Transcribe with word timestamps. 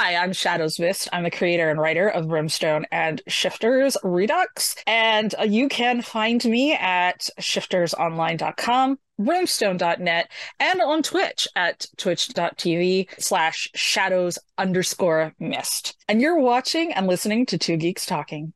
Hi, 0.00 0.14
I'm 0.14 0.30
Shadowsmyst. 0.30 1.08
I'm 1.12 1.24
the 1.24 1.30
creator 1.32 1.70
and 1.70 1.80
writer 1.80 2.08
of 2.08 2.28
Brymstone 2.28 2.86
and 2.92 3.20
Shifters 3.26 3.96
Redux. 4.04 4.76
And 4.86 5.34
uh, 5.36 5.42
you 5.42 5.68
can 5.68 6.02
find 6.02 6.44
me 6.44 6.74
at 6.74 7.28
shiftersonline.com, 7.40 8.98
brymstone.net, 9.20 10.30
and 10.60 10.80
on 10.80 11.02
Twitch 11.02 11.48
at 11.56 11.86
twitch.tv 11.96 13.08
slash 13.20 13.68
shadows 13.74 14.38
underscore 14.56 15.34
myst. 15.40 15.96
And 16.06 16.20
you're 16.20 16.38
watching 16.38 16.92
and 16.92 17.08
listening 17.08 17.44
to 17.46 17.58
Two 17.58 17.76
Geeks 17.76 18.06
Talking. 18.06 18.52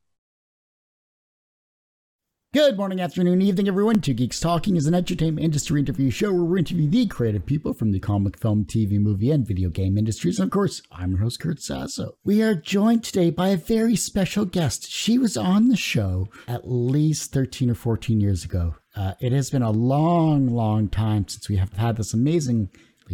Good 2.53 2.77
morning, 2.77 3.01
afternoon, 3.01 3.41
evening, 3.41 3.67
everyone. 3.67 3.99
Two 3.99 4.13
Geeks 4.13 4.39
Talking 4.39 4.75
is 4.75 4.85
an 4.85 4.93
entertainment 4.93 5.43
industry 5.43 5.79
interview 5.79 6.11
show 6.11 6.31
where 6.31 6.43
we 6.43 6.59
interview 6.59 6.87
the 6.87 7.07
creative 7.07 7.47
people 7.47 7.73
from 7.73 7.91
the 7.91 7.99
comic, 7.99 8.37
film, 8.37 8.65
TV, 8.65 8.99
movie, 8.99 9.31
and 9.31 9.43
video 9.43 9.71
game 9.71 9.97
industries. 9.97 10.37
And 10.37 10.45
of 10.45 10.51
course, 10.51 10.83
I'm 10.91 11.13
your 11.13 11.21
host, 11.21 11.39
Kurt 11.39 11.59
Sasso. 11.59 12.15
We 12.23 12.43
are 12.43 12.53
joined 12.53 13.03
today 13.03 13.31
by 13.31 13.49
a 13.49 13.57
very 13.57 13.95
special 13.95 14.45
guest. 14.45 14.87
She 14.87 15.17
was 15.17 15.35
on 15.35 15.69
the 15.69 15.75
show 15.75 16.27
at 16.47 16.69
least 16.69 17.33
13 17.33 17.71
or 17.71 17.73
14 17.73 18.21
years 18.21 18.45
ago. 18.45 18.75
Uh, 18.95 19.13
it 19.19 19.31
has 19.31 19.49
been 19.49 19.63
a 19.63 19.71
long, 19.71 20.47
long 20.47 20.89
time 20.89 21.27
since 21.27 21.49
we 21.49 21.55
have 21.55 21.73
had 21.73 21.97
this 21.97 22.13
amazingly 22.13 22.69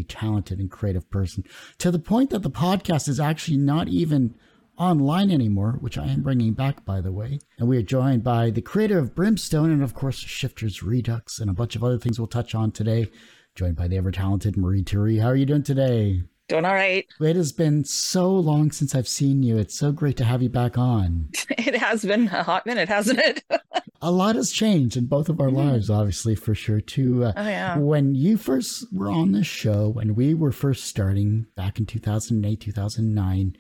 talented 0.10 0.60
and 0.60 0.70
creative 0.70 1.10
person 1.10 1.46
to 1.78 1.92
the 1.92 1.98
point 1.98 2.32
that 2.32 2.44
the 2.44 2.52
podcast 2.52 3.08
is 3.08 3.22
actually 3.22 3.56
not 3.56 3.88
even 3.88 4.36
online 4.80 5.30
anymore, 5.30 5.78
which 5.82 5.98
I 5.98 6.08
am 6.08 6.22
bringing 6.22 6.54
back, 6.54 6.86
by 6.86 7.02
the 7.02 7.12
way. 7.12 7.40
And 7.58 7.68
we 7.68 7.78
are 7.78 7.84
joined 7.84 8.24
by 8.24 8.50
the 8.50 8.62
creator 8.62 8.98
of 8.98 9.14
Brymstone 9.14 9.72
and, 9.72 9.84
of 9.84 9.94
course, 9.94 10.18
Shifters 10.18 10.82
Redux 10.82 11.40
and 11.40 11.50
a 11.50 11.54
bunch 11.54 11.76
of 11.76 11.84
other 11.84 11.98
things 11.98 12.20
we'll 12.20 12.28
touch 12.28 12.56
on 12.56 12.72
today. 12.72 13.08
Joined 13.56 13.76
by 13.76 13.88
the 13.88 13.98
ever 13.98 14.12
talented 14.12 14.56
Marie 14.56 14.84
Tary. 14.84 15.18
How 15.18 15.28
are 15.28 15.36
you 15.36 15.46
doing 15.46 15.64
today? 15.64 16.24
Doing 16.48 16.66
all 16.66 16.74
right. 16.74 17.06
It 17.20 17.36
has 17.36 17.52
been 17.52 17.84
so 17.84 18.32
long 18.32 18.72
since 18.72 18.96
I've 18.96 19.08
seen 19.08 19.44
you. 19.44 19.58
It's 19.58 19.78
so 19.78 19.92
great 19.92 20.18
to 20.18 20.24
have 20.24 20.42
you 20.42 20.50
back 20.50 20.78
on. 20.78 21.30
It 21.60 21.76
has 21.76 22.04
been 22.04 22.28
a 22.30 22.42
hot 22.42 22.66
minute, 22.66 22.90
hasn't 22.90 23.20
it? 23.20 23.44
a 24.02 24.10
lot 24.10 24.36
has 24.36 24.52
changed 24.52 24.98
in 24.98 25.06
both 25.06 25.30
of 25.30 25.40
our 25.40 25.48
mm-hmm. 25.48 25.70
lives, 25.70 25.90
obviously, 25.90 26.34
for 26.34 26.56
sure, 26.56 26.82
too. 26.82 27.26
Uh, 27.26 27.34
oh, 27.36 27.48
yeah. 27.48 27.78
When 27.78 28.16
you 28.16 28.38
first 28.38 28.92
were 28.92 29.12
on 29.12 29.34
this 29.34 29.46
show, 29.46 29.90
when 29.90 30.16
we 30.16 30.34
were 30.34 30.52
first 30.52 30.86
starting 30.86 31.46
back 31.56 31.78
in 31.78 31.86
2008, 31.86 32.60
2009, 32.60 33.56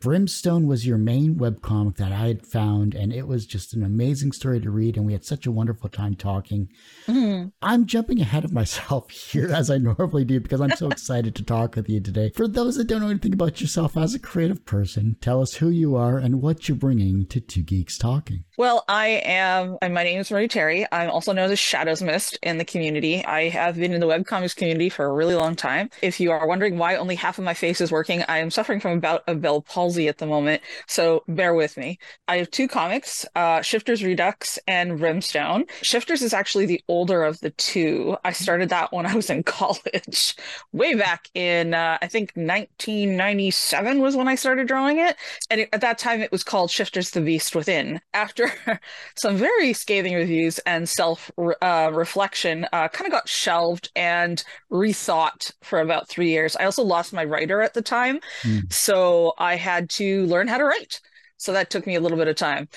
Brymstone 0.00 0.68
was 0.68 0.86
your 0.86 0.96
main 0.96 1.34
webcomic 1.34 1.96
that 1.96 2.12
I 2.12 2.28
had 2.28 2.46
found, 2.46 2.94
and 2.94 3.12
it 3.12 3.26
was 3.26 3.46
just 3.46 3.74
an 3.74 3.82
amazing 3.82 4.30
story 4.30 4.60
to 4.60 4.70
read, 4.70 4.96
and 4.96 5.04
we 5.04 5.12
had 5.12 5.24
such 5.24 5.44
a 5.44 5.50
wonderful 5.50 5.90
time 5.90 6.14
talking. 6.14 6.68
Mm-hmm. 7.08 7.48
I'm 7.60 7.84
jumping 7.84 8.20
ahead 8.20 8.44
of 8.44 8.52
myself 8.52 9.10
here 9.10 9.52
as 9.52 9.70
I 9.70 9.78
normally 9.78 10.24
do 10.24 10.38
because 10.38 10.60
I'm 10.60 10.76
so 10.76 10.88
excited 10.90 11.34
to 11.34 11.42
talk 11.42 11.74
with 11.74 11.88
you 11.88 12.00
today. 12.00 12.30
For 12.36 12.46
those 12.46 12.76
that 12.76 12.86
don't 12.86 13.00
know 13.00 13.08
anything 13.08 13.34
about 13.34 13.60
yourself 13.60 13.96
as 13.96 14.14
a 14.14 14.20
creative 14.20 14.64
person, 14.64 15.16
tell 15.20 15.42
us 15.42 15.54
who 15.54 15.68
you 15.68 15.96
are 15.96 16.16
and 16.16 16.40
what 16.40 16.68
you're 16.68 16.78
bringing 16.78 17.26
to 17.26 17.40
Two 17.40 17.62
Geeks 17.62 17.98
Talking. 17.98 18.44
Well, 18.58 18.84
I 18.88 19.22
am, 19.24 19.78
my 19.80 20.02
name 20.02 20.18
is 20.18 20.32
Marie 20.32 20.48
Tary. 20.48 20.84
I'm 20.90 21.10
also 21.10 21.32
known 21.32 21.52
as 21.52 21.60
Shadowsmyst 21.60 22.38
in 22.42 22.58
the 22.58 22.64
community. 22.64 23.24
I 23.24 23.50
have 23.50 23.76
been 23.76 23.92
in 23.92 24.00
the 24.00 24.06
webcomics 24.08 24.56
community 24.56 24.88
for 24.88 25.04
a 25.04 25.12
really 25.12 25.36
long 25.36 25.54
time. 25.54 25.90
If 26.02 26.18
you 26.18 26.32
are 26.32 26.44
wondering 26.44 26.76
why 26.76 26.96
only 26.96 27.14
half 27.14 27.38
of 27.38 27.44
my 27.44 27.54
face 27.54 27.80
is 27.80 27.92
working, 27.92 28.24
I 28.26 28.38
am 28.38 28.50
suffering 28.50 28.80
from 28.80 28.98
about 28.98 29.22
a 29.28 29.36
Bell 29.36 29.62
palsy 29.62 30.08
at 30.08 30.18
the 30.18 30.26
moment, 30.26 30.60
so 30.88 31.22
bear 31.28 31.54
with 31.54 31.76
me. 31.76 32.00
I 32.26 32.38
have 32.38 32.50
two 32.50 32.66
comics, 32.66 33.24
uh, 33.36 33.62
Shifters 33.62 34.02
Redux 34.02 34.58
and 34.66 35.00
Rimstone. 35.00 35.64
Shifters 35.82 36.20
is 36.20 36.34
actually 36.34 36.66
the 36.66 36.82
older 36.88 37.22
of 37.22 37.38
the 37.38 37.50
two. 37.50 38.16
I 38.24 38.32
started 38.32 38.70
that 38.70 38.92
when 38.92 39.06
I 39.06 39.14
was 39.14 39.30
in 39.30 39.42
college, 39.44 40.34
way 40.72 40.94
back 40.94 41.30
in, 41.32 41.74
uh, 41.74 41.98
I 42.02 42.08
think 42.08 42.32
1997 42.34 44.00
was 44.00 44.16
when 44.16 44.26
I 44.26 44.34
started 44.34 44.66
drawing 44.66 44.98
it. 44.98 45.14
And 45.48 45.60
it, 45.60 45.68
at 45.72 45.80
that 45.82 45.98
time, 45.98 46.22
it 46.22 46.32
was 46.32 46.42
called 46.42 46.72
Shifters 46.72 47.10
the 47.10 47.20
Beast 47.20 47.54
Within. 47.54 48.00
After 48.12 48.47
some 49.16 49.36
very 49.36 49.72
scathing 49.72 50.14
reviews 50.14 50.58
and 50.60 50.88
self 50.88 51.30
uh, 51.62 51.90
reflection, 51.92 52.66
uh, 52.72 52.88
kind 52.88 53.06
of 53.06 53.12
got 53.12 53.28
shelved 53.28 53.90
and 53.96 54.42
rethought 54.70 55.52
for 55.62 55.80
about 55.80 56.08
three 56.08 56.30
years. 56.30 56.56
I 56.56 56.64
also 56.64 56.82
lost 56.82 57.12
my 57.12 57.24
writer 57.24 57.62
at 57.62 57.74
the 57.74 57.82
time, 57.82 58.20
mm. 58.42 58.72
so 58.72 59.34
I 59.38 59.56
had 59.56 59.90
to 59.90 60.26
learn 60.26 60.48
how 60.48 60.58
to 60.58 60.64
write. 60.64 61.00
So 61.36 61.52
that 61.52 61.70
took 61.70 61.86
me 61.86 61.94
a 61.94 62.00
little 62.00 62.18
bit 62.18 62.28
of 62.28 62.36
time. 62.36 62.68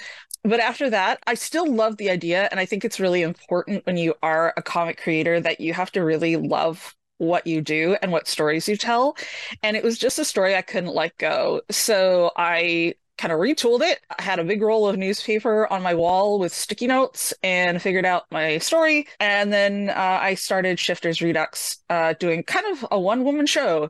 But 0.43 0.59
after 0.59 0.89
that, 0.89 1.19
I 1.27 1.35
still 1.35 1.71
love 1.71 1.97
the 1.97 2.09
idea. 2.09 2.47
And 2.51 2.59
I 2.59 2.65
think 2.65 2.83
it's 2.83 2.99
really 2.99 3.21
important 3.21 3.85
when 3.85 3.97
you 3.97 4.15
are 4.23 4.53
a 4.57 4.61
comic 4.61 4.99
creator 4.99 5.39
that 5.39 5.59
you 5.59 5.73
have 5.73 5.91
to 5.91 6.03
really 6.03 6.35
love 6.35 6.95
what 7.17 7.45
you 7.45 7.61
do 7.61 7.95
and 8.01 8.11
what 8.11 8.27
stories 8.27 8.67
you 8.67 8.75
tell. 8.75 9.15
And 9.61 9.77
it 9.77 9.83
was 9.83 9.99
just 9.99 10.17
a 10.17 10.25
story 10.25 10.55
I 10.55 10.63
couldn't 10.63 10.95
let 10.95 11.15
go. 11.19 11.61
So 11.69 12.31
I 12.35 12.95
kind 13.21 13.31
of 13.31 13.39
retooled 13.39 13.81
it. 13.81 13.99
I 14.17 14.23
had 14.23 14.39
a 14.39 14.43
big 14.43 14.63
roll 14.63 14.87
of 14.87 14.97
newspaper 14.97 15.71
on 15.71 15.83
my 15.83 15.93
wall 15.93 16.39
with 16.39 16.51
sticky 16.51 16.87
notes 16.87 17.35
and 17.43 17.79
figured 17.79 18.03
out 18.03 18.23
my 18.31 18.57
story. 18.57 19.07
And 19.19 19.53
then 19.53 19.89
uh, 19.91 20.19
I 20.21 20.33
started 20.33 20.79
Shifters 20.79 21.21
Redux, 21.21 21.77
uh, 21.91 22.15
doing 22.19 22.41
kind 22.41 22.65
of 22.71 22.83
a 22.89 22.99
one 22.99 23.23
woman 23.23 23.45
show. 23.45 23.89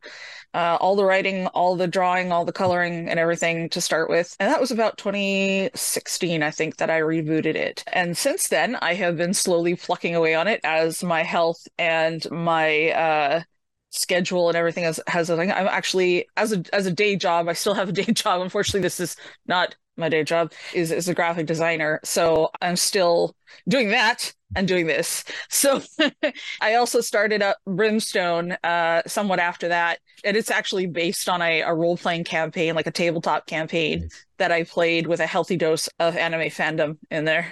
Uh, 0.54 0.78
all 0.82 0.98
the 0.98 1.06
writing, 1.06 1.48
all 1.48 1.78
the 1.78 1.88
drawing, 1.88 2.34
all 2.34 2.44
the 2.44 2.52
coloring, 2.52 3.08
and 3.08 3.18
everything 3.18 3.70
to 3.70 3.80
start 3.80 4.10
with. 4.10 4.36
And 4.38 4.52
that 4.52 4.60
was 4.60 4.70
about 4.70 4.98
2016, 4.98 6.44
I 6.44 6.52
think, 6.52 6.76
that 6.76 6.90
I 6.90 7.00
rebooted 7.00 7.56
it. 7.56 7.86
And 7.94 8.18
since 8.18 8.50
then, 8.50 8.76
I 8.82 8.96
have 8.96 9.16
been 9.16 9.34
slowly 9.34 9.76
plucking 9.76 10.14
away 10.14 10.36
on 10.36 10.50
it 10.50 10.60
as 10.66 11.06
my 11.06 11.24
health 11.24 11.66
and 11.80 12.30
my 12.30 12.90
uh, 12.90 13.44
schedule 13.92 14.48
and 14.48 14.58
everything 14.58 14.84
has 14.84 15.00
has 15.08 15.30
a 15.30 15.38
thing. 15.38 15.52
I'm 15.52 15.68
actually 15.68 16.28
as 16.38 16.52
a 16.52 16.64
as 16.74 16.86
a 16.88 16.92
day 16.92 17.16
job, 17.16 17.48
I 17.48 17.54
still 17.54 17.74
have 17.76 17.90
a 17.90 17.92
day 18.04 18.12
job. 18.12 18.42
Unfortunately, 18.42 18.82
this 18.82 19.00
is 19.00 19.16
not 19.46 19.76
my 19.98 20.10
day 20.10 20.24
job 20.24 20.52
is 20.74 20.92
is 20.92 21.08
a 21.08 21.14
graphic 21.14 21.46
designer. 21.46 22.00
So 22.04 22.50
I'm 22.62 22.76
still 22.76 23.36
doing 23.68 23.90
that 23.90 24.34
and 24.56 24.68
doing 24.68 24.88
this. 24.88 25.24
So 25.50 25.82
I 26.62 26.76
also 26.76 27.02
started 27.02 27.42
up 27.42 27.58
Brymstone 27.68 28.54
uh 28.64 29.04
somewhat 29.06 29.40
after 29.40 29.68
that. 29.68 30.00
And 30.24 30.38
it's 30.38 30.52
actually 30.52 30.88
based 30.88 31.28
on 31.28 31.42
a, 31.42 31.62
a 31.62 31.74
role-playing 31.74 32.26
campaign, 32.26 32.76
like 32.76 32.88
a 32.88 32.92
tabletop 32.92 33.48
campaign 33.48 34.02
nice. 34.02 34.26
that 34.38 34.52
I 34.52 34.64
played 34.64 35.08
with 35.08 35.20
a 35.20 35.26
healthy 35.26 35.58
dose 35.58 35.90
of 36.00 36.16
anime 36.16 36.50
fandom 36.50 36.98
in 37.10 37.26
there. 37.26 37.52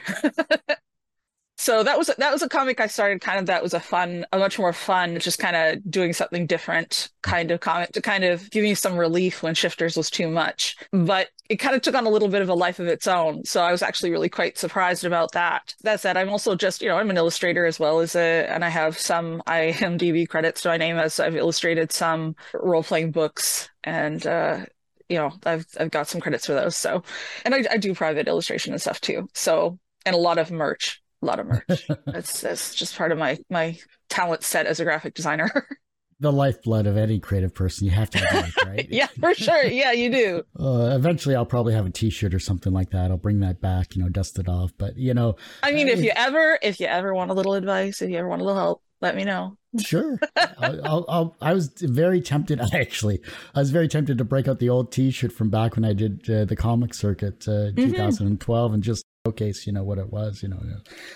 So 1.60 1.84
that 1.84 1.98
was 1.98 2.10
that 2.18 2.32
was 2.32 2.42
a 2.42 2.48
comic 2.48 2.80
I 2.80 2.88
started 2.88 3.20
kind 3.20 3.38
of 3.38 3.48
that 3.48 3.62
was 3.62 3.74
a 3.74 3.82
fun, 3.82 4.26
a 4.32 4.40
much 4.40 4.58
more 4.58 4.72
fun, 4.72 5.20
just 5.20 5.40
kind 5.40 5.58
of 5.58 5.92
doing 5.92 6.14
something 6.14 6.48
different 6.48 7.10
kind 7.22 7.52
of 7.52 7.60
comic 7.60 7.92
to 7.92 8.02
kind 8.02 8.24
of 8.24 8.50
give 8.50 8.64
me 8.64 8.74
some 8.74 8.96
relief 8.96 9.44
when 9.44 9.54
Shifters 9.54 9.98
was 9.98 10.10
too 10.10 10.30
much. 10.30 10.78
But 10.94 11.32
it 11.50 11.58
kind 11.58 11.76
of 11.76 11.82
took 11.82 11.96
on 11.96 12.06
a 12.06 12.10
little 12.10 12.30
bit 12.30 12.42
of 12.42 12.48
a 12.48 12.54
life 12.54 12.80
of 12.80 12.88
its 12.88 13.08
own. 13.08 13.44
So 13.44 13.62
I 13.62 13.74
was 13.74 13.82
actually 13.82 14.10
really 14.10 14.30
quite 14.30 14.58
surprised 14.58 15.04
about 15.04 15.34
that. 15.34 15.76
That 15.82 16.00
said, 16.00 16.16
I'm 16.16 16.30
also 16.30 16.56
just, 16.56 16.82
you 16.82 16.88
know, 16.88 16.98
I'm 16.98 17.10
an 17.10 17.18
illustrator 17.18 17.66
as 17.66 17.78
well 17.78 18.00
as 18.00 18.16
a, 18.16 18.48
and 18.50 18.64
I 18.64 18.70
have 18.70 18.98
some 18.98 19.42
IMDb 19.46 20.30
credits 20.30 20.62
to 20.62 20.70
my 20.70 20.78
name 20.78 20.96
as 20.96 21.20
I've 21.20 21.36
illustrated 21.36 21.92
some 21.92 22.38
role 22.54 22.84
playing 22.84 23.12
books 23.12 23.70
and, 23.84 24.26
uh, 24.26 24.66
you 25.10 25.18
know, 25.18 25.34
I've 25.46 25.66
I've 25.78 25.92
got 25.92 26.08
some 26.08 26.22
credits 26.22 26.46
for 26.46 26.54
those. 26.54 26.78
So, 26.78 27.04
and 27.44 27.54
I, 27.54 27.66
I 27.70 27.78
do 27.78 27.94
private 27.94 28.30
illustration 28.30 28.72
and 28.72 28.82
stuff 28.82 29.02
too. 29.02 29.28
So, 29.34 29.78
and 30.06 30.16
a 30.16 30.20
lot 30.20 30.38
of 30.38 30.52
merch 30.52 31.02
a 31.22 31.26
lot 31.26 31.40
of 31.40 31.48
merch. 31.48 31.88
that's 32.06 32.42
that's 32.42 32.76
just 32.76 32.96
part 32.98 33.12
of 33.12 33.18
my 33.18 33.38
my 33.50 33.78
talent 34.10 34.44
set 34.44 34.66
as 34.66 34.80
a 34.80 34.84
graphic 34.84 35.14
designer. 35.14 35.68
the 36.20 36.32
lifeblood 36.32 36.86
of 36.86 36.98
any 36.98 37.20
creative 37.20 37.54
person. 37.54 37.86
You 37.86 37.92
have 37.92 38.10
to 38.12 38.18
have 38.20 38.50
it, 38.50 38.66
right? 38.66 38.88
yeah, 38.92 39.08
for 39.20 39.34
sure. 39.34 39.64
Yeah, 39.64 39.94
you 39.94 40.10
do. 40.10 40.44
Uh, 40.60 40.92
eventually, 40.96 41.36
I'll 41.36 41.46
probably 41.46 41.74
have 41.74 41.86
a 41.86 41.90
T-shirt 41.90 42.34
or 42.34 42.40
something 42.40 42.74
like 42.74 42.90
that. 42.92 43.12
I'll 43.12 43.18
bring 43.18 43.40
that 43.40 43.62
back, 43.62 43.96
you 43.96 44.04
know, 44.04 44.10
dust 44.10 44.38
it 44.38 44.50
off. 44.50 44.72
But 44.78 44.98
you 44.98 45.14
know, 45.14 45.36
I 45.64 45.72
mean, 45.72 45.88
uh, 45.88 45.94
if 45.94 46.04
you 46.04 46.12
ever, 46.16 46.60
if 46.62 46.80
you 46.80 46.88
ever 46.88 47.14
want 47.14 47.32
a 47.32 47.34
little 47.34 47.54
advice, 47.54 48.02
if 48.02 48.10
you 48.10 48.18
ever 48.18 48.28
want 48.28 48.42
a 48.42 48.46
little 48.46 48.60
help, 48.60 48.84
let 49.02 49.16
me 49.16 49.24
know. 49.24 49.58
sure. 49.80 50.20
I'll, 50.36 51.06
I'll, 51.08 51.38
i 51.42 51.54
was 51.54 51.70
very 51.80 52.22
tempted. 52.22 52.60
Actually, 52.74 53.22
I 53.56 53.60
was 53.60 53.72
very 53.72 53.88
tempted 53.88 54.18
to 54.18 54.26
break 54.26 54.48
out 54.48 54.60
the 54.60 54.70
old 54.70 54.92
T-shirt 54.92 55.32
from 55.32 55.50
back 55.50 55.76
when 55.76 55.86
I 55.86 55.94
did 55.94 56.30
uh, 56.30 56.46
the 56.46 56.56
comic 56.56 56.94
circuit, 56.94 57.48
uh, 57.48 57.72
mm-hmm. 57.72 57.92
2012, 57.92 58.74
and 58.74 58.84
just 58.84 59.06
showcase, 59.30 59.68
you 59.68 59.74
know, 59.74 59.84
what 59.84 59.98
it 59.98 60.12
was, 60.12 60.42
you 60.44 60.50
know, 60.50 60.60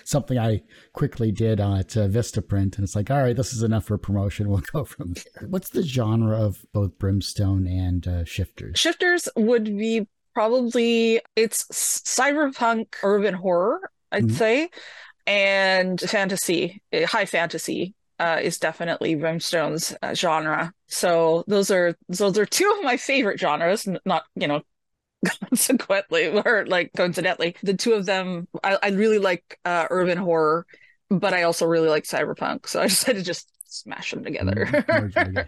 something 0.04 0.38
I 0.38 0.62
quickly 0.92 1.32
did 1.32 1.60
at 1.60 1.96
uh, 1.96 2.08
Vistaprint. 2.08 2.76
And 2.76 2.80
it's 2.80 2.96
like, 2.96 3.10
all 3.10 3.22
right, 3.22 3.36
this 3.36 3.52
is 3.52 3.62
enough 3.62 3.84
for 3.84 3.98
promotion. 3.98 4.48
We'll 4.54 4.62
go 4.72 4.84
from 4.84 5.14
there. 5.14 5.48
What's 5.48 5.70
the 5.70 5.82
genre 5.82 6.36
of 6.40 6.64
both 6.72 6.96
Brymstone 6.98 7.66
and 7.66 8.06
uh, 8.06 8.24
Shifters? 8.24 8.78
Shifters 8.78 9.28
would 9.34 9.64
be 9.64 10.06
probably, 10.32 11.20
it's 11.34 11.64
cyberpunk 11.64 12.94
urban 13.02 13.34
horror, 13.34 13.90
I'd 14.12 14.24
mm-hmm. 14.24 14.36
say, 14.36 14.70
and 15.26 16.00
fantasy, 16.00 16.82
eh, 16.92 17.04
high 17.06 17.26
fantasy. 17.26 17.94
Uh, 18.20 18.38
is 18.40 18.60
definitely 18.60 19.16
Brymstone's 19.16 19.92
uh, 20.00 20.14
genre. 20.14 20.72
So 20.86 21.42
those 21.48 21.72
are 21.72 21.96
those 22.08 22.38
are 22.38 22.46
two 22.46 22.72
of 22.78 22.84
my 22.84 22.96
favorite 22.96 23.40
genres. 23.40 23.88
Not 24.04 24.22
you 24.36 24.46
know 24.46 24.62
consequently 25.48 26.28
or 26.28 26.64
like 26.66 26.92
coincidentally 26.96 27.56
the 27.62 27.74
two 27.74 27.92
of 27.92 28.06
them 28.06 28.48
i, 28.62 28.78
I 28.82 28.88
really 28.90 29.18
like 29.18 29.58
uh, 29.64 29.86
urban 29.90 30.18
horror 30.18 30.66
but 31.10 31.34
i 31.34 31.42
also 31.42 31.66
really 31.66 31.88
like 31.88 32.04
cyberpunk 32.04 32.68
so 32.68 32.80
i 32.80 32.86
decided 32.88 33.18
to 33.18 33.24
just 33.24 33.48
smash 33.74 34.12
them 34.12 34.24
together. 34.24 34.66
Mm, 34.66 35.46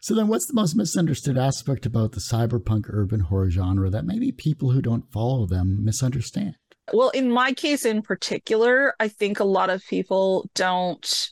So 0.00 0.14
then 0.14 0.26
what's 0.26 0.46
the 0.46 0.54
most 0.54 0.74
misunderstood 0.74 1.38
aspect 1.38 1.86
about 1.86 2.12
the 2.12 2.20
cyberpunk 2.20 2.86
urban 2.88 3.20
horror 3.20 3.50
genre 3.50 3.88
that 3.90 4.04
maybe 4.04 4.32
people 4.32 4.72
who 4.72 4.82
don't 4.82 5.10
follow 5.12 5.46
them 5.46 5.84
misunderstand? 5.84 6.56
Well, 6.92 7.10
in 7.10 7.30
my 7.30 7.52
case 7.52 7.84
in 7.84 8.02
particular, 8.02 8.94
I 8.98 9.06
think 9.06 9.38
a 9.38 9.44
lot 9.44 9.70
of 9.70 9.86
people 9.86 10.50
don't 10.54 11.30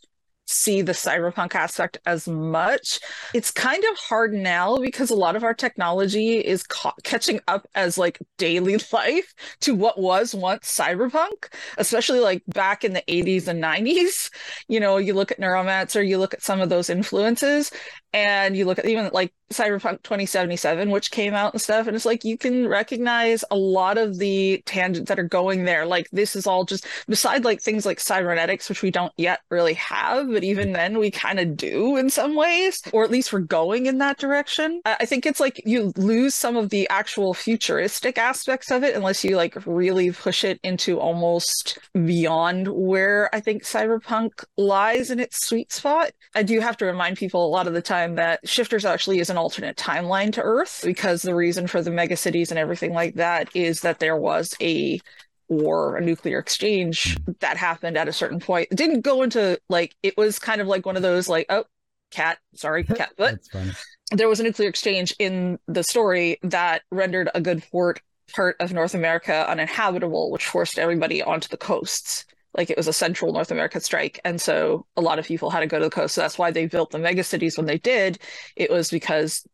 see 0.51 0.83
the 0.83 0.93
cyberpunk 0.93 1.55
aspect 1.55 1.99
as 2.07 2.27
much. 2.27 3.01
It's 3.35 3.51
kind 3.51 3.83
of 3.85 3.97
hard 3.99 4.33
now 4.33 4.77
because 4.79 5.11
a 5.11 5.15
lot 5.15 5.37
of 5.37 5.45
our 5.45 5.55
technology 5.55 6.39
is 6.39 6.63
ca- 6.65 6.95
catching 7.05 7.41
up 7.49 7.67
as 7.75 7.97
like 7.97 8.19
daily 8.39 8.79
life 8.93 9.33
to 9.61 9.75
what 9.75 9.99
was 9.99 10.35
once 10.35 10.77
cyberpunk, 10.77 11.53
especially 11.79 12.21
like 12.21 12.43
back 12.49 12.85
in 12.85 12.93
the 12.93 13.05
80s 13.09 13.49
and 13.49 13.63
90s. 13.63 14.31
You 14.69 14.81
know, 14.81 14.97
you 14.97 15.15
look 15.15 15.31
at 15.31 15.39
Neuromancer, 15.41 16.07
you 16.07 16.19
look 16.19 16.35
at 16.35 16.43
some 16.43 16.61
of 16.61 16.69
those 16.69 16.91
influences, 16.91 17.71
and 18.13 18.57
you 18.57 18.65
look 18.65 18.79
at 18.79 18.87
even 18.87 19.11
like 19.13 19.33
Cyberpunk 19.53 20.03
2077, 20.03 20.91
which 20.91 21.11
came 21.11 21.35
out 21.35 21.53
and 21.53 21.61
stuff, 21.61 21.87
and 21.87 21.97
it's 21.97 22.07
like 22.07 22.25
you 22.25 22.39
can 22.39 22.69
recognize 22.69 23.45
a 23.51 23.57
lot 23.57 23.99
of 23.99 24.19
the 24.19 24.63
tangents 24.65 25.09
that 25.09 25.19
are 25.19 25.25
going 25.25 25.65
there. 25.65 25.87
Like 25.87 26.09
this 26.11 26.37
is 26.37 26.47
all 26.47 26.65
just 26.65 26.87
beside 27.09 27.45
like 27.45 27.61
things 27.61 27.85
like 27.85 27.99
cybernetics, 27.99 28.69
which 28.69 28.83
we 28.83 28.91
don't 28.91 29.13
yet 29.17 29.41
really 29.51 29.75
have, 29.75 30.31
but 30.31 30.45
even 30.45 30.73
then 30.73 30.99
we 30.99 31.11
kind 31.11 31.41
of 31.41 31.57
do 31.57 31.97
in 31.97 32.11
some 32.11 32.37
ways, 32.37 32.81
or 32.93 33.03
at 33.05 33.11
least 33.11 33.33
we're 33.33 33.41
going 33.41 33.87
in 33.87 33.99
that 33.99 34.19
direction. 34.19 34.81
I 34.85 35.05
think 35.05 35.27
it's 35.27 35.41
like 35.41 35.61
you 35.67 35.93
lose 35.97 36.35
some 36.35 36.57
of 36.57 36.71
the 36.71 36.89
actual 36.89 37.35
futuristic 37.35 38.19
aspects 38.19 38.71
of 38.71 38.85
it 38.85 38.95
unless 38.95 39.25
you 39.25 39.37
like 39.37 39.57
really 39.67 40.13
push 40.13 40.45
it 40.45 40.61
into 40.63 41.01
almost 41.01 41.79
beyond 41.93 42.69
where 42.69 43.35
I 43.35 43.41
think 43.41 43.65
cyberpunk 43.65 44.45
lies 44.57 45.11
in 45.11 45.19
its 45.19 45.45
sweet 45.45 45.73
spot. 45.73 46.13
I 46.37 46.45
do 46.45 46.61
have 46.61 46.77
to 46.79 46.87
remind 46.87 47.17
people 47.17 47.45
a 47.45 47.49
lot 47.51 47.67
of 47.67 47.75
the 47.75 47.83
time 47.83 48.00
time 48.01 48.15
that 48.17 48.47
Shifters 48.49 48.85
actually 48.85 49.21
is 49.21 49.31
an 49.31 49.37
alternate 49.37 49.77
timeline 49.77 50.33
to 50.33 50.43
Earth 50.43 50.83
because 50.85 51.23
the 51.23 51.35
reason 51.35 51.67
for 51.67 51.83
the 51.83 51.91
megacities 51.91 52.51
and 52.51 52.59
everything 52.59 52.93
like 52.93 53.15
that 53.15 53.55
is 53.55 53.81
that 53.81 53.99
there 53.99 54.17
was 54.17 54.55
a 54.61 55.01
war, 55.49 55.97
a 55.97 56.01
nuclear 56.01 56.39
exchange 56.39 57.17
that 57.41 57.57
happened 57.57 57.97
at 57.97 58.09
a 58.09 58.13
certain 58.13 58.41
point. 58.41 58.69
It 58.71 58.77
didn't 58.77 59.03
go 59.03 59.23
into 59.23 59.61
like 59.69 59.95
it 60.03 60.17
was 60.17 60.39
kind 60.39 60.61
of 60.61 60.67
like 60.67 60.87
one 60.87 60.97
of 60.97 61.03
those 61.03 61.29
like 61.29 61.47
oh 61.51 61.65
cat 62.11 62.39
sorry 62.55 62.83
cat 62.99 63.13
but 63.17 63.39
there 64.11 64.29
was 64.29 64.41
a 64.41 64.43
nuclear 64.43 64.69
exchange 64.69 65.15
in 65.19 65.59
the 65.69 65.85
story 65.85 66.39
that 66.43 66.83
rendered 66.91 67.31
a 67.35 67.41
good 67.41 67.63
port 67.71 68.01
part 68.35 68.57
of 68.61 68.73
North 68.73 68.95
America 68.95 69.49
uninhabitable, 69.49 70.31
which 70.31 70.47
forced 70.47 70.79
everybody 70.79 71.23
onto 71.23 71.49
the 71.49 71.57
coasts 71.57 72.25
like 72.55 72.71
it 72.71 72.77
was 72.77 72.89
a 72.89 72.93
central 72.93 73.33
North 73.33 73.51
America 73.51 73.81
strike. 73.81 74.21
And 74.25 74.41
so 74.41 74.87
a 74.97 75.01
lot 75.01 75.19
of 75.19 75.27
people 75.27 75.51
had 75.51 75.61
to 75.61 75.67
go 75.67 75.79
to 75.79 75.85
the 75.85 75.91
coast. 75.91 76.15
So 76.15 76.21
that's 76.21 76.39
why 76.39 76.51
they 76.51 76.67
built 76.67 76.91
the 76.91 76.99
mega 76.99 77.25
cities 77.25 77.57
when 77.57 77.67
they 77.67 77.79
did. 77.79 78.19
It 78.57 78.71
was 78.71 78.91
because 78.91 79.47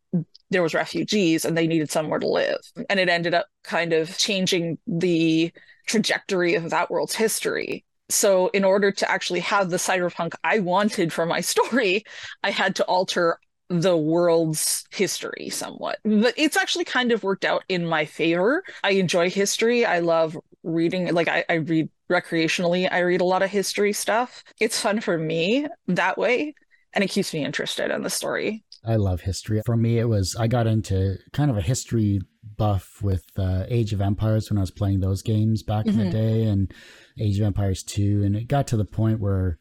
there 0.49 0.63
was 0.63 0.73
refugees 0.73 1.45
and 1.45 1.57
they 1.57 1.67
needed 1.67 1.91
somewhere 1.91 2.19
to 2.19 2.27
live. 2.27 2.59
And 2.89 2.99
it 2.99 3.09
ended 3.09 3.33
up 3.33 3.47
kind 3.63 3.93
of 3.93 4.17
changing 4.17 4.77
the 4.87 5.51
trajectory 5.85 6.55
of 6.55 6.69
that 6.69 6.89
world's 6.89 7.15
history. 7.15 7.85
So 8.09 8.47
in 8.49 8.63
order 8.63 8.91
to 8.91 9.11
actually 9.11 9.41
have 9.41 9.69
the 9.69 9.77
cyberpunk 9.77 10.33
I 10.43 10.59
wanted 10.59 11.11
for 11.11 11.25
my 11.25 11.41
story, 11.41 12.03
I 12.43 12.51
had 12.51 12.75
to 12.77 12.85
alter 12.85 13.39
the 13.69 13.97
world's 13.97 14.85
history 14.91 15.49
somewhat. 15.49 15.99
But 16.03 16.33
it's 16.37 16.55
actually 16.55 16.85
kind 16.85 17.11
of 17.11 17.23
worked 17.23 17.43
out 17.43 17.63
in 17.67 17.85
my 17.85 18.05
favor. 18.05 18.63
I 18.83 18.91
enjoy 18.91 19.29
history. 19.29 19.85
I 19.85 19.99
love 19.99 20.37
reading 20.67 21.13
like 21.13 21.27
I, 21.27 21.45
I 21.49 21.55
read 21.55 21.89
recreationally 22.11 22.91
i 22.91 22.99
read 22.99 23.21
a 23.21 23.25
lot 23.25 23.41
of 23.41 23.49
history 23.49 23.93
stuff 23.93 24.43
it's 24.59 24.79
fun 24.79 24.99
for 25.01 25.17
me 25.17 25.67
that 25.87 26.17
way 26.17 26.53
and 26.93 27.03
it 27.03 27.09
keeps 27.09 27.33
me 27.33 27.43
interested 27.43 27.91
in 27.91 28.03
the 28.03 28.09
story 28.09 28.63
i 28.85 28.95
love 28.95 29.21
history 29.21 29.61
for 29.65 29.77
me 29.77 29.97
it 29.97 30.05
was 30.05 30.35
i 30.35 30.47
got 30.47 30.67
into 30.67 31.17
kind 31.31 31.49
of 31.49 31.57
a 31.57 31.61
history 31.61 32.19
buff 32.57 33.01
with 33.01 33.25
uh, 33.37 33.63
age 33.69 33.93
of 33.93 34.01
empires 34.01 34.49
when 34.49 34.57
i 34.57 34.61
was 34.61 34.71
playing 34.71 34.99
those 34.99 35.21
games 35.21 35.63
back 35.63 35.85
mm-hmm. 35.85 35.99
in 35.99 36.09
the 36.09 36.17
mm-hmm. 36.17 36.27
day 36.27 36.43
and 36.43 36.73
age 37.19 37.39
of 37.39 37.45
empires 37.45 37.83
2 37.83 38.23
and 38.23 38.35
it 38.35 38.47
got 38.47 38.67
to 38.67 38.77
the 38.77 38.85
point 38.85 39.19
where 39.19 39.57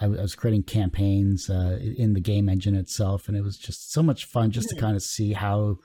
I, 0.00 0.06
was 0.06 0.34
creating 0.34 0.64
campaigns 0.64 1.50
uh, 1.50 1.78
in 1.80 2.14
the 2.14 2.20
game 2.20 2.48
engine 2.48 2.74
itself, 2.74 3.28
and 3.28 3.36
it 3.36 3.42
was 3.42 3.56
just 3.56 3.92
so 3.92 4.02
much 4.02 4.24
fun 4.24 4.50
just 4.50 4.68
to 4.70 4.76
kind 4.76 4.96
of 4.96 5.02
see 5.02 5.32
how 5.32 5.78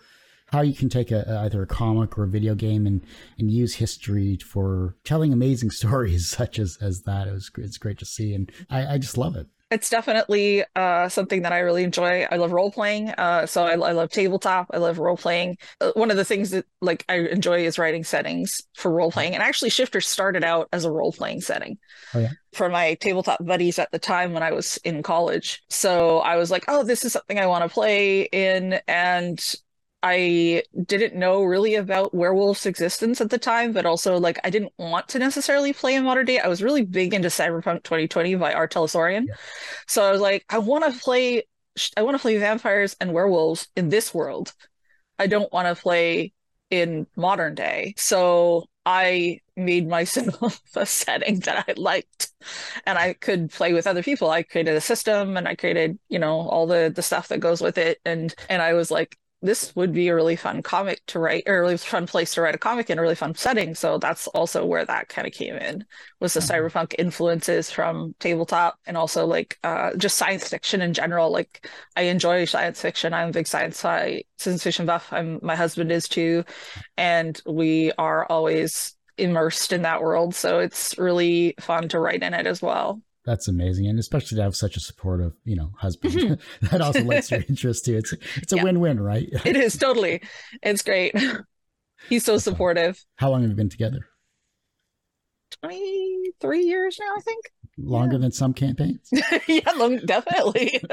how 0.48 0.62
you 0.62 0.74
can 0.74 0.88
take 0.88 1.10
a, 1.10 1.40
either 1.44 1.64
a 1.64 1.68
comic 1.68 2.16
or 2.18 2.24
a 2.24 2.30
video 2.30 2.54
game 2.54 2.86
and 2.86 3.04
and 3.40 3.50
use 3.50 3.76
history 3.76 4.38
for 4.38 4.96
telling 5.04 5.34
amazing 5.34 5.72
stories 5.82 6.30
such 6.30 6.60
as 6.60 6.78
as 6.82 7.02
that. 7.04 7.28
It 7.28 7.34
was 7.34 7.52
it's 7.58 7.78
great 7.78 7.98
to 8.00 8.06
see, 8.06 8.34
and 8.34 8.52
I, 8.70 8.94
I 8.94 8.98
just 8.98 9.18
love 9.18 9.36
it. 9.36 9.48
It's 9.74 9.90
definitely 9.90 10.64
uh, 10.76 11.10
something 11.10 11.42
that 11.42 11.52
I 11.52 11.60
really 11.60 11.84
enjoy. 11.84 12.26
I 12.30 12.38
love 12.38 12.52
role 12.52 12.72
playing, 12.72 13.10
uh, 13.10 13.46
so 13.46 13.64
I, 13.64 13.72
I, 13.72 13.92
love 13.92 14.10
tabletop. 14.10 14.68
I 14.74 14.78
love 14.78 15.00
role 15.00 15.18
playing. 15.18 15.58
Uh, 15.82 15.92
one 15.96 16.12
of 16.12 16.18
the 16.18 16.26
things 16.26 16.52
that 16.52 16.66
like 16.82 17.04
I 17.10 17.16
enjoy 17.16 17.66
is 17.66 17.78
writing 17.78 18.04
settings 18.04 18.62
for 18.76 18.92
role 18.92 19.12
playing. 19.12 19.34
And 19.34 19.44
actually, 19.44 19.70
Shifter 19.70 20.02
started 20.02 20.44
out 20.44 20.70
as 20.72 20.86
a 20.86 20.92
role 20.92 21.12
playing 21.12 21.42
setting. 21.42 21.78
Oh, 22.14 22.20
yeah 22.20 22.30
for 22.54 22.70
my 22.70 22.94
tabletop 22.96 23.44
buddies 23.44 23.80
at 23.80 23.92
the 23.92 24.00
time 24.00 24.32
when 24.32 24.44
I 24.44 24.52
was 24.52 24.78
in 24.84 25.04
college. 25.04 25.64
So 25.70 26.20
I 26.20 26.38
was 26.38 26.52
like, 26.52 26.64
oh, 26.68 26.84
this 26.84 27.04
is 27.04 27.12
something 27.14 27.40
I 27.40 27.48
want 27.48 27.64
to 27.64 27.74
play 27.74 28.24
in. 28.24 28.80
And 28.88 29.44
I 30.04 30.64
didn't 30.86 31.16
know 31.16 31.44
really 31.44 31.76
about 31.76 32.14
werewolves' 32.14 32.66
existence 32.66 33.22
at 33.22 33.30
the 33.30 33.38
time, 33.38 33.72
but 33.72 33.86
also 33.86 34.20
like 34.20 34.38
I 34.44 34.50
didn't 34.50 34.74
want 34.78 35.08
to 35.10 35.20
necessarily 35.20 35.72
play 35.72 35.96
in 35.96 36.04
modern 36.04 36.26
day. 36.26 36.40
I 36.40 36.50
was 36.50 36.62
really 36.62 36.84
big 36.84 37.14
into 37.14 37.30
Cyberpunk 37.30 37.84
2020 37.84 38.36
by. 38.36 38.54
Talsorian. 38.54 39.28
Yeah. 39.28 39.36
So 39.88 40.04
I 40.04 40.12
was 40.12 40.22
like, 40.22 40.46
I 40.50 40.58
want 40.60 40.92
to 40.92 41.00
play 41.00 41.44
I 41.98 42.04
want 42.04 42.16
to 42.16 42.22
play 42.22 42.38
vampires 42.38 42.96
and 43.00 43.14
werewolves 43.14 43.68
in 43.76 43.90
this 43.90 44.14
world. 44.14 44.54
I 45.18 45.28
don't 45.28 45.52
want 45.54 45.76
to 45.76 45.82
play 45.82 46.34
in 46.70 47.08
modern 47.16 47.56
day. 47.56 47.94
So 47.98 48.66
I 48.86 49.40
made 49.56 49.88
myself 49.88 50.60
a 50.76 50.86
setting 50.86 51.40
that 51.42 51.66
I 51.68 51.74
liked 51.78 52.32
and 52.86 52.98
I 52.98 53.14
could 53.14 53.52
play 53.52 53.74
with 53.74 53.88
other 53.88 54.04
people. 54.04 54.30
I 54.30 54.44
created 54.44 54.76
a 54.76 54.82
system 54.82 55.38
and 55.38 55.48
I 55.48 55.56
created, 55.56 55.98
you 56.10 56.20
know, 56.20 56.42
all 56.42 56.68
the 56.68 56.92
the 56.94 57.02
stuff 57.02 57.30
that 57.30 57.40
goes 57.40 57.62
with 57.62 57.78
it 57.78 58.00
and 58.06 58.34
and 58.50 58.62
I 58.62 58.74
was 58.74 58.92
like 58.92 59.18
this 59.44 59.76
would 59.76 59.92
be 59.92 60.08
a 60.08 60.16
really 60.16 60.38
fun 60.38 60.64
comic 60.64 61.06
to 61.08 61.20
write 61.20 61.44
or 61.46 61.58
a 61.58 61.62
really 61.62 61.78
fun 61.78 62.08
place 62.08 62.34
to 62.34 62.42
write 62.42 62.56
a 62.56 62.58
comic 62.58 62.90
in 62.90 62.98
a 62.98 63.02
really 63.02 63.14
fun 63.14 63.36
setting. 63.36 63.76
So 63.76 63.98
that's 63.98 64.26
also 64.28 64.66
where 64.66 64.86
that 64.86 65.10
kind 65.10 65.28
of 65.28 65.34
came 65.34 65.56
in 65.56 65.86
was 66.22 66.34
the 66.34 66.40
mm-hmm. 66.40 66.66
cyberpunk 66.66 66.96
influences 66.98 67.70
from 67.70 68.16
tabletop 68.20 68.80
and 68.86 68.96
also 68.96 69.26
like 69.26 69.60
uh, 69.66 69.92
just 69.98 70.18
science 70.18 70.48
fiction 70.48 70.82
in 70.82 70.94
general. 70.94 71.30
Like 71.30 71.70
i 71.98 72.04
enjoy 72.04 72.46
science 72.46 72.82
fiction. 72.82 73.14
I'm 73.14 73.30
a 73.30 73.34
big 73.34 73.48
science 73.48 73.78
science 73.78 74.64
fiction 74.64 74.86
buff. 74.86 75.12
I'm 75.12 75.40
my 75.42 75.58
husband 75.58 75.92
is 75.92 76.08
too. 76.08 76.46
And 76.96 77.40
we 77.46 77.92
are 77.98 78.26
always 78.26 78.96
immersed 79.18 79.74
in 79.74 79.82
that 79.82 80.02
world. 80.02 80.36
So 80.36 80.60
it's 80.60 80.98
really 80.98 81.56
fun 81.60 81.90
to 81.90 82.00
write 82.00 82.24
in 82.24 82.34
it 82.34 82.48
as 82.48 82.62
well 82.62 83.02
that's 83.26 83.48
amazing, 83.48 83.88
and 83.88 84.00
especially 84.00 84.38
to 84.38 84.44
have 84.44 84.56
such 84.56 84.76
a 84.76 84.80
supportive, 84.80 85.34
you 85.46 85.56
know, 85.56 85.72
husband 85.78 86.14
mm-hmm. 86.14 86.66
that 86.72 86.82
also 86.82 87.04
likes 87.04 87.32
your 87.32 87.44
interest 87.50 87.86
too. 87.86 87.98
It's 87.98 88.14
it's 88.36 88.54
a 88.54 88.58
yeah. 88.58 88.64
win-win, 88.64 89.00
right? 89.00 89.28
it 89.46 89.56
is 89.56 89.78
totally. 89.78 90.22
It's 90.62 90.82
great. 90.82 91.16
He's 92.10 92.26
so 92.26 92.38
supportive. 92.38 93.04
How 93.16 93.30
long 93.30 93.42
have 93.42 93.50
you 93.50 93.56
been 93.56 93.70
together? 93.70 94.06
Twenty 95.62 96.32
three 96.42 96.64
years 96.64 96.98
now, 97.00 97.16
I 97.16 97.22
think. 97.22 97.46
Longer 97.78 98.16
yeah. 98.16 98.22
than 98.22 98.32
some 98.32 98.54
campaigns. 98.54 99.10
yeah, 99.48 99.72
long, 99.78 99.98
definitely. 100.00 100.84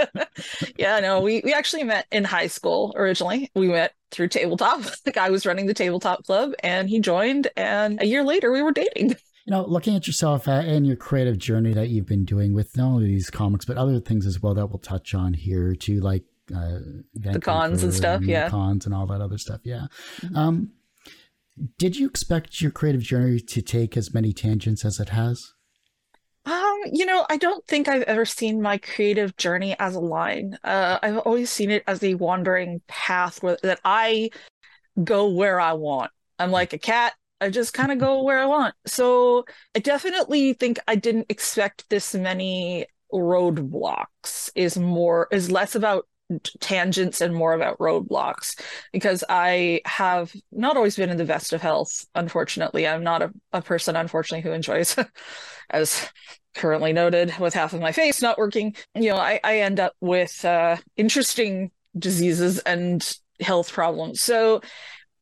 yeah, 0.79 0.99
no, 1.01 1.21
we 1.21 1.43
we 1.45 1.53
actually 1.53 1.85
met 1.85 2.07
in 2.13 2.25
high 2.25 2.47
school 2.47 2.95
originally. 2.97 3.51
We 3.55 3.69
met 3.69 3.93
through 4.13 4.29
tabletop. 4.29 4.83
The 5.05 5.13
guy 5.13 5.31
was 5.31 5.45
running 5.45 5.67
the 5.67 5.75
tabletop 5.75 6.25
club, 6.25 6.53
and 6.63 6.89
he 6.89 7.01
joined, 7.01 7.49
and 7.57 8.01
a 8.01 8.07
year 8.07 8.25
later, 8.25 8.53
we 8.53 8.63
were 8.63 8.73
dating 8.73 9.17
you 9.47 9.51
know, 9.51 9.65
looking 9.67 9.97
at 9.97 10.07
yourself 10.07 10.47
and 10.47 10.87
your 10.87 10.97
creative 10.97 11.39
journey 11.39 11.73
that 11.73 11.89
you've 11.89 12.07
been 12.07 12.25
doing 12.25 12.53
with 12.53 12.77
not 12.77 12.87
only 12.87 13.07
these 13.07 13.31
comics 13.31 13.65
but 13.65 13.77
other 13.77 14.01
things 14.01 14.27
as 14.27 14.41
well 14.41 14.55
that 14.55 14.67
we'll 14.67 14.79
touch 14.79 15.15
on 15.15 15.35
here 15.35 15.75
too, 15.75 16.01
like 16.01 16.25
uh, 16.55 16.79
the 17.15 17.41
cons 17.41 17.83
and 17.83 17.95
stuff, 17.95 18.21
and 18.21 18.29
yeah, 18.29 18.49
cons 18.49 18.85
and 18.85 18.95
all 18.95 19.07
that 19.07 19.21
other 19.21 19.39
stuff, 19.39 19.61
yeah. 19.65 19.87
Mm-hmm. 20.21 20.37
Um, 20.37 20.71
did 21.79 21.97
you 21.97 22.07
expect 22.07 22.61
your 22.61 22.71
creative 22.71 23.03
journey 23.03 23.41
to 23.41 23.63
take 23.63 23.97
as 23.97 24.15
many 24.15 24.33
tangents 24.33 24.85
as 24.85 24.99
it 24.99 25.11
has? 25.11 25.53
Um, 26.47 26.81
you 26.91 27.05
know, 27.05 27.27
I 27.29 27.37
don't 27.37 27.67
think 27.67 27.87
I've 27.87 28.03
ever 28.03 28.25
seen 28.25 28.63
my 28.63 28.79
creative 28.79 29.37
journey 29.37 29.77
as 29.79 29.95
a 29.95 30.01
line. 30.01 30.59
Uh, 30.65 30.99
I've 31.03 31.19
always 31.19 31.51
seen 31.51 31.71
it 31.71 31.85
as 31.87 32.03
a 32.03 32.15
wandering 32.15 32.81
path 32.89 33.43
where, 33.43 33.59
that 33.63 33.81
I 33.85 34.31
go 35.05 35.29
where 35.29 35.61
I 35.61 35.75
want. 35.75 36.11
I'm 36.39 36.51
like 36.51 36.73
a 36.73 36.79
cat. 36.79 37.13
I 37.41 37.51
just 37.51 37.75
kind 37.75 37.93
of 37.93 37.99
go 37.99 38.23
where 38.23 38.39
I 38.39 38.47
want. 38.47 38.75
So 38.87 39.45
I 39.75 39.79
definitely 39.79 40.53
think 40.55 40.79
I 40.87 40.95
didn't 40.95 41.27
expect 41.29 41.89
this 41.89 42.15
many 42.15 42.87
roadblocks 43.13 44.51
is 44.55 44.79
more 44.79 45.27
is 45.33 45.51
less 45.51 45.75
about 45.75 46.07
tangents 46.61 47.21
and 47.21 47.35
more 47.35 47.55
about 47.55 47.79
roadblocks 47.79 48.61
because 48.93 49.25
I 49.29 49.81
have 49.85 50.33
not 50.53 50.77
always 50.77 50.97
been 50.97 51.11
in 51.11 51.17
the 51.17 51.25
best 51.25 51.53
of 51.53 51.61
health. 51.61 52.07
Unfortunately, 52.15 52.87
I'm 52.87 53.03
not 53.03 53.23
a, 53.23 53.33
a 53.53 53.63
person, 53.63 53.97
unfortunately, 53.97 54.49
who 54.49 54.55
enjoys, 54.55 54.97
as 55.71 56.09
currently 56.55 56.93
noted, 56.93 57.37
with 57.39 57.55
half 57.55 57.73
of 57.73 57.81
my 57.81 57.93
face 57.93 58.23
not 58.23 58.39
working. 58.39 58.75
You 58.95 59.11
know, 59.11 59.17
I, 59.17 59.41
I 59.43 59.61
end 59.61 59.81
up 59.81 59.95
with 60.01 60.45
uh, 60.45 60.77
interesting 60.97 61.71
diseases 61.99 62.59
and 62.61 63.17
health 63.41 63.73
problems. 63.73 64.21
So 64.21 64.61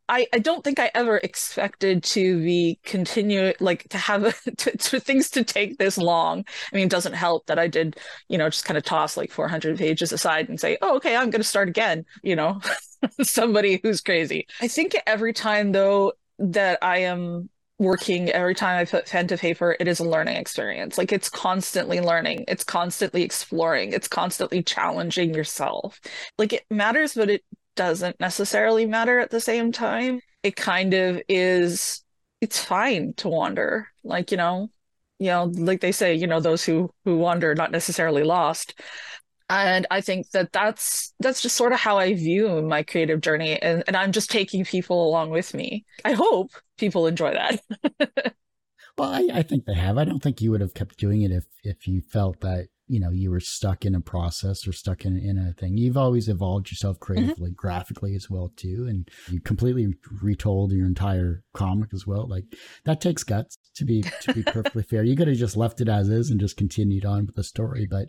I, 0.09 0.27
I 0.33 0.39
don't 0.39 0.65
think 0.65 0.79
I 0.79 0.91
ever 0.95 1.19
expected 1.19 2.03
to 2.05 2.43
be 2.43 2.79
continue 2.85 3.53
like 3.61 3.89
to 3.91 3.99
have 3.99 4.41
to, 4.57 4.77
to, 4.77 5.01
things 5.01 5.31
to 5.31 5.45
take 5.45 5.79
this 5.79 5.99
long. 5.99 6.45
I 6.73 6.77
mean, 6.77 6.87
it 6.87 6.91
doesn't 6.91 7.13
help 7.13 7.47
that 7.47 7.59
I 7.59 7.69
did, 7.69 7.99
you 8.29 8.39
know, 8.39 8.49
just 8.49 8.65
kind 8.65 8.79
of 8.79 8.85
toss 8.85 9.17
like 9.17 9.31
400 9.31 9.79
pages 9.79 10.13
aside 10.13 10.49
and 10.49 10.59
say, 10.59 10.79
oh, 10.81 10.97
okay, 10.97 11.15
I'm 11.15 11.31
going 11.31 11.43
to 11.43 11.49
start 11.49 11.69
again. 11.69 12.05
You 12.23 12.37
know, 12.37 12.61
somebody 13.23 13.81
who's 13.83 14.01
crazy. 14.01 14.47
I 14.61 14.69
think 14.69 14.97
every 15.07 15.33
time 15.33 15.73
though 15.73 16.13
that 16.39 16.79
I 16.83 16.99
am 16.99 17.51
working 17.79 18.29
every 18.31 18.55
time 18.55 18.79
I 18.81 18.85
put 18.85 19.07
pen 19.07 19.29
to 19.29 19.39
paper, 19.39 19.77
it 19.79 19.87
is 19.87 20.01
a 20.01 20.05
learning 20.05 20.37
experience. 20.37 20.99
Like 20.99 21.13
it's 21.13 21.29
constantly 21.29 22.01
learning, 22.01 22.45
it's 22.49 22.65
constantly 22.65 23.23
exploring, 23.23 23.93
it's 23.93 24.09
constantly 24.09 24.63
challenging 24.63 25.33
yourself. 25.33 26.01
Like 26.39 26.53
it 26.53 26.65
matters, 26.71 27.15
but 27.15 27.31
it 27.31 27.45
doesn't 27.79 28.19
necessarily 28.19 28.87
matter 28.87 29.21
at 29.21 29.31
the 29.31 29.41
same 29.41 29.71
time. 29.71 30.21
It 30.43 30.57
kind 30.57 30.95
of 30.95 31.23
is 31.29 32.05
it's 32.41 32.63
fine 32.63 33.15
to 33.19 33.29
wander. 33.29 33.89
Like, 34.03 34.33
you 34.33 34.37
know, 34.37 34.69
you 35.21 35.29
know, 35.29 35.45
like 35.45 35.81
they 35.81 35.93
say, 35.93 36.15
you 36.15 36.27
know, 36.27 36.41
those 36.41 36.65
who 36.65 36.91
who 37.05 37.19
wander 37.19 37.55
not 37.55 37.71
necessarily 37.71 38.25
lost. 38.25 38.81
And 39.49 39.87
I 39.93 40.01
think 40.01 40.29
that 40.33 40.53
that's 40.53 41.15
that's 41.21 41.41
just 41.41 41.57
sort 41.57 41.73
of 41.73 41.79
how 41.79 41.99
I 41.99 42.15
view 42.15 42.61
my 42.63 42.83
creative 42.83 43.21
journey 43.21 43.63
and, 43.63 43.85
and 43.87 43.97
I'm 43.97 44.13
just 44.13 44.31
taking 44.31 44.65
people 44.65 45.09
along 45.09 45.31
with 45.31 45.55
me. 45.55 45.87
I 46.05 46.13
hope 46.13 46.51
people 46.79 47.07
enjoy 47.07 47.33
that. 47.33 47.63
well, 48.99 49.13
I, 49.13 49.29
I 49.33 49.43
think 49.43 49.67
they 49.67 49.75
have. 49.75 49.99
I 49.99 50.05
don't 50.05 50.23
think 50.23 50.43
you 50.43 50.51
would 50.51 50.61
have 50.61 50.75
kept 50.75 50.99
doing 50.99 51.23
it 51.23 51.31
if 51.31 51.45
if 51.63 51.87
you 51.87 52.01
felt 52.01 52.41
that 52.41 52.69
you 52.89 52.99
know 52.99 53.11
you 53.11 53.31
were 53.31 53.41
stuck 53.41 53.85
in 53.85 53.95
a 53.95 54.01
process 54.01 54.67
or 54.67 54.73
stuck 54.73 55.05
in, 55.05 55.17
in 55.17 55.39
a 55.39 55.53
thing. 55.53 55.77
You've 55.77 55.97
always 55.97 56.29
evolved 56.29 56.71
yourself 56.71 56.97
mm-hmm. 56.97 57.05
creatively 57.05 57.51
mm-hmm. 57.51 57.57
graphically 57.57 58.15
as 58.15 58.29
well 58.29 58.53
too 58.57 58.87
and 58.89 59.09
you 59.31 59.41
completely 59.41 59.95
retold 60.23 60.73
your 60.73 60.87
entire 60.87 61.45
comic 61.55 61.91
as 61.95 62.07
well. 62.07 62.29
Like 62.29 62.45
that 62.85 63.01
takes 63.01 63.23
guts 63.23 63.59
to 63.77 63.85
be 63.85 64.03
to 64.23 64.33
be 64.33 64.43
perfectly 64.47 64.83
fair. 64.83 65.05
You 65.05 65.17
could 65.17 65.29
have 65.29 65.37
just 65.37 65.57
left 65.57 65.81
it 65.81 65.89
as 65.89 66.09
is 66.09 66.31
and 66.31 66.41
just 66.41 66.57
continued 66.57 67.05
on 67.05 67.27
with 67.27 67.37
the 67.37 67.45
story 67.45 67.87
but 67.89 68.09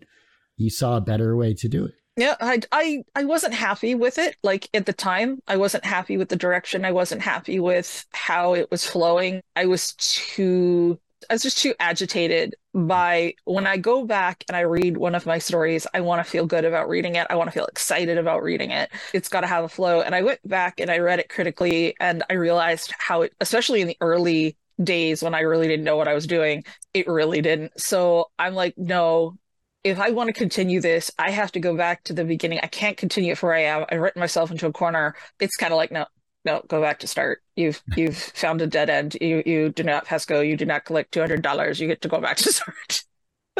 you 0.57 0.69
saw 0.69 0.97
a 0.97 1.01
better 1.01 1.35
way 1.35 1.53
to 1.53 1.67
do 1.67 1.85
it. 1.85 1.93
Yeah 2.17 2.35
I, 2.39 2.59
I 2.71 3.03
i 3.15 3.25
wasn't 3.25 3.53
happy 3.53 3.95
with 3.95 4.17
it. 4.17 4.37
Like 4.43 4.69
at 4.73 4.85
the 4.85 4.93
time 4.93 5.41
i 5.47 5.57
wasn't 5.57 5.85
happy 5.85 6.17
with 6.17 6.29
the 6.29 6.35
direction. 6.35 6.85
I 6.85 6.91
wasn't 6.91 7.21
happy 7.21 7.59
with 7.59 8.05
how 8.13 8.53
it 8.53 8.71
was 8.71 8.85
flowing. 8.85 9.41
I 9.55 9.65
was 9.65 9.93
too 9.93 10.99
I 11.29 11.33
was 11.33 11.43
just 11.43 11.57
too 11.57 11.73
agitated 11.79 12.55
by 12.73 13.33
when 13.45 13.67
I 13.67 13.77
go 13.77 14.05
back 14.05 14.43
and 14.47 14.55
I 14.55 14.61
read 14.61 14.97
one 14.97 15.15
of 15.15 15.25
my 15.25 15.39
stories, 15.39 15.85
I 15.93 16.01
want 16.01 16.23
to 16.23 16.29
feel 16.29 16.45
good 16.45 16.65
about 16.65 16.87
reading 16.87 17.15
it. 17.15 17.27
I 17.29 17.35
want 17.35 17.47
to 17.47 17.51
feel 17.51 17.65
excited 17.65 18.17
about 18.17 18.43
reading 18.43 18.71
it. 18.71 18.91
It's 19.13 19.29
got 19.29 19.41
to 19.41 19.47
have 19.47 19.63
a 19.63 19.69
flow. 19.69 20.01
And 20.01 20.15
I 20.15 20.21
went 20.21 20.47
back 20.47 20.79
and 20.79 20.89
I 20.89 20.99
read 20.99 21.19
it 21.19 21.29
critically 21.29 21.95
and 21.99 22.23
I 22.29 22.33
realized 22.33 22.93
how 22.97 23.23
it, 23.23 23.33
especially 23.41 23.81
in 23.81 23.87
the 23.87 23.97
early 24.01 24.57
days 24.81 25.21
when 25.21 25.35
I 25.35 25.41
really 25.41 25.67
didn't 25.67 25.85
know 25.85 25.97
what 25.97 26.07
I 26.07 26.13
was 26.13 26.27
doing, 26.27 26.63
it 26.93 27.07
really 27.07 27.41
didn't. 27.41 27.79
So 27.79 28.31
I'm 28.39 28.55
like, 28.55 28.75
no, 28.77 29.37
if 29.83 29.99
I 29.99 30.11
want 30.11 30.27
to 30.27 30.33
continue 30.33 30.81
this, 30.81 31.11
I 31.17 31.31
have 31.31 31.51
to 31.53 31.59
go 31.59 31.75
back 31.75 32.03
to 32.05 32.13
the 32.13 32.25
beginning. 32.25 32.59
I 32.61 32.67
can't 32.67 32.97
continue 32.97 33.33
it 33.33 33.43
where 33.43 33.53
I 33.53 33.63
am. 33.63 33.85
I've 33.89 33.99
written 33.99 34.19
myself 34.19 34.51
into 34.51 34.67
a 34.67 34.71
corner. 34.73 35.15
It's 35.39 35.55
kind 35.55 35.73
of 35.73 35.77
like, 35.77 35.91
no, 35.91 36.05
no, 36.45 36.61
go 36.67 36.81
back 36.81 36.99
to 36.99 37.07
start. 37.07 37.41
You've 37.55 37.81
you've 37.95 38.17
found 38.17 38.61
a 38.61 38.67
dead 38.67 38.89
end. 38.89 39.17
You 39.19 39.43
you 39.45 39.69
do 39.69 39.83
not 39.83 40.05
pass 40.05 40.25
Go. 40.25 40.41
You 40.41 40.55
do 40.55 40.65
not 40.65 40.85
collect 40.85 41.11
two 41.11 41.19
hundred 41.19 41.41
dollars. 41.41 41.79
You 41.79 41.87
get 41.87 42.01
to 42.01 42.07
go 42.07 42.19
back 42.21 42.37
to 42.37 42.53
start. 42.53 43.03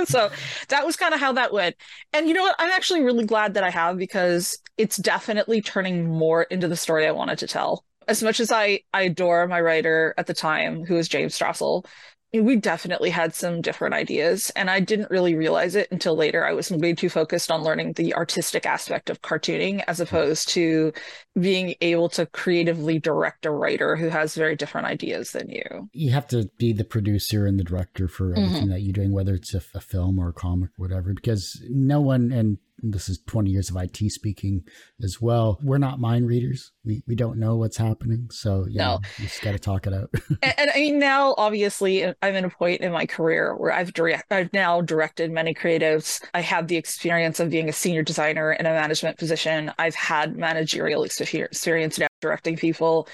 so 0.05 0.31
that 0.69 0.85
was 0.85 0.95
kind 0.95 1.13
of 1.13 1.19
how 1.19 1.33
that 1.33 1.51
went. 1.51 1.75
And 2.13 2.27
you 2.27 2.33
know 2.33 2.41
what? 2.43 2.55
I'm 2.57 2.71
actually 2.71 3.01
really 3.01 3.25
glad 3.25 3.55
that 3.55 3.63
I 3.63 3.69
have 3.69 3.97
because 3.97 4.57
it's 4.77 4.95
definitely 4.95 5.61
turning 5.61 6.07
more 6.09 6.43
into 6.43 6.67
the 6.67 6.77
story 6.77 7.05
I 7.05 7.11
wanted 7.11 7.39
to 7.39 7.47
tell. 7.47 7.83
As 8.07 8.23
much 8.23 8.39
as 8.39 8.51
I 8.51 8.81
I 8.93 9.03
adore 9.03 9.47
my 9.47 9.59
writer 9.59 10.13
at 10.17 10.27
the 10.27 10.33
time, 10.33 10.85
who 10.85 10.95
was 10.95 11.09
James 11.09 11.37
Strassel, 11.37 11.85
we 12.33 12.55
definitely 12.55 13.09
had 13.09 13.33
some 13.33 13.61
different 13.61 13.95
ideas 13.95 14.51
and 14.55 14.69
i 14.69 14.79
didn't 14.79 15.09
really 15.09 15.35
realize 15.35 15.75
it 15.75 15.87
until 15.91 16.15
later. 16.15 16.45
I 16.45 16.53
was 16.53 16.69
way 16.69 16.93
too 16.93 17.09
focused 17.09 17.49
on 17.49 17.63
learning 17.63 17.93
the 17.93 18.13
artistic 18.13 18.65
aspect 18.65 19.09
of 19.09 19.21
cartooning 19.21 19.83
as 19.87 19.99
opposed 19.99 20.49
to 20.49 20.93
being 21.39 21.75
able 21.81 22.09
to 22.09 22.25
creatively 22.27 22.99
direct 22.99 23.45
a 23.45 23.51
writer 23.51 23.95
who 23.95 24.09
has 24.09 24.35
very 24.35 24.55
different 24.55 24.87
ideas 24.87 25.31
than 25.31 25.49
you. 25.49 25.89
You 25.93 26.11
have 26.11 26.27
to 26.27 26.49
be 26.57 26.73
the 26.73 26.83
producer 26.83 27.47
and 27.47 27.59
the 27.59 27.63
director 27.63 28.07
for 28.07 28.31
everything 28.31 28.63
mm-hmm. 28.63 28.69
that 28.69 28.81
you're 28.81 28.93
doing 28.93 29.13
whether 29.13 29.33
it's 29.33 29.53
a, 29.53 29.61
a 29.73 29.79
film 29.79 30.19
or 30.19 30.29
a 30.29 30.33
comic 30.33 30.69
or 30.77 30.87
whatever 30.87 31.13
because 31.13 31.59
no 31.69 32.01
one 32.01 32.31
and 32.31 32.57
this 32.83 33.09
is 33.09 33.19
20 33.27 33.49
years 33.49 33.69
of 33.69 33.77
IT 33.77 33.97
speaking 34.11 34.63
as 35.03 35.21
well. 35.21 35.59
We're 35.61 35.77
not 35.77 35.99
mind 35.99 36.27
readers. 36.27 36.71
We, 36.83 37.03
we 37.07 37.15
don't 37.15 37.39
know 37.39 37.57
what's 37.57 37.77
happening. 37.77 38.27
So, 38.31 38.65
yeah, 38.69 38.83
no. 38.83 38.99
you 39.17 39.25
just 39.25 39.41
got 39.41 39.51
to 39.51 39.59
talk 39.59 39.87
it 39.87 39.93
out. 39.93 40.09
and, 40.41 40.53
and, 40.57 40.69
I 40.69 40.75
mean, 40.75 40.99
now 40.99 41.35
obviously 41.37 42.05
I'm 42.05 42.35
in 42.35 42.45
a 42.45 42.49
point 42.49 42.81
in 42.81 42.91
my 42.91 43.05
career 43.05 43.55
where 43.55 43.71
I've 43.71 43.93
direct, 43.93 44.31
I've 44.31 44.53
now 44.53 44.81
directed 44.81 45.31
many 45.31 45.53
creatives. 45.53 46.23
I 46.33 46.41
have 46.41 46.67
the 46.67 46.77
experience 46.77 47.39
of 47.39 47.49
being 47.49 47.69
a 47.69 47.73
senior 47.73 48.03
designer 48.03 48.53
in 48.53 48.65
a 48.65 48.69
management 48.69 49.17
position. 49.17 49.71
I've 49.77 49.95
had 49.95 50.35
managerial 50.35 51.03
experience 51.03 51.99
now 51.99 52.07
directing 52.21 52.57
people 52.57 53.07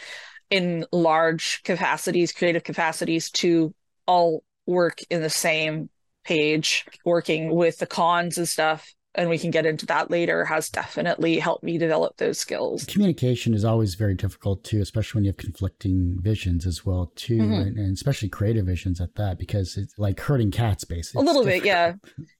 in 0.50 0.86
large 0.92 1.64
capacities, 1.64 2.32
creative 2.32 2.64
capacities 2.64 3.32
to 3.32 3.74
all 4.08 4.44
work 4.66 5.00
in 5.10 5.22
the 5.22 5.30
same 5.30 5.90
page, 6.24 6.86
working 7.06 7.54
with 7.54 7.78
the 7.78 7.86
cons 7.86 8.38
and 8.38 8.48
stuff 8.48 8.94
and 9.18 9.30
we 9.30 9.38
can 9.38 9.52
get 9.52 9.66
into 9.66 9.86
that 9.88 10.12
later, 10.12 10.46
has 10.46 10.70
definitely 10.70 11.40
helped 11.40 11.64
me 11.64 11.78
develop 11.78 12.18
those 12.18 12.38
skills. 12.38 12.86
Communication 12.86 13.54
is 13.54 13.66
always 13.66 13.96
very 13.96 14.14
difficult 14.14 14.64
too, 14.64 14.82
especially 14.82 15.20
when 15.20 15.26
you 15.26 15.30
have 15.30 15.38
conflicting 15.38 16.18
visions 16.22 16.66
as 16.66 16.86
well 16.86 17.12
too, 17.16 17.38
mm-hmm. 17.38 17.54
and, 17.54 17.78
and, 17.78 17.94
especially 17.94 18.30
creative 18.30 18.66
visions 18.66 19.00
at 19.02 19.16
that, 19.16 19.40
because 19.40 19.78
it's 19.78 19.98
like 19.98 20.20
herding 20.20 20.52
cats 20.52 20.84
basically. 20.84 21.24
A 21.24 21.26
little 21.26 21.44
bit, 21.44 21.66
yeah. 21.66 21.94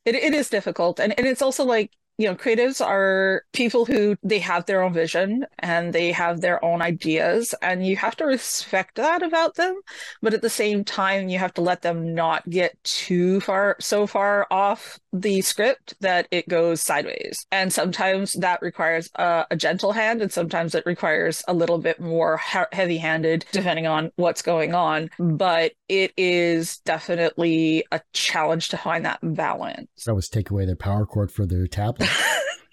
It, 0.06 0.16
it 0.16 0.34
is 0.34 0.50
difficult. 0.50 1.00
And, 1.00 1.18
and 1.18 1.28
it's 1.28 1.42
also 1.42 1.64
like 1.66 1.92
you 2.18 2.28
know, 2.28 2.36
creatives 2.36 2.86
are 2.86 3.44
people 3.54 3.86
who 3.86 4.16
they 4.24 4.40
have 4.40 4.66
their 4.66 4.82
own 4.84 4.94
vision 4.94 5.46
and 5.60 5.92
they 5.92 6.12
have 6.12 6.42
their 6.42 6.64
own 6.64 6.82
ideas, 6.82 7.54
and 7.62 7.86
you 7.86 7.96
have 7.98 8.16
to 8.18 8.26
respect 8.26 8.96
that 8.96 9.22
about 9.22 9.56
them. 9.56 9.80
But 10.22 10.34
at 10.34 10.42
the 10.42 10.50
same 10.50 10.84
time, 10.84 11.30
you 11.30 11.40
have 11.40 11.54
to 11.56 11.62
let 11.62 11.82
them 11.82 12.14
not 12.14 12.50
get 12.50 12.82
too 12.84 13.42
far, 13.42 13.76
so 13.80 14.08
far 14.08 14.48
off 14.50 15.00
the 15.12 15.42
script 15.42 15.96
that 16.02 16.28
it 16.32 16.48
goes 16.48 16.82
sideways. 16.82 17.46
And 17.52 17.72
sometimes 17.72 18.34
that 18.34 18.62
requires 18.62 19.10
a, 19.16 19.46
a 19.52 19.56
gentle 19.56 19.92
hand, 19.92 20.22
and 20.22 20.32
sometimes 20.32 20.76
it 20.76 20.86
requires 20.86 21.44
a 21.48 21.54
little 21.54 21.80
bit 21.80 22.00
more 22.00 22.38
he- 22.38 22.60
heavy 22.72 22.98
handed, 22.98 23.46
depending 23.52 23.88
on 23.88 24.12
what's 24.16 24.42
going 24.42 24.74
on. 24.74 25.10
But 25.20 25.74
it 25.88 26.14
is 26.18 26.78
definitely 26.80 27.86
a 27.92 28.02
challenge 28.14 28.70
to 28.70 28.78
find 28.78 29.06
that 29.06 29.20
balance. 29.22 29.88
I 30.08 30.12
always 30.12 30.30
take 30.30 30.50
away 30.50 30.66
their 30.66 30.76
power 30.76 31.06
cord 31.06 31.32
for 31.32 31.46
their 31.46 31.68
tablet. 31.68 32.10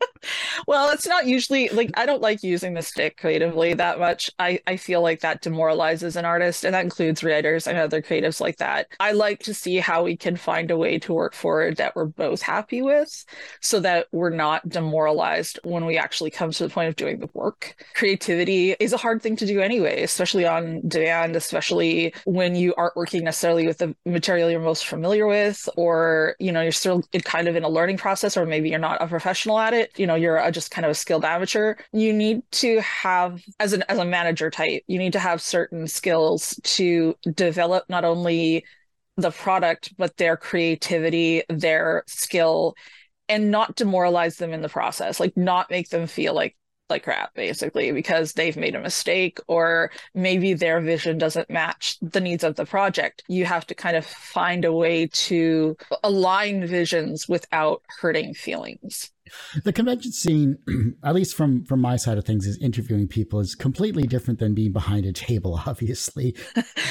well, 0.67 0.91
it's 0.91 1.07
not 1.07 1.27
usually 1.27 1.69
like 1.69 1.91
I 1.97 2.07
don't 2.07 2.23
like 2.23 2.43
using 2.43 2.75
the 2.75 2.83
stick 2.83 3.17
creatively 3.19 3.75
that 3.75 3.99
much. 3.99 4.31
I, 4.39 4.61
I 4.67 4.77
feel 4.77 5.03
like 5.03 5.21
that 5.21 5.43
demoralizes 5.43 6.17
an 6.17 6.25
artist, 6.25 6.65
and 6.65 6.75
that 6.75 6.85
includes 6.85 7.23
writers 7.23 7.67
and 7.67 7.79
other 7.79 8.03
creatives 8.03 8.41
like 8.41 8.57
that. 8.59 8.89
I 9.01 9.13
like 9.13 9.41
to 9.45 9.55
see 9.55 9.77
how 9.77 10.05
we 10.05 10.17
can 10.17 10.37
find 10.37 10.71
a 10.71 10.77
way 10.77 10.99
to 11.01 11.15
work 11.15 11.35
forward 11.35 11.77
that 11.77 11.95
we're 11.95 12.07
both 12.07 12.43
happy 12.43 12.83
with 12.83 13.25
so 13.61 13.81
that 13.81 14.07
we're 14.13 14.31
not 14.31 14.69
demoralized 14.69 15.59
when 15.63 15.87
we 15.87 15.97
actually 15.97 16.31
come 16.31 16.51
to 16.51 16.65
the 16.65 16.71
point 16.71 16.89
of 16.89 16.97
doing 16.97 17.19
the 17.21 17.29
work. 17.35 17.77
Creativity 17.95 18.73
is 18.81 18.93
a 18.93 18.97
hard 18.97 19.23
thing 19.23 19.37
to 19.37 19.47
do 19.47 19.61
anyway, 19.61 20.03
especially 20.03 20.47
on 20.47 20.83
demand, 20.89 21.37
especially 21.37 22.15
when 22.25 22.55
you 22.55 22.75
aren't 22.75 22.97
working 22.97 23.25
necessarily 23.25 23.67
with 23.67 23.79
the 23.79 23.95
material 24.05 24.51
you're 24.51 24.61
most 24.61 24.87
familiar 24.87 25.27
with, 25.27 25.69
or 25.77 26.35
you 26.39 26.53
know, 26.53 26.63
you're 26.63 26.73
still 26.73 27.03
kind 27.25 27.49
of 27.49 27.57
in 27.57 27.65
a 27.65 27.69
learning 27.69 27.97
process, 27.97 28.37
or 28.37 28.47
maybe 28.47 28.71
you're 28.71 28.79
not 28.79 29.01
a 29.01 29.07
professional 29.07 29.59
at 29.59 29.73
it. 29.73 29.93
You 29.97 30.07
know, 30.07 30.16
you're 30.17 30.37
a, 30.37 30.51
just 30.51 30.71
kind 30.71 30.85
of 30.85 30.91
a 30.91 30.95
skilled 30.95 31.25
amateur, 31.25 31.75
you 31.93 32.13
need 32.13 32.43
to 32.53 32.81
have 32.81 33.43
as 33.61 33.73
an 33.73 33.85
as 33.89 33.99
a 33.99 34.05
manager 34.05 34.51
type, 34.51 34.83
you 34.87 34.99
need 34.99 35.13
to 35.13 35.19
have 35.19 35.41
certain 35.41 35.87
skills 35.87 36.59
to 36.63 37.15
develop 37.35 37.85
not 37.89 38.05
only 38.05 38.65
the 39.17 39.31
product 39.31 39.95
but 39.97 40.17
their 40.17 40.37
creativity, 40.37 41.43
their 41.49 42.05
skill 42.07 42.75
and 43.29 43.51
not 43.51 43.77
demoralize 43.77 44.37
them 44.37 44.53
in 44.53 44.63
the 44.63 44.69
process, 44.69 45.19
like 45.19 45.37
not 45.37 45.71
make 45.71 45.89
them 45.91 46.07
feel 46.07 46.35
like 46.35 46.57
like 46.89 47.03
crap 47.03 47.35
basically 47.35 47.91
because 47.91 48.33
they've 48.33 48.57
made 48.57 48.77
a 48.77 48.81
mistake 48.81 49.39
or 49.49 49.91
maybe 50.15 50.55
their 50.55 50.81
vision 50.81 51.19
doesn't 51.19 51.51
match 51.51 51.99
the 52.01 52.21
needs 52.21 52.45
of 52.45 52.55
the 52.57 52.65
project. 52.65 53.25
You 53.29 53.45
have 53.45 53.67
to 53.67 53.75
kind 53.75 53.97
of 53.97 54.07
find 54.07 54.65
a 54.65 54.73
way 54.73 55.09
to 55.09 55.77
align 56.05 56.67
visions 56.67 57.29
without 57.29 57.83
hurting 58.01 58.35
feelings 58.35 59.11
the 59.65 59.73
convention 59.73 60.13
scene, 60.13 60.59
at 61.05 61.15
least 61.15 61.35
from 61.35 61.65
from 61.65 61.81
my 61.81 61.97
side 61.97 62.19
of 62.19 62.25
things, 62.25 62.47
is 62.47 62.59
interviewing 62.59 63.09
people 63.09 63.41
is 63.41 63.55
completely 63.55 64.05
different 64.05 64.41
than 64.41 64.55
being 64.55 64.73
behind 64.73 65.07
a 65.07 65.13
table. 65.13 65.61
Obviously, 65.67 66.35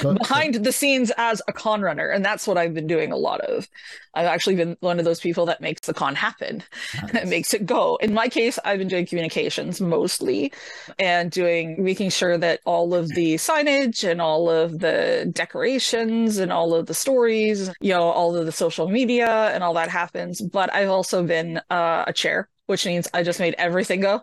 but, 0.02 0.18
behind 0.18 0.56
the 0.56 0.72
scenes 0.72 1.12
as 1.18 1.42
a 1.48 1.54
con 1.54 1.82
runner, 1.82 2.10
and 2.10 2.24
that's 2.24 2.48
what 2.48 2.58
I've 2.58 2.74
been 2.74 2.88
doing 2.88 3.12
a 3.12 3.18
lot 3.18 3.42
of. 3.42 3.68
I've 4.14 4.28
actually 4.28 4.56
been 4.56 4.78
one 4.80 5.00
of 5.00 5.06
those 5.06 5.20
people 5.20 5.46
that 5.48 5.62
makes 5.62 5.82
the 5.88 5.94
con 5.94 6.16
happen, 6.16 6.64
nice. 7.02 7.12
that 7.12 7.28
makes 7.28 7.54
it 7.54 7.66
go. 7.66 7.98
In 7.98 8.14
my 8.14 8.28
case, 8.28 8.58
I've 8.64 8.80
been 8.80 8.88
doing 8.88 9.06
communications 9.06 9.82
mostly, 9.82 10.54
and 11.00 11.32
doing 11.32 11.84
making 11.84 12.10
sure 12.10 12.38
that 12.38 12.62
all 12.66 12.94
of 12.94 13.10
the 13.10 13.36
signage 13.36 14.10
and 14.10 14.22
all 14.22 14.50
of 14.50 14.80
the 14.80 15.30
decorations 15.34 16.38
and 16.38 16.52
all 16.52 16.74
of 16.74 16.86
the 16.88 16.94
stories, 16.94 17.70
you 17.82 17.94
know, 17.94 18.04
all 18.04 18.36
of 18.36 18.46
the 18.46 18.52
social 18.52 18.90
media 18.90 19.52
and 19.54 19.64
all 19.64 19.74
that 19.74 19.90
happens. 19.90 20.42
But 20.42 20.74
I've 20.74 20.90
also 20.90 21.24
been 21.24 21.62
uh, 21.70 22.06
a 22.08 22.14
chair, 22.26 22.50
which 22.66 22.86
means 22.86 23.08
I 23.14 23.24
just 23.24 23.40
made 23.40 23.56
everything 23.58 24.02
go. 24.02 24.22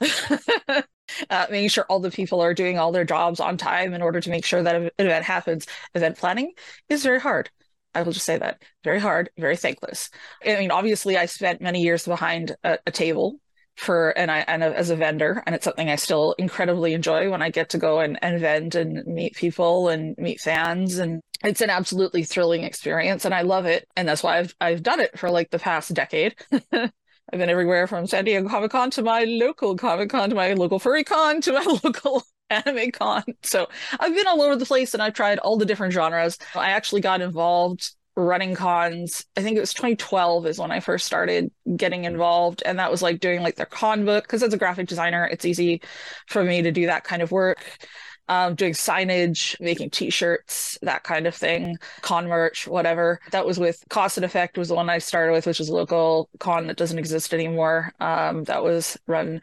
uh, 1.30 1.46
making 1.50 1.68
sure 1.68 1.84
all 1.88 2.00
the 2.00 2.10
people 2.10 2.40
are 2.40 2.54
doing 2.54 2.78
all 2.78 2.92
their 2.92 3.04
jobs 3.04 3.40
on 3.40 3.56
time 3.56 3.92
in 3.92 4.02
order 4.02 4.20
to 4.20 4.30
make 4.30 4.44
sure 4.44 4.62
that 4.62 4.74
an 4.74 4.90
event 4.98 5.24
happens. 5.24 5.66
Event 5.94 6.16
planning 6.16 6.52
is 6.88 7.02
very 7.02 7.20
hard. 7.20 7.50
I 7.94 8.02
will 8.02 8.12
just 8.12 8.24
say 8.24 8.38
that 8.38 8.62
very 8.84 8.98
hard, 8.98 9.28
very 9.36 9.56
thankless. 9.56 10.08
I 10.46 10.56
mean, 10.56 10.70
obviously, 10.70 11.18
I 11.18 11.26
spent 11.26 11.60
many 11.60 11.82
years 11.82 12.06
behind 12.06 12.56
a, 12.64 12.78
a 12.86 12.90
table 12.90 13.38
for 13.76 14.10
and 14.16 14.30
I 14.30 14.38
and 14.48 14.62
as 14.62 14.88
a 14.88 14.96
vendor, 14.96 15.42
and 15.44 15.54
it's 15.54 15.64
something 15.64 15.90
I 15.90 15.96
still 15.96 16.34
incredibly 16.38 16.94
enjoy 16.94 17.30
when 17.30 17.42
I 17.42 17.50
get 17.50 17.70
to 17.70 17.78
go 17.78 18.00
and, 18.00 18.18
and 18.22 18.40
vend 18.40 18.74
and 18.74 19.04
meet 19.06 19.34
people 19.34 19.88
and 19.88 20.16
meet 20.16 20.40
fans, 20.40 20.98
and 20.98 21.20
it's 21.44 21.60
an 21.60 21.68
absolutely 21.70 22.24
thrilling 22.24 22.64
experience, 22.64 23.26
and 23.26 23.34
I 23.34 23.42
love 23.42 23.66
it, 23.66 23.86
and 23.94 24.08
that's 24.08 24.22
why 24.22 24.38
I've 24.38 24.54
I've 24.58 24.82
done 24.82 25.00
it 25.00 25.18
for 25.18 25.30
like 25.30 25.50
the 25.50 25.58
past 25.58 25.92
decade. 25.92 26.34
I've 27.30 27.38
been 27.38 27.50
everywhere 27.50 27.86
from 27.86 28.06
San 28.06 28.24
Diego 28.24 28.48
Comic 28.48 28.70
Con 28.70 28.90
to 28.92 29.02
my 29.02 29.24
local 29.24 29.76
Comic 29.76 30.10
Con 30.10 30.30
to 30.30 30.36
my 30.36 30.52
local 30.54 30.78
Furry 30.78 31.04
Con 31.04 31.40
to 31.42 31.52
my 31.52 31.78
local 31.84 32.22
Anime 32.50 32.90
Con. 32.90 33.24
So 33.42 33.68
I've 33.98 34.14
been 34.14 34.26
all 34.26 34.42
over 34.42 34.56
the 34.56 34.66
place 34.66 34.94
and 34.94 35.02
I've 35.02 35.14
tried 35.14 35.38
all 35.38 35.56
the 35.56 35.66
different 35.66 35.92
genres. 35.92 36.38
I 36.54 36.70
actually 36.70 37.00
got 37.00 37.20
involved 37.20 37.94
running 38.14 38.54
cons. 38.54 39.24
I 39.36 39.42
think 39.42 39.56
it 39.56 39.60
was 39.60 39.72
2012 39.72 40.46
is 40.46 40.58
when 40.58 40.70
I 40.70 40.80
first 40.80 41.06
started 41.06 41.50
getting 41.76 42.04
involved. 42.04 42.62
And 42.66 42.78
that 42.78 42.90
was 42.90 43.00
like 43.00 43.20
doing 43.20 43.42
like 43.42 43.56
their 43.56 43.66
con 43.66 44.04
book. 44.04 44.28
Cause 44.28 44.42
as 44.42 44.52
a 44.52 44.58
graphic 44.58 44.86
designer, 44.86 45.24
it's 45.24 45.46
easy 45.46 45.80
for 46.28 46.44
me 46.44 46.62
to 46.62 46.72
do 46.72 46.86
that 46.86 47.04
kind 47.04 47.22
of 47.22 47.32
work 47.32 47.64
um, 48.28 48.54
doing 48.54 48.72
signage, 48.72 49.60
making 49.60 49.90
T-shirts, 49.90 50.78
that 50.82 51.04
kind 51.04 51.26
of 51.26 51.34
thing, 51.34 51.76
con 52.00 52.26
merch, 52.28 52.66
whatever. 52.66 53.20
That 53.30 53.46
was 53.46 53.58
with 53.58 53.84
Cause 53.90 54.16
and 54.16 54.24
Effect 54.24 54.56
was 54.56 54.68
the 54.68 54.74
one 54.74 54.88
I 54.88 54.98
started 54.98 55.32
with, 55.32 55.46
which 55.46 55.60
is 55.60 55.68
a 55.68 55.74
local 55.74 56.28
con 56.38 56.66
that 56.68 56.76
doesn't 56.76 56.98
exist 56.98 57.34
anymore. 57.34 57.92
Um, 58.00 58.44
that 58.44 58.62
was 58.62 58.96
run 59.06 59.42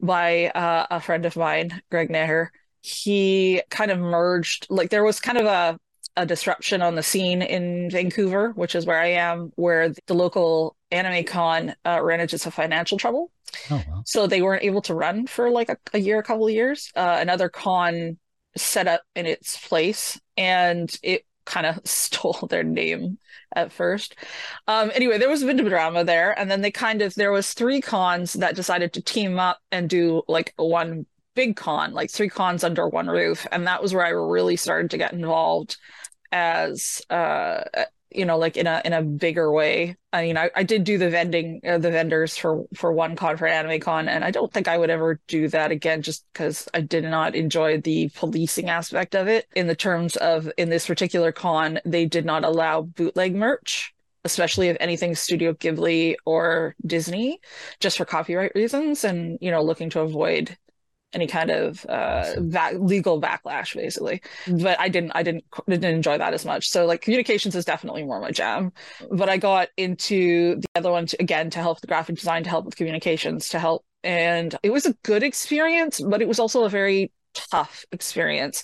by 0.00 0.48
uh, 0.48 0.86
a 0.90 1.00
friend 1.00 1.26
of 1.26 1.36
mine, 1.36 1.82
Greg 1.90 2.10
Neher. 2.10 2.50
He 2.80 3.62
kind 3.70 3.90
of 3.90 3.98
merged, 3.98 4.66
like 4.68 4.90
there 4.90 5.04
was 5.04 5.20
kind 5.20 5.38
of 5.38 5.46
a 5.46 5.78
a 6.16 6.24
disruption 6.24 6.80
on 6.80 6.94
the 6.94 7.02
scene 7.02 7.42
in 7.42 7.90
Vancouver, 7.90 8.52
which 8.54 8.74
is 8.76 8.86
where 8.86 9.00
I 9.00 9.08
am, 9.08 9.50
where 9.56 9.92
the 10.06 10.14
local 10.14 10.76
anime 10.94 11.24
con 11.24 11.74
uh, 11.84 12.00
ran 12.02 12.20
into 12.20 12.38
some 12.38 12.52
financial 12.52 12.98
trouble. 12.98 13.30
Oh, 13.70 13.82
wow. 13.88 14.02
So 14.06 14.26
they 14.26 14.42
weren't 14.42 14.64
able 14.64 14.82
to 14.82 14.94
run 14.94 15.26
for 15.26 15.50
like 15.50 15.68
a, 15.68 15.76
a 15.92 15.98
year, 15.98 16.18
a 16.18 16.22
couple 16.22 16.46
of 16.46 16.52
years. 16.52 16.90
Uh, 16.94 17.18
another 17.20 17.48
con 17.48 18.18
set 18.56 18.86
up 18.86 19.02
in 19.14 19.26
its 19.26 19.56
place, 19.68 20.20
and 20.36 20.96
it 21.02 21.24
kind 21.44 21.66
of 21.66 21.80
stole 21.84 22.46
their 22.48 22.62
name 22.62 23.18
at 23.54 23.72
first. 23.72 24.16
Um, 24.66 24.90
anyway, 24.94 25.18
there 25.18 25.28
was 25.28 25.42
a 25.42 25.46
bit 25.46 25.60
of 25.60 25.68
drama 25.68 26.04
there, 26.04 26.38
and 26.38 26.50
then 26.50 26.60
they 26.60 26.70
kind 26.70 27.02
of 27.02 27.14
there 27.14 27.32
was 27.32 27.52
three 27.52 27.80
cons 27.80 28.34
that 28.34 28.56
decided 28.56 28.92
to 28.94 29.02
team 29.02 29.38
up 29.38 29.58
and 29.70 29.88
do 29.88 30.22
like 30.28 30.52
one 30.56 31.06
big 31.34 31.56
con, 31.56 31.92
like 31.92 32.10
three 32.10 32.28
cons 32.28 32.64
under 32.64 32.88
one 32.88 33.08
roof, 33.08 33.46
and 33.52 33.66
that 33.66 33.82
was 33.82 33.92
where 33.92 34.06
I 34.06 34.10
really 34.10 34.56
started 34.56 34.90
to 34.90 34.98
get 34.98 35.12
involved 35.12 35.76
as 36.32 37.00
uh 37.10 37.62
you 38.14 38.24
know 38.24 38.38
like 38.38 38.56
in 38.56 38.66
a 38.66 38.80
in 38.84 38.92
a 38.92 39.02
bigger 39.02 39.50
way. 39.52 39.96
I 40.12 40.22
mean 40.22 40.36
i, 40.36 40.50
I 40.54 40.62
did 40.62 40.84
do 40.84 40.96
the 40.96 41.10
vending 41.10 41.60
uh, 41.66 41.78
the 41.78 41.90
vendors 41.90 42.36
for 42.36 42.64
for 42.74 42.92
one 42.92 43.16
con 43.16 43.36
for 43.36 43.46
anime 43.46 43.80
con 43.80 44.08
and 44.08 44.24
i 44.24 44.30
don't 44.30 44.52
think 44.52 44.68
i 44.68 44.78
would 44.78 44.90
ever 44.90 45.20
do 45.26 45.48
that 45.48 45.72
again 45.72 46.02
just 46.02 46.24
because 46.32 46.68
i 46.72 46.80
did 46.80 47.02
not 47.04 47.34
enjoy 47.34 47.80
the 47.80 48.10
policing 48.14 48.70
aspect 48.70 49.16
of 49.16 49.26
it. 49.28 49.46
In 49.56 49.66
the 49.66 49.74
terms 49.74 50.16
of 50.16 50.50
in 50.56 50.70
this 50.70 50.86
particular 50.86 51.32
con 51.32 51.80
they 51.84 52.06
did 52.06 52.24
not 52.24 52.44
allow 52.44 52.82
bootleg 52.82 53.34
merch 53.34 53.92
especially 54.24 54.68
if 54.68 54.76
anything 54.80 55.14
studio 55.14 55.52
ghibli 55.52 56.14
or 56.24 56.74
disney 56.86 57.40
just 57.80 57.98
for 57.98 58.04
copyright 58.04 58.52
reasons 58.54 59.04
and 59.04 59.38
you 59.40 59.50
know 59.50 59.62
looking 59.62 59.90
to 59.90 60.00
avoid 60.00 60.56
any 61.14 61.26
kind 61.26 61.50
of 61.50 61.86
uh, 61.88 62.34
legal 62.38 63.20
backlash, 63.20 63.74
basically. 63.74 64.20
But 64.46 64.78
I 64.80 64.88
didn't, 64.88 65.12
I 65.14 65.22
didn't, 65.22 65.44
didn't 65.66 65.94
enjoy 65.94 66.18
that 66.18 66.34
as 66.34 66.44
much. 66.44 66.68
So 66.68 66.86
like 66.86 67.00
communications 67.00 67.54
is 67.54 67.64
definitely 67.64 68.04
more 68.04 68.20
my 68.20 68.30
jam. 68.30 68.72
But 69.10 69.28
I 69.28 69.36
got 69.36 69.68
into 69.76 70.56
the 70.56 70.66
other 70.74 70.90
one 70.90 71.06
to, 71.06 71.16
again 71.20 71.50
to 71.50 71.60
help 71.60 71.80
the 71.80 71.86
graphic 71.86 72.16
design, 72.16 72.44
to 72.44 72.50
help 72.50 72.64
with 72.64 72.76
communications, 72.76 73.48
to 73.50 73.58
help, 73.58 73.84
and 74.02 74.54
it 74.62 74.70
was 74.70 74.86
a 74.86 74.94
good 75.02 75.22
experience, 75.22 76.00
but 76.00 76.20
it 76.20 76.28
was 76.28 76.38
also 76.38 76.64
a 76.64 76.68
very 76.68 77.12
tough 77.34 77.84
experience. 77.92 78.62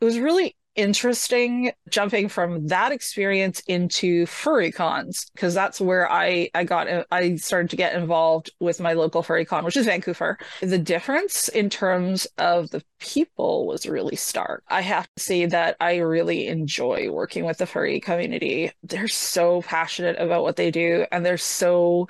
It 0.00 0.04
was 0.04 0.18
really 0.18 0.56
interesting 0.76 1.72
jumping 1.88 2.28
from 2.28 2.66
that 2.66 2.90
experience 2.90 3.60
into 3.68 4.26
furry 4.26 4.72
cons 4.72 5.26
because 5.32 5.54
that's 5.54 5.80
where 5.80 6.10
I 6.10 6.50
I 6.54 6.64
got 6.64 6.88
I 7.12 7.36
started 7.36 7.70
to 7.70 7.76
get 7.76 7.94
involved 7.94 8.50
with 8.60 8.80
my 8.80 8.94
local 8.94 9.22
furry 9.22 9.44
con 9.44 9.64
which 9.64 9.76
is 9.76 9.86
Vancoufur. 9.86 10.36
The 10.60 10.78
difference 10.78 11.48
in 11.48 11.70
terms 11.70 12.26
of 12.38 12.70
the 12.70 12.82
people 12.98 13.66
was 13.66 13.86
really 13.86 14.16
stark. 14.16 14.64
I 14.68 14.80
have 14.80 15.08
to 15.16 15.22
say 15.22 15.46
that 15.46 15.76
I 15.80 15.98
really 15.98 16.48
enjoy 16.48 17.10
working 17.10 17.44
with 17.44 17.58
the 17.58 17.66
furry 17.66 18.00
community. 18.00 18.72
They're 18.82 19.08
so 19.08 19.62
passionate 19.62 20.18
about 20.18 20.42
what 20.42 20.56
they 20.56 20.70
do 20.70 21.06
and 21.12 21.24
they're 21.24 21.36
so 21.38 22.08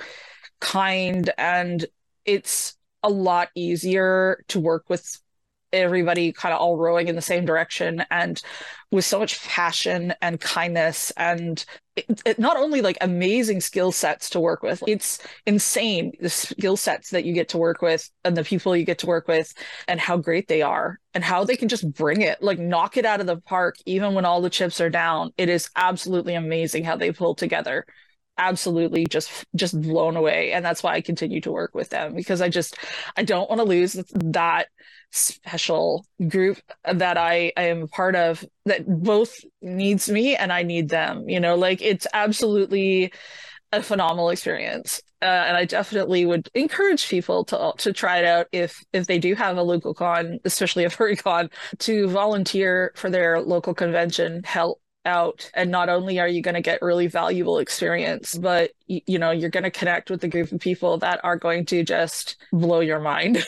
kind 0.60 1.30
and 1.36 1.84
it's 2.24 2.76
a 3.02 3.10
lot 3.10 3.50
easier 3.54 4.42
to 4.48 4.58
work 4.58 4.84
with 4.88 5.20
everybody 5.82 6.32
kind 6.32 6.54
of 6.54 6.60
all 6.60 6.76
rowing 6.76 7.08
in 7.08 7.16
the 7.16 7.22
same 7.22 7.44
direction 7.44 8.04
and 8.10 8.42
with 8.90 9.04
so 9.04 9.18
much 9.18 9.42
passion 9.42 10.14
and 10.22 10.40
kindness 10.40 11.10
and 11.16 11.64
it, 11.96 12.22
it, 12.24 12.38
not 12.38 12.56
only 12.56 12.80
like 12.80 12.96
amazing 13.00 13.60
skill 13.60 13.92
sets 13.92 14.30
to 14.30 14.40
work 14.40 14.62
with 14.62 14.82
it's 14.86 15.18
insane 15.46 16.12
the 16.20 16.28
skill 16.30 16.76
sets 16.76 17.10
that 17.10 17.24
you 17.24 17.32
get 17.32 17.48
to 17.48 17.58
work 17.58 17.82
with 17.82 18.10
and 18.24 18.36
the 18.36 18.44
people 18.44 18.76
you 18.76 18.84
get 18.84 18.98
to 18.98 19.06
work 19.06 19.28
with 19.28 19.52
and 19.88 20.00
how 20.00 20.16
great 20.16 20.48
they 20.48 20.62
are 20.62 20.98
and 21.14 21.24
how 21.24 21.44
they 21.44 21.56
can 21.56 21.68
just 21.68 21.90
bring 21.92 22.20
it 22.20 22.42
like 22.42 22.58
knock 22.58 22.96
it 22.96 23.04
out 23.04 23.20
of 23.20 23.26
the 23.26 23.40
park 23.40 23.76
even 23.86 24.14
when 24.14 24.24
all 24.24 24.40
the 24.40 24.50
chips 24.50 24.80
are 24.80 24.90
down. 24.90 25.32
It 25.38 25.48
is 25.48 25.70
absolutely 25.76 26.34
amazing 26.34 26.84
how 26.84 26.96
they 26.96 27.12
pull 27.12 27.34
together. 27.34 27.86
Absolutely 28.36 29.06
just 29.06 29.44
just 29.54 29.80
blown 29.80 30.16
away 30.16 30.52
and 30.52 30.64
that's 30.64 30.82
why 30.82 30.94
I 30.94 31.00
continue 31.00 31.40
to 31.42 31.52
work 31.52 31.74
with 31.74 31.90
them 31.90 32.14
because 32.14 32.40
I 32.40 32.48
just 32.48 32.76
I 33.16 33.22
don't 33.22 33.48
want 33.48 33.60
to 33.60 33.64
lose 33.64 33.92
that 34.12 34.66
special 35.14 36.04
group 36.28 36.58
that 36.92 37.16
I, 37.16 37.52
I 37.56 37.64
am 37.64 37.82
a 37.82 37.86
part 37.86 38.16
of 38.16 38.44
that 38.66 38.86
both 38.86 39.36
needs 39.62 40.10
me 40.10 40.36
and 40.36 40.52
I 40.52 40.62
need 40.62 40.88
them 40.88 41.28
you 41.28 41.40
know 41.40 41.54
like 41.54 41.82
it's 41.82 42.06
absolutely 42.12 43.12
a 43.74 43.82
phenomenal 43.82 44.30
experience. 44.30 45.02
Uh, 45.20 45.24
and 45.24 45.56
I 45.56 45.64
definitely 45.64 46.26
would 46.26 46.48
encourage 46.54 47.08
people 47.08 47.44
to 47.46 47.72
to 47.78 47.92
try 47.92 48.18
it 48.18 48.24
out 48.24 48.46
if 48.52 48.84
if 48.92 49.06
they 49.06 49.18
do 49.18 49.34
have 49.34 49.56
a 49.56 49.62
local 49.62 49.94
con 49.94 50.38
especially 50.44 50.84
a 50.84 50.90
furry 50.96 51.16
con 51.16 51.50
to 51.80 52.08
volunteer 52.08 52.92
for 52.94 53.10
their 53.10 53.40
local 53.40 53.74
convention 53.74 54.42
help 54.44 54.80
out. 55.06 55.50
And 55.54 55.70
not 55.70 55.88
only 55.88 56.18
are 56.18 56.28
you 56.28 56.40
going 56.40 56.54
to 56.54 56.62
get 56.62 56.82
really 56.82 57.06
valuable 57.08 57.58
experience 57.58 58.34
but 58.34 58.72
you, 58.86 59.00
you 59.06 59.18
know 59.18 59.30
you're 59.30 59.50
going 59.50 59.64
to 59.64 59.70
connect 59.70 60.10
with 60.10 60.22
a 60.24 60.28
group 60.28 60.52
of 60.52 60.60
people 60.60 60.98
that 60.98 61.20
are 61.24 61.36
going 61.36 61.66
to 61.66 61.82
just 61.84 62.36
blow 62.52 62.80
your 62.80 63.00
mind 63.00 63.44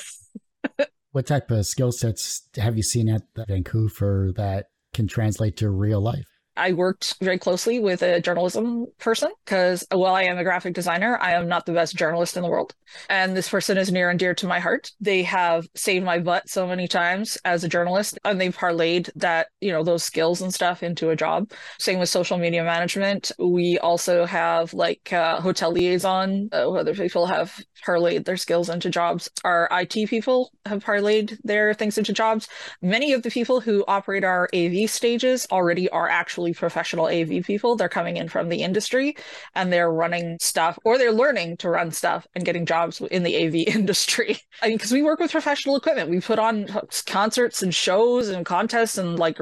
what 1.17 1.25
type 1.25 1.51
of 1.51 1.65
skill 1.65 1.93
sets 1.93 2.43
have 2.57 2.77
you 2.77 2.83
seen 2.83 3.09
at 3.09 3.23
Vancoufur 3.35 4.37
that 4.37 4.67
can 4.93 5.09
translate 5.09 5.57
to 5.57 5.71
real 5.71 5.99
life 5.99 6.36
I 6.57 6.73
worked 6.73 7.17
very 7.21 7.39
closely 7.39 7.79
with 7.79 8.03
a 8.03 8.21
journalism 8.21 8.87
person 8.99 9.31
because 9.45 9.87
while 9.91 10.15
I 10.15 10.23
am 10.23 10.39
a 10.39 10.45
graphic 10.45 10.75
designer, 10.75 11.19
I 11.21 11.33
am 11.33 11.49
not 11.49 11.67
the 11.67 11.73
best 11.73 11.97
journalist 11.97 12.37
in 12.37 12.43
the 12.43 12.49
world. 12.49 12.75
And 13.09 13.37
this 13.37 13.49
person 13.49 13.79
is 13.79 13.93
near 13.93 14.11
and 14.11 14.19
dear 14.19 14.35
to 14.35 14.47
my 14.47 14.61
heart. 14.61 14.91
They 15.01 15.23
have 15.25 15.67
saved 15.75 16.05
my 16.05 16.19
butt 16.19 16.49
so 16.49 16.67
many 16.67 16.89
times 16.89 17.37
as 17.45 17.65
a 17.65 17.69
journalist 17.69 18.19
and 18.25 18.41
they've 18.41 18.57
parlayed 18.57 19.11
that, 19.17 19.49
you 19.61 19.73
know, 19.73 19.83
those 19.83 20.05
skills 20.05 20.41
and 20.41 20.53
stuff 20.55 20.83
into 20.83 21.11
a 21.11 21.17
job. 21.17 21.51
Same 21.79 21.99
with 21.99 22.09
social 22.09 22.39
media 22.39 22.65
management. 22.65 23.33
We 23.39 23.79
also 23.79 24.25
have 24.25 24.73
like 24.73 25.13
uh, 25.13 25.41
hotel 25.41 25.73
liaison, 25.73 26.49
uh, 26.53 26.71
other 26.71 26.95
people 26.95 27.27
have 27.27 27.59
parlayed 27.85 28.25
their 28.25 28.37
skills 28.37 28.69
into 28.69 28.91
jobs. 28.91 29.29
Our 29.45 29.69
IT 29.71 30.09
people 30.09 30.51
have 30.65 30.85
parlayed 30.85 31.39
their 31.45 31.75
things 31.75 31.99
into 31.99 32.13
jobs. 32.13 32.49
Many 32.83 33.13
of 33.13 33.23
the 33.23 33.31
people 33.31 33.61
who 33.61 33.85
operate 33.89 34.25
our 34.25 34.49
AV 34.55 34.89
stages 34.89 35.47
already 35.51 35.89
are 35.91 36.09
actually 36.09 36.46
actually 36.47 36.55
professional 36.55 37.07
AV 37.07 37.45
people. 37.45 37.77
They're 37.77 37.89
coming 37.89 38.17
in 38.17 38.29
from 38.29 38.49
the 38.49 38.63
industry 38.63 39.17
and 39.55 39.73
they're 39.73 39.91
running 39.91 40.39
stuff 40.41 40.79
or 40.85 40.99
they're 40.99 41.13
learning 41.13 41.57
to 41.59 41.71
run 41.71 41.91
stuff 41.91 42.27
and 42.35 42.45
getting 42.45 42.67
jobs 42.67 43.01
in 43.01 43.23
the 43.25 43.37
AV 43.37 43.55
industry. 43.75 44.39
I 44.63 44.69
mean, 44.69 44.77
because 44.77 44.93
we 44.93 45.03
work 45.03 45.19
with 45.19 45.33
professional 45.33 45.77
equipment. 45.77 46.11
We 46.11 46.21
put 46.21 46.39
on 46.39 46.69
concerts 47.07 47.63
and 47.63 47.75
shows 47.75 48.29
and 48.29 48.47
contests 48.47 48.99
and 48.99 49.19
like 49.19 49.39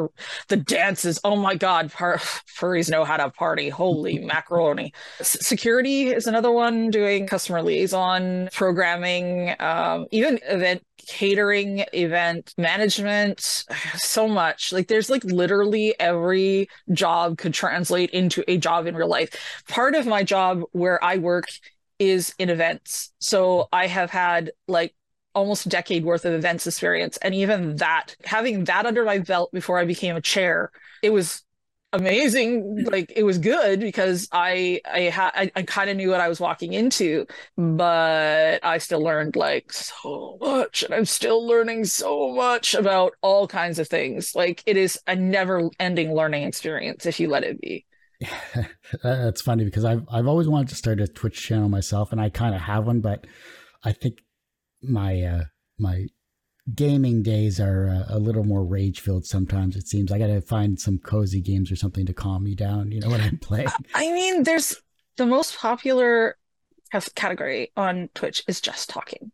the 0.49 0.57
dances. 0.57 1.21
Oh 1.25 1.37
my 1.37 1.57
God, 1.57 1.93
par- 1.93 2.17
furries 2.59 2.91
know 2.91 3.05
how 3.05 3.19
to 3.19 3.31
party. 3.31 3.69
Holy 3.69 4.19
macaroni. 4.25 4.93
S- 5.21 5.45
security 5.47 6.09
is 6.09 6.27
another 6.27 6.53
one 6.53 6.91
doing 6.91 7.27
customer 7.27 7.63
liaison 7.63 8.49
programming, 8.53 9.55
um, 9.61 10.07
even 10.11 10.39
event 10.49 10.83
catering, 11.07 11.85
event 11.93 12.55
management, 12.59 13.41
so 13.95 14.29
much. 14.29 14.73
Like 14.73 14.89
there's 14.89 15.11
like 15.11 15.25
literally 15.25 15.95
every 16.01 16.69
job 16.95 17.39
could 17.39 17.55
translate 17.55 18.11
into 18.11 18.45
a 18.49 18.59
job 18.59 18.87
in 18.87 18.97
real 18.97 19.09
life. 19.09 19.63
Part 19.69 19.95
of 19.95 20.07
my 20.07 20.23
job 20.23 20.63
where 20.73 21.03
I 21.03 21.17
work 21.19 21.47
is 21.99 22.35
in 22.39 22.51
events. 22.51 23.13
So 23.19 23.69
I 23.73 23.87
have 23.87 24.11
had 24.11 24.53
like 24.69 24.95
almost 25.35 25.67
a 25.67 25.69
decade 25.69 26.05
worth 26.05 26.25
of 26.25 26.33
events 26.33 26.67
experience. 26.67 27.17
And 27.19 27.35
even 27.35 27.77
that, 27.77 28.17
having 28.25 28.65
that 28.65 28.87
under 28.87 29.05
my 29.05 29.19
belt 29.19 29.53
before 29.53 29.79
I 29.79 29.85
became 29.85 30.17
a 30.17 30.21
chair, 30.21 30.71
it 31.03 31.11
was 31.11 31.43
amazing 31.95 32.85
like 32.85 33.13
it 33.15 33.23
was 33.23 33.39
good 33.39 33.81
because 33.81 34.29
i 34.33 34.81
i 34.93 35.01
had 35.01 35.31
i, 35.35 35.51
I 35.57 35.63
kind 35.63 35.91
of 35.91 35.97
knew 35.97 36.11
what 36.11 36.21
i 36.21 36.29
was 36.29 36.41
walking 36.41 36.73
into 36.73 37.27
but 37.57 38.65
i 38.65 38.79
still 38.79 39.03
learned 39.03 39.37
like 39.37 39.73
so 39.73 40.39
much 40.41 40.83
and 40.83 40.95
i'm 40.95 41.05
still 41.05 41.47
learning 41.47 41.85
so 41.85 42.33
much 42.33 42.75
about 42.75 43.15
all 43.23 43.47
kinds 43.47 43.79
of 43.79 43.89
things. 43.89 44.35
Like 44.35 44.63
it 44.67 44.77
is 44.77 44.99
a 45.07 45.17
never 45.17 45.71
ending 45.81 46.15
learning 46.15 46.45
experience 46.45 47.07
if 47.07 47.19
you 47.21 47.29
let 47.29 47.45
it 47.45 47.61
be. 47.61 47.87
That's 49.03 49.43
funny 49.43 49.65
because 49.65 49.85
i've 49.85 50.05
i've 50.11 50.29
always 50.29 50.49
wanted 50.49 50.69
to 50.69 50.77
start 50.77 51.01
a 51.01 51.09
twitch 51.09 51.43
channel 51.43 51.69
myself 51.69 52.13
and 52.13 52.21
i 52.21 52.31
kind 52.31 52.55
of 52.55 52.61
have 52.61 52.87
one 52.87 53.01
but 53.01 53.27
i 53.85 53.93
think 53.93 54.19
my 54.83 55.21
uh 55.21 55.43
my 55.79 56.07
gaming 56.73 57.23
days 57.23 57.61
are 57.61 57.89
uh, 57.89 58.17
a 58.17 58.19
little 58.19 58.45
more 58.45 58.65
rage 58.65 59.01
filled 59.01 59.27
sometimes 59.27 59.77
it 59.77 59.87
seems. 59.87 60.11
I 60.11 60.19
gotta 60.19 60.41
find 60.41 60.81
some 60.81 60.99
cozy 60.99 61.41
games 61.41 61.71
or 61.71 61.77
something 61.77 62.07
to 62.07 62.15
calm 62.15 62.45
me 62.45 62.55
down 62.55 62.91
you 62.91 63.01
know 63.01 63.09
what 63.09 63.21
i'm 63.21 63.39
playing. 63.39 63.69
I 63.95 64.13
mean 64.13 64.45
there's 64.45 64.81
the 65.17 65.27
most 65.27 65.57
popular 65.57 66.37
category 67.15 67.73
on 67.77 68.09
twitch 68.15 68.45
is 68.47 68.61
just 68.61 68.89
talking. 68.89 69.33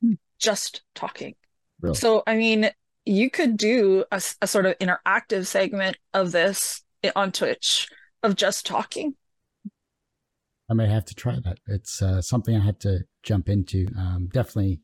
Hmm. 0.00 0.14
just 0.38 0.82
talking. 0.94 1.34
Really? 1.80 1.96
so 1.96 2.22
i 2.26 2.36
mean 2.36 2.70
you 3.04 3.30
could 3.30 3.56
do 3.56 4.04
a, 4.10 4.22
a 4.40 4.46
sort 4.46 4.66
of 4.66 4.78
interactive 4.78 5.46
segment 5.46 5.98
of 6.12 6.32
this 6.32 6.82
on 7.14 7.32
twitch 7.32 7.88
of 8.22 8.36
just 8.36 8.64
talking. 8.64 9.14
I 10.70 10.74
may 10.74 10.88
have 10.88 11.04
to 11.06 11.14
try 11.14 11.36
that. 11.44 11.58
It's 11.66 12.00
uh, 12.00 12.22
something 12.22 12.56
i 12.56 12.64
had 12.64 12.80
to 12.80 13.00
jump 13.22 13.48
into. 13.48 13.86
Um, 13.98 14.30
definitely 14.32 14.80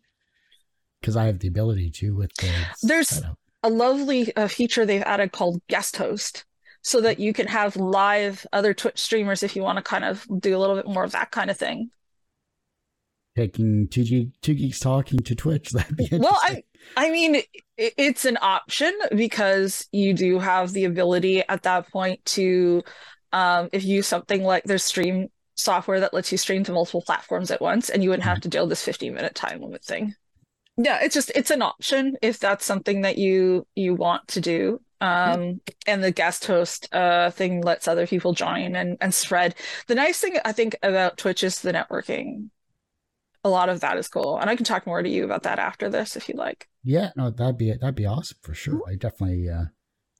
because 1.00 1.16
I 1.16 1.26
have 1.26 1.38
the 1.38 1.48
ability 1.48 1.90
to 1.90 2.14
with 2.14 2.32
the 2.36 2.50
there's 2.82 3.08
setup. 3.08 3.38
a 3.62 3.70
lovely 3.70 4.34
uh, 4.36 4.48
feature 4.48 4.84
they've 4.84 5.02
added 5.02 5.32
called 5.32 5.60
guest 5.68 5.96
host 5.96 6.44
so 6.82 7.00
that 7.00 7.20
you 7.20 7.32
can 7.32 7.46
have 7.46 7.76
live 7.76 8.46
other 8.52 8.72
twitch 8.72 9.00
streamers 9.00 9.42
if 9.42 9.54
you 9.54 9.62
want 9.62 9.76
to 9.76 9.82
kind 9.82 10.04
of 10.04 10.26
do 10.40 10.56
a 10.56 10.58
little 10.58 10.76
bit 10.76 10.86
more 10.86 11.04
of 11.04 11.12
that 11.12 11.30
kind 11.30 11.50
of 11.50 11.56
thing 11.56 11.90
taking 13.36 13.86
two, 13.88 14.02
G- 14.02 14.32
two 14.42 14.54
geeks 14.54 14.80
talking 14.80 15.20
to 15.20 15.34
twitch 15.34 15.70
that'd 15.72 15.96
be 15.96 16.08
well 16.12 16.38
i 16.42 16.62
i 16.96 17.10
mean 17.10 17.42
it's 17.76 18.24
an 18.24 18.38
option 18.40 18.96
because 19.14 19.88
you 19.92 20.14
do 20.14 20.38
have 20.38 20.72
the 20.72 20.84
ability 20.84 21.42
at 21.48 21.62
that 21.62 21.90
point 21.90 22.24
to 22.24 22.82
um, 23.32 23.68
if 23.72 23.84
you 23.84 23.96
use 23.96 24.08
something 24.08 24.42
like 24.42 24.64
there's 24.64 24.82
stream 24.82 25.28
software 25.54 26.00
that 26.00 26.12
lets 26.12 26.32
you 26.32 26.38
stream 26.38 26.64
to 26.64 26.72
multiple 26.72 27.02
platforms 27.02 27.50
at 27.50 27.60
once 27.60 27.88
and 27.88 28.02
you 28.02 28.08
wouldn't 28.08 28.24
have 28.24 28.38
mm-hmm. 28.38 28.42
to 28.42 28.48
deal 28.48 28.62
with 28.62 28.70
this 28.70 28.84
15 28.84 29.14
minute 29.14 29.34
time 29.34 29.60
limit 29.60 29.84
thing 29.84 30.14
yeah 30.84 30.98
it's 31.02 31.14
just 31.14 31.30
it's 31.34 31.50
an 31.50 31.62
option 31.62 32.16
if 32.22 32.38
that's 32.38 32.64
something 32.64 33.02
that 33.02 33.18
you 33.18 33.66
you 33.74 33.94
want 33.94 34.26
to 34.28 34.40
do. 34.40 34.80
Um 35.00 35.60
and 35.86 36.04
the 36.04 36.10
guest 36.10 36.44
host 36.46 36.92
uh 36.92 37.30
thing 37.30 37.62
lets 37.62 37.88
other 37.88 38.06
people 38.06 38.32
join 38.34 38.76
and 38.76 38.96
and 39.00 39.14
spread. 39.14 39.54
The 39.86 39.94
nice 39.94 40.20
thing 40.20 40.36
i 40.44 40.52
think 40.52 40.76
about 40.82 41.16
twitch 41.18 41.42
is 41.42 41.60
the 41.60 41.72
networking. 41.72 42.50
A 43.42 43.48
lot 43.48 43.70
of 43.70 43.80
that 43.80 43.96
is 43.96 44.08
cool 44.08 44.38
and 44.38 44.50
i 44.50 44.56
can 44.56 44.64
talk 44.64 44.86
more 44.86 45.02
to 45.02 45.08
you 45.08 45.24
about 45.24 45.44
that 45.44 45.58
after 45.58 45.88
this 45.88 46.16
if 46.16 46.28
you 46.28 46.34
like. 46.36 46.68
Yeah 46.84 47.10
no 47.16 47.30
that'd 47.30 47.56
be 47.58 47.72
that'd 47.72 47.94
be 47.94 48.06
awesome 48.06 48.38
for 48.42 48.54
sure. 48.54 48.74
Mm-hmm. 48.74 48.90
i 48.90 48.94
definitely 48.96 49.48
uh 49.48 49.64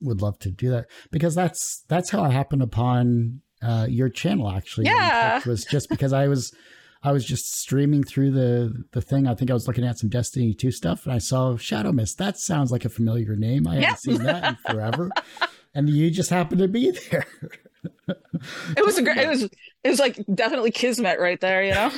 would 0.03 0.23
love 0.23 0.39
to 0.39 0.51
do 0.51 0.71
that 0.71 0.87
because 1.11 1.35
that's 1.35 1.85
that's 1.89 2.09
how 2.11 2.23
i 2.23 2.31
happened 2.31 2.63
upon 2.63 3.43
uh 3.63 3.87
your 3.89 4.09
channel 4.09 4.51
actually. 4.51 4.87
Yeah. 4.87 5.43
Was 5.47 5.65
just 5.65 5.91
because 5.91 6.15
i 6.15 6.27
was 6.27 6.55
I 7.03 7.13
was 7.13 7.25
just 7.25 7.55
streaming 7.55 8.05
through 8.05 8.33
the 8.33 8.85
the 8.93 9.01
thing. 9.01 9.27
I 9.27 9.35
think 9.35 9.51
I 9.51 9.55
was 9.55 9.67
looking 9.67 9.85
at 9.85 9.99
some 9.99 10.11
Destiny 10.11 10.53
2 10.53 10.71
stuff 10.71 11.05
and 11.07 11.15
I 11.15 11.19
saw 11.19 11.57
Shadow 11.57 11.93
Mist. 11.93 12.19
That 12.19 12.39
sounds 12.39 12.71
like 12.71 12.85
a 12.85 12.91
familiar 12.91 13.37
name. 13.37 13.67
I 13.67 13.77
haven't 13.77 13.99
seen 13.99 14.23
that 14.25 14.45
in 14.45 14.57
forever. 14.57 15.11
and 15.75 15.89
you 15.89 16.11
just 16.11 16.31
happened 16.31 16.61
to 16.61 16.69
be 16.69 16.91
there. 16.91 17.27
it 18.77 18.85
was 18.85 18.99
a 18.99 19.03
great 19.03 19.17
it 19.17 19.29
was 19.29 19.45
it 19.45 19.89
was 19.89 19.99
like 19.99 20.19
definitely 20.35 20.71
kismet 20.71 21.19
right 21.19 21.41
there, 21.41 21.63
you 21.63 21.73
know. 21.73 21.91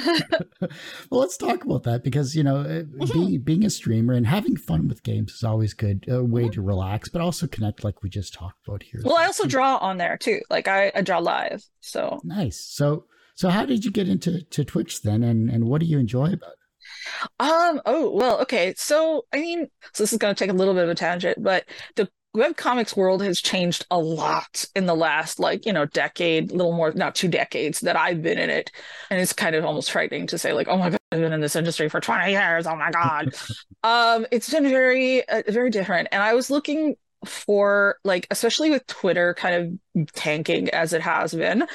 well, 1.11 1.21
let's 1.21 1.37
talk 1.37 1.65
about 1.65 1.83
that 1.85 2.05
because 2.05 2.37
you 2.37 2.45
know, 2.45 2.59
uh, 2.59 2.83
mm-hmm. 2.83 3.13
being 3.13 3.41
being 3.41 3.65
a 3.65 3.71
streamer 3.71 4.15
and 4.15 4.27
having 4.27 4.57
fun 4.57 4.89
with 4.89 5.03
games 5.03 5.33
is 5.33 5.43
always 5.43 5.75
good, 5.75 6.05
a 6.09 6.23
way 6.23 6.43
mm-hmm. 6.43 6.53
to 6.53 6.63
relax, 6.63 7.09
but 7.09 7.23
also 7.23 7.47
connect, 7.47 7.83
like 7.83 8.03
we 8.03 8.09
just 8.09 8.35
talked 8.35 8.67
about 8.69 8.83
here. 8.85 9.01
Well, 9.05 9.17
I 9.17 9.27
also 9.27 9.47
draw 9.47 9.79
on 9.79 9.99
there 9.99 10.17
too. 10.17 10.41
Like 10.49 10.69
I, 10.69 10.93
I 10.95 11.01
draw 11.01 11.19
live, 11.19 11.65
so 11.81 12.21
nice. 12.23 12.61
So 12.61 13.07
so 13.43 13.49
how 13.49 13.67
did 13.67 13.85
you 13.85 13.91
get 13.91 14.09
into 14.09 14.41
to 14.41 14.65
Twitch 14.65 15.03
then, 15.03 15.25
and 15.25 15.51
and 15.51 15.65
what 15.65 15.81
do 15.81 15.87
you 15.89 15.99
enjoy 15.99 16.27
about 16.27 16.53
it? 16.53 17.29
Um. 17.41 17.81
Oh 17.85 18.15
well. 18.15 18.41
Okay. 18.43 18.73
So 18.77 19.25
I 19.33 19.41
mean, 19.41 19.67
so 19.93 20.05
this 20.05 20.13
is 20.13 20.19
going 20.21 20.33
to 20.33 20.39
take 20.39 20.49
a 20.49 20.57
little 20.57 20.75
bit 20.75 20.85
of 20.85 20.91
a 20.91 20.95
tangent, 20.95 21.43
but 21.43 21.65
the 21.97 22.09
web 22.35 22.57
comics 22.57 22.97
world 22.97 23.21
has 23.21 23.41
changed 23.41 23.85
a 23.91 23.99
lot 23.99 24.65
in 24.77 24.87
the 24.87 24.95
last 24.95 25.41
like 25.41 25.67
you 25.67 25.73
know 25.73 25.87
decade 25.87 26.53
little 26.53 26.73
more 26.73 26.91
not 26.93 27.15
two 27.15 27.29
decades 27.29 27.81
that 27.81 27.95
i've 27.95 28.23
been 28.23 28.39
in 28.39 28.49
it 28.49 28.71
and 29.11 29.21
it's 29.21 29.35
kind 29.35 29.55
of 29.55 29.67
almost 29.67 29.91
frightening 29.91 30.27
to 30.27 30.39
say 30.39 30.55
like 30.55 30.67
oh 30.67 30.79
my 30.79 30.89
god 30.89 30.99
i've 31.11 31.21
been 31.21 31.35
in 31.35 31.43
this 31.43 31.57
industry 31.57 31.91
for 31.91 32.01
20 32.01 32.31
years 32.31 32.67
oh 32.67 32.75
my 32.75 32.91
god 32.91 33.35
um 33.85 34.25
it's 34.31 34.49
been 34.49 34.65
very 34.65 35.29
uh, 35.29 35.43
very 35.49 35.69
different 35.69 36.09
and 36.11 36.23
i 36.23 36.33
was 36.33 36.49
looking 36.49 36.97
for 37.25 37.97
like 38.05 38.27
especially 38.31 38.71
with 38.71 38.87
Twitter 38.87 39.35
kind 39.35 39.81
of 39.97 40.13
tanking 40.15 40.71
as 40.71 40.93
it 40.93 41.03
has 41.03 41.35
been, 41.35 41.67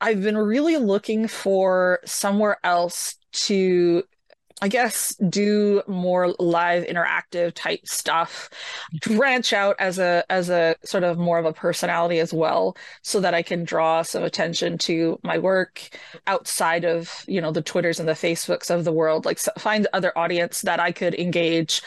I've 0.00 0.22
been 0.22 0.36
really 0.36 0.76
looking 0.76 1.28
for 1.28 2.00
somewhere 2.04 2.58
else 2.64 3.16
to 3.32 4.02
I 4.60 4.68
guess 4.68 5.14
do 5.28 5.82
more 5.86 6.34
live 6.40 6.84
interactive 6.84 7.52
type 7.54 7.80
stuff, 7.84 8.50
branch 9.06 9.52
out 9.52 9.76
as 9.78 9.98
a 10.00 10.24
as 10.30 10.50
a 10.50 10.74
sort 10.84 11.04
of 11.04 11.16
more 11.16 11.38
of 11.38 11.44
a 11.44 11.52
personality 11.52 12.18
as 12.18 12.32
well, 12.34 12.76
so 13.02 13.20
that 13.20 13.34
I 13.34 13.42
can 13.42 13.62
draw 13.62 14.02
some 14.02 14.24
attention 14.24 14.76
to 14.78 15.18
my 15.22 15.38
work 15.38 15.88
outside 16.26 16.84
of 16.84 17.24
you 17.28 17.40
know 17.40 17.52
the 17.52 17.62
Twitters 17.62 18.00
and 18.00 18.08
the 18.08 18.14
Facebooks 18.14 18.68
of 18.68 18.84
the 18.84 18.92
world. 18.92 19.24
Like 19.24 19.38
find 19.38 19.86
other 19.92 20.16
audience 20.18 20.62
that 20.62 20.80
I 20.80 20.90
could 20.90 21.14
engage 21.14 21.80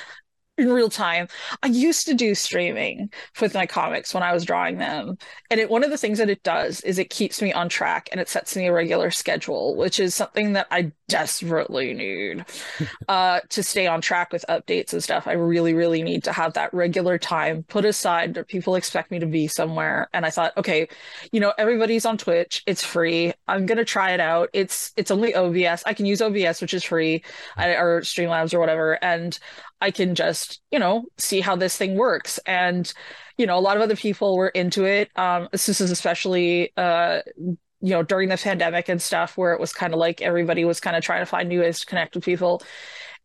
in 0.62 0.72
real 0.72 0.90
time. 0.90 1.28
I 1.64 1.68
used 1.68 2.06
to 2.06 2.14
do 2.14 2.36
streaming 2.36 3.12
with 3.40 3.54
my 3.54 3.66
comics 3.66 4.14
when 4.14 4.24
I 4.24 4.34
was 4.34 4.46
drawing 4.46 4.78
them. 4.78 5.18
And 5.50 5.60
it, 5.60 5.70
one 5.70 5.84
of 5.84 5.90
the 5.90 5.98
things 5.98 6.18
that 6.20 6.30
it 6.30 6.44
does 6.44 6.82
is 6.82 7.00
it 7.00 7.10
keeps 7.10 7.42
me 7.42 7.52
on 7.52 7.70
track 7.70 8.10
and 8.12 8.22
it 8.22 8.30
sets 8.30 8.56
me 8.56 8.68
a 8.68 8.74
regular 8.74 9.12
schedule, 9.12 9.76
which 9.76 10.00
is 10.00 10.16
something 10.16 10.54
that 10.54 10.68
I 10.72 10.92
desperately 11.08 11.94
need 11.94 12.46
uh, 13.10 13.42
to 13.50 13.64
stay 13.64 13.88
on 13.88 14.02
track 14.02 14.32
with 14.32 14.46
updates 14.48 14.94
and 14.94 15.04
stuff. 15.04 15.28
I 15.28 15.34
really, 15.34 15.74
really 15.74 16.04
need 16.04 16.24
to 16.24 16.32
have 16.32 16.54
that 16.54 16.74
regular 16.74 17.18
time 17.18 17.64
put 17.64 17.86
aside 17.86 18.34
that 18.36 18.48
people 18.48 18.76
expect 18.76 19.12
me 19.12 19.20
to 19.20 19.26
be 19.26 19.48
somewhere. 19.48 20.10
And 20.14 20.26
I 20.26 20.30
thought, 20.30 20.56
okay, 20.58 20.88
you 21.32 21.40
know, 21.40 21.54
everybody's 21.58 22.06
on 22.06 22.18
Twitch. 22.18 22.64
It's 22.66 22.84
free. 22.84 23.34
I'm 23.48 23.66
gonna 23.66 23.86
try 23.86 24.12
it 24.12 24.20
out. 24.20 24.50
It's 24.54 24.94
it's 24.96 25.12
only 25.12 25.34
OBS. 25.36 25.84
I 25.86 25.94
can 25.94 26.06
use 26.06 26.22
OBS, 26.22 26.62
which 26.62 26.74
is 26.74 26.84
free, 26.84 27.24
or 27.58 28.02
Streamlabs 28.02 28.54
or 28.54 28.60
whatever. 28.60 29.04
And 29.04 29.38
I 29.82 29.92
can 29.92 30.14
just, 30.14 30.62
you 30.72 30.80
know, 30.80 31.06
see 31.18 31.42
how 31.42 31.56
this 31.56 31.76
thing 31.76 31.96
works. 31.96 32.40
And, 32.46 32.92
you 33.38 33.48
know, 33.48 33.58
a 33.58 33.60
lot 33.60 33.76
of 33.76 33.84
other 33.84 33.96
people 33.96 34.38
were 34.38 34.50
into 34.50 34.86
it. 34.86 35.10
Um, 35.18 35.50
this 35.52 35.68
is 35.68 35.82
especially, 35.82 36.72
uh, 36.78 37.22
you 37.38 37.90
know, 37.90 38.04
during 38.04 38.30
the 38.30 38.38
pandemic 38.38 38.90
and 38.90 39.02
stuff, 39.02 39.38
where 39.38 39.54
it 39.54 39.60
was 39.60 39.74
kind 39.74 39.94
of 39.94 40.00
like 40.00 40.22
everybody 40.22 40.64
was 40.66 40.80
kind 40.80 40.96
of 40.96 41.04
trying 41.04 41.22
to 41.22 41.26
find 41.26 41.50
new 41.50 41.62
ways 41.62 41.80
to 41.80 41.88
connect 41.88 42.14
with 42.14 42.24
people. 42.24 42.62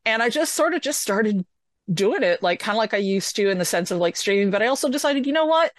And 0.07 0.23
I 0.23 0.31
just 0.31 0.55
sort 0.55 0.73
of 0.73 0.81
just 0.81 1.03
started 1.03 1.45
doing 1.93 2.23
it, 2.23 2.43
like 2.43 2.59
kind 2.59 2.75
of 2.75 2.79
like 2.79 2.95
I 2.95 2.99
used 2.99 3.37
to 3.37 3.51
in 3.51 3.59
the 3.59 3.65
sense 3.65 3.91
of 3.91 3.99
like 3.99 4.17
streaming. 4.17 4.51
But 4.51 4.63
I 4.63 4.69
also 4.69 4.89
decided, 4.89 5.27
you 5.27 5.33
know 5.33 5.47
what? 5.47 5.73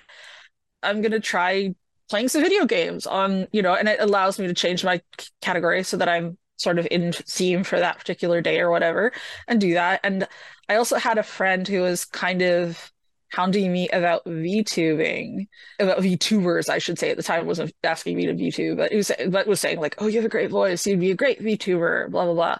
I'm 0.84 1.02
going 1.02 1.12
to 1.12 1.20
try 1.20 1.74
playing 2.10 2.28
some 2.28 2.42
video 2.44 2.66
games 2.66 3.08
on, 3.08 3.48
you 3.52 3.62
know, 3.62 3.74
and 3.74 3.90
it 3.90 4.00
allows 4.00 4.38
me 4.38 4.48
to 4.48 4.54
change 4.54 4.84
my 4.84 5.02
category 5.42 5.84
so 5.84 5.98
that 5.98 6.08
I'm 6.08 6.38
sort 6.58 6.80
of 6.80 6.88
in 6.92 7.14
theme 7.14 7.64
for 7.64 7.80
that 7.80 7.98
particular 7.98 8.42
day 8.42 8.60
or 8.60 8.70
whatever 8.70 9.12
and 9.48 9.62
do 9.62 9.74
that. 9.74 10.00
And 10.04 10.28
I 10.70 10.76
also 10.76 10.98
had 10.98 11.18
a 11.18 11.24
friend 11.24 11.68
who 11.68 11.82
was 11.82 12.06
kind 12.06 12.42
of 12.42 12.92
hounding 13.30 13.72
me 13.74 13.90
about 13.90 14.24
VTubing, 14.26 15.48
about 15.80 16.00
VTubers, 16.00 16.70
I 16.70 16.78
should 16.78 16.98
say. 16.98 17.10
At 17.12 17.18
the 17.18 17.24
time, 17.24 17.46
wasn't 17.46 17.74
asking 17.84 18.16
me 18.16 18.26
to 18.26 18.34
VTube, 18.34 18.78
but 18.78 18.94
was, 18.94 19.12
but 19.30 19.48
was 19.48 19.60
saying 19.60 19.80
like, 19.80 19.96
"Oh, 20.02 20.08
you 20.08 20.16
have 20.16 20.26
a 20.26 20.30
great 20.30 20.50
voice. 20.50 20.86
You'd 20.88 21.00
be 21.00 21.12
a 21.12 21.16
great 21.16 21.42
VTuber." 21.42 22.10
Blah 22.10 22.26
blah 22.26 22.34
blah. 22.34 22.58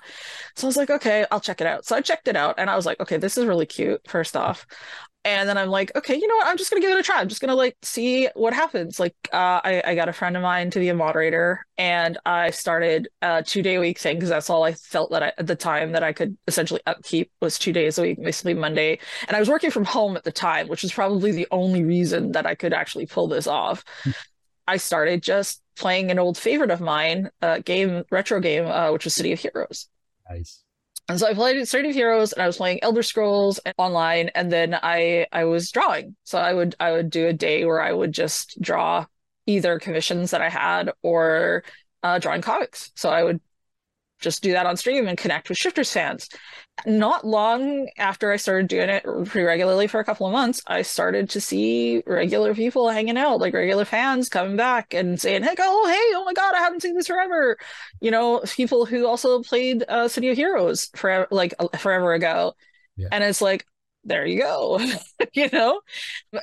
So 0.56 0.68
I 0.68 0.70
was 0.70 0.78
like, 0.78 0.90
"Okay, 0.90 1.26
I'll 1.32 1.40
check 1.40 1.62
it 1.62 1.68
out." 1.68 1.86
So 1.86 1.96
I 1.96 2.02
checked 2.02 2.28
it 2.28 2.36
out, 2.36 2.56
and 2.58 2.70
I 2.70 2.76
was 2.76 2.86
like, 2.86 3.00
"Okay, 3.00 3.18
this 3.18 3.38
is 3.38 3.46
really 3.46 3.66
cute." 3.66 4.02
First 4.08 4.36
off, 4.36 4.66
and 5.28 5.50
then 5.50 5.58
I'm 5.58 5.68
like, 5.68 5.94
okay, 5.94 6.16
you 6.16 6.26
know 6.26 6.36
what? 6.36 6.48
I'm 6.48 6.56
just 6.56 6.72
gonna 6.72 6.80
give 6.80 6.92
it 6.92 7.00
a 7.00 7.04
try. 7.04 7.20
I'm 7.20 7.28
just 7.28 7.42
gonna 7.42 7.54
like 7.54 7.76
see 7.82 8.30
what 8.34 8.54
happens. 8.54 8.98
Like, 8.98 9.14
uh, 9.34 9.60
I, 9.62 9.84
I 9.86 9.96
got 9.96 10.08
a 10.08 10.14
friend 10.14 10.38
of 10.38 10.42
mine 10.42 10.72
to 10.72 10.80
be 10.80 10.88
a 10.88 10.96
moderator, 10.96 11.66
and 11.78 12.18
I 12.26 12.52
started 12.52 13.10
a 13.22 13.44
two 13.44 13.62
day 13.62 13.76
a 13.76 13.80
week 13.82 14.00
thing 14.00 14.16
because 14.16 14.30
that's 14.30 14.50
all 14.50 14.64
I 14.64 14.72
felt 14.72 15.12
that 15.12 15.24
I, 15.24 15.34
at 15.38 15.46
the 15.46 15.56
time 15.58 15.92
that 15.92 16.02
I 16.02 16.14
could 16.14 16.38
essentially 16.48 16.80
upkeep 16.88 17.30
was 17.42 17.60
two 17.60 17.74
days 17.74 17.98
a 17.98 18.04
week, 18.04 18.24
basically 18.24 18.54
Monday. 18.54 19.00
And 19.28 19.36
I 19.36 19.42
was 19.42 19.50
working 19.50 19.70
from 19.70 19.84
home 19.84 20.16
at 20.16 20.24
the 20.24 20.32
time, 20.32 20.70
which 20.70 20.82
was 20.82 20.94
probably 20.94 21.34
the 21.34 21.48
only 21.52 21.84
reason 21.84 22.32
that 22.32 22.46
I 22.46 22.56
could 22.56 22.72
actually 22.72 23.06
pull 23.06 23.28
this 23.28 23.48
off. 23.48 23.84
Hmm. 24.04 24.12
I 24.66 24.78
started 24.78 25.24
just 25.24 25.62
playing 25.76 26.10
an 26.10 26.20
old 26.20 26.38
favorite 26.38 26.72
of 26.72 26.80
mine, 26.80 27.32
uh, 27.42 27.60
game 27.60 28.06
retro 28.12 28.40
game, 28.40 28.66
uh, 28.66 28.94
which 28.94 29.04
was 29.04 29.14
City 29.14 29.34
of 29.34 29.40
Heroes. 29.40 29.90
Nice. 30.30 30.64
And 31.10 31.20
so 31.20 31.28
I 31.28 31.34
played 31.34 31.66
City 31.68 31.90
of 31.90 31.96
Heroes 31.96 32.34
and 32.34 32.42
I 32.42 32.48
was 32.48 32.58
playing 32.58 32.84
Elder 32.84 33.02
Scrolls 33.02 33.60
online 33.78 34.30
and 34.36 34.52
then 34.52 34.74
I 34.74 35.26
I 35.32 35.46
was 35.46 35.72
drawing. 35.72 36.16
So 36.26 36.38
I 36.38 36.54
would 36.54 36.76
I 36.80 36.92
would 36.92 37.10
do 37.10 37.28
a 37.28 37.34
day 37.34 37.66
where 37.66 37.82
I 37.82 37.94
would 37.94 38.12
just 38.12 38.62
draw 38.62 39.06
either 39.46 39.80
commissions 39.80 40.32
that 40.32 40.42
I 40.42 40.50
had 40.50 40.92
or 41.02 41.64
uh, 42.04 42.20
drawing 42.20 42.42
comics. 42.42 42.92
So 42.96 43.10
I 43.10 43.24
would 43.24 43.40
just 44.20 44.44
do 44.44 44.52
that 44.52 44.66
on 44.66 44.76
stream 44.76 45.08
and 45.08 45.18
connect 45.18 45.48
with 45.48 45.58
Shifters 45.58 45.92
fans. 45.92 46.28
Not 46.86 47.26
long 47.26 47.90
after 47.98 48.32
I 48.32 48.38
started 48.38 48.68
doing 48.68 48.90
it 48.90 49.04
pretty 49.04 49.44
regularly 49.44 49.88
for 49.88 50.00
a 50.00 50.06
couple 50.06 50.28
of 50.28 50.34
months, 50.34 50.62
I 50.68 50.84
started 50.84 51.30
to 51.32 51.42
see 51.42 52.04
regular 52.06 52.54
people 52.54 52.90
hanging 52.90 53.18
out, 53.18 53.40
like 53.40 53.54
regular 53.54 53.84
fans 53.86 54.30
coming 54.30 54.58
back 54.58 54.94
and 54.94 55.20
saying, 55.20 55.44
"Hey, 55.44 55.56
oh, 55.60 55.88
hey, 55.88 56.16
oh 56.16 56.24
my 56.24 56.34
God, 56.34 56.54
I 56.54 56.60
haven't 56.60 56.82
seen 56.82 56.96
this 56.96 57.08
forever." 57.08 57.58
You 58.00 58.12
know, 58.12 58.42
people 58.46 58.86
who 58.86 59.08
also 59.08 59.42
played 59.42 59.84
uh, 59.88 60.08
City 60.08 60.30
of 60.30 60.38
Heroes 60.38 60.90
for 60.96 61.28
like 61.32 61.54
forever 61.80 62.14
ago, 62.14 62.54
yeah. 62.96 63.08
and 63.12 63.24
it's 63.24 63.42
like, 63.42 63.66
there 64.08 64.26
you 64.26 64.42
go 64.42 64.80
you 65.34 65.50
know 65.52 65.82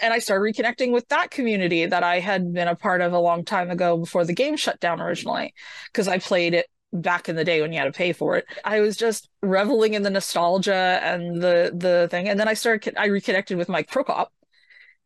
and 0.03 0.13
i 0.13 0.19
started 0.19 0.43
reconnecting 0.45 0.93
with 0.93 1.09
that 1.09 1.31
community 1.31 1.87
that 1.87 2.03
i 2.03 2.21
had 2.21 2.53
been 2.53 2.69
a 2.69 2.77
part 2.77 3.01
of 3.01 3.13
a 3.13 3.19
long 3.19 3.45
time 3.45 3.71
ago 3.71 3.97
before 3.97 4.25
the 4.25 4.35
game 4.35 4.57
shut 4.57 4.79
down 4.81 5.01
originally 5.01 5.55
because 5.87 6.07
i 6.07 6.19
played 6.19 6.53
it 6.55 6.67
back 6.95 7.29
in 7.29 7.37
the 7.37 7.45
day 7.45 7.61
when 7.61 7.73
you 7.73 7.79
had 7.79 7.85
to 7.87 7.93
pay 7.93 8.13
for 8.13 8.37
it. 8.37 8.47
I 8.65 8.81
was 8.81 8.97
just 8.97 9.29
reveling 9.43 9.95
in 9.95 10.03
the 10.03 10.11
nostalgia 10.11 11.01
and 11.03 11.43
the 11.43 11.73
the 11.75 12.09
thing. 12.11 12.29
And 12.29 12.39
then 12.39 12.49
I 12.49 12.55
started 12.55 12.95
I 12.97 13.07
reconnected 13.07 13.59
with 13.59 13.69
Mike 13.69 13.91
Prokop, 13.91 14.29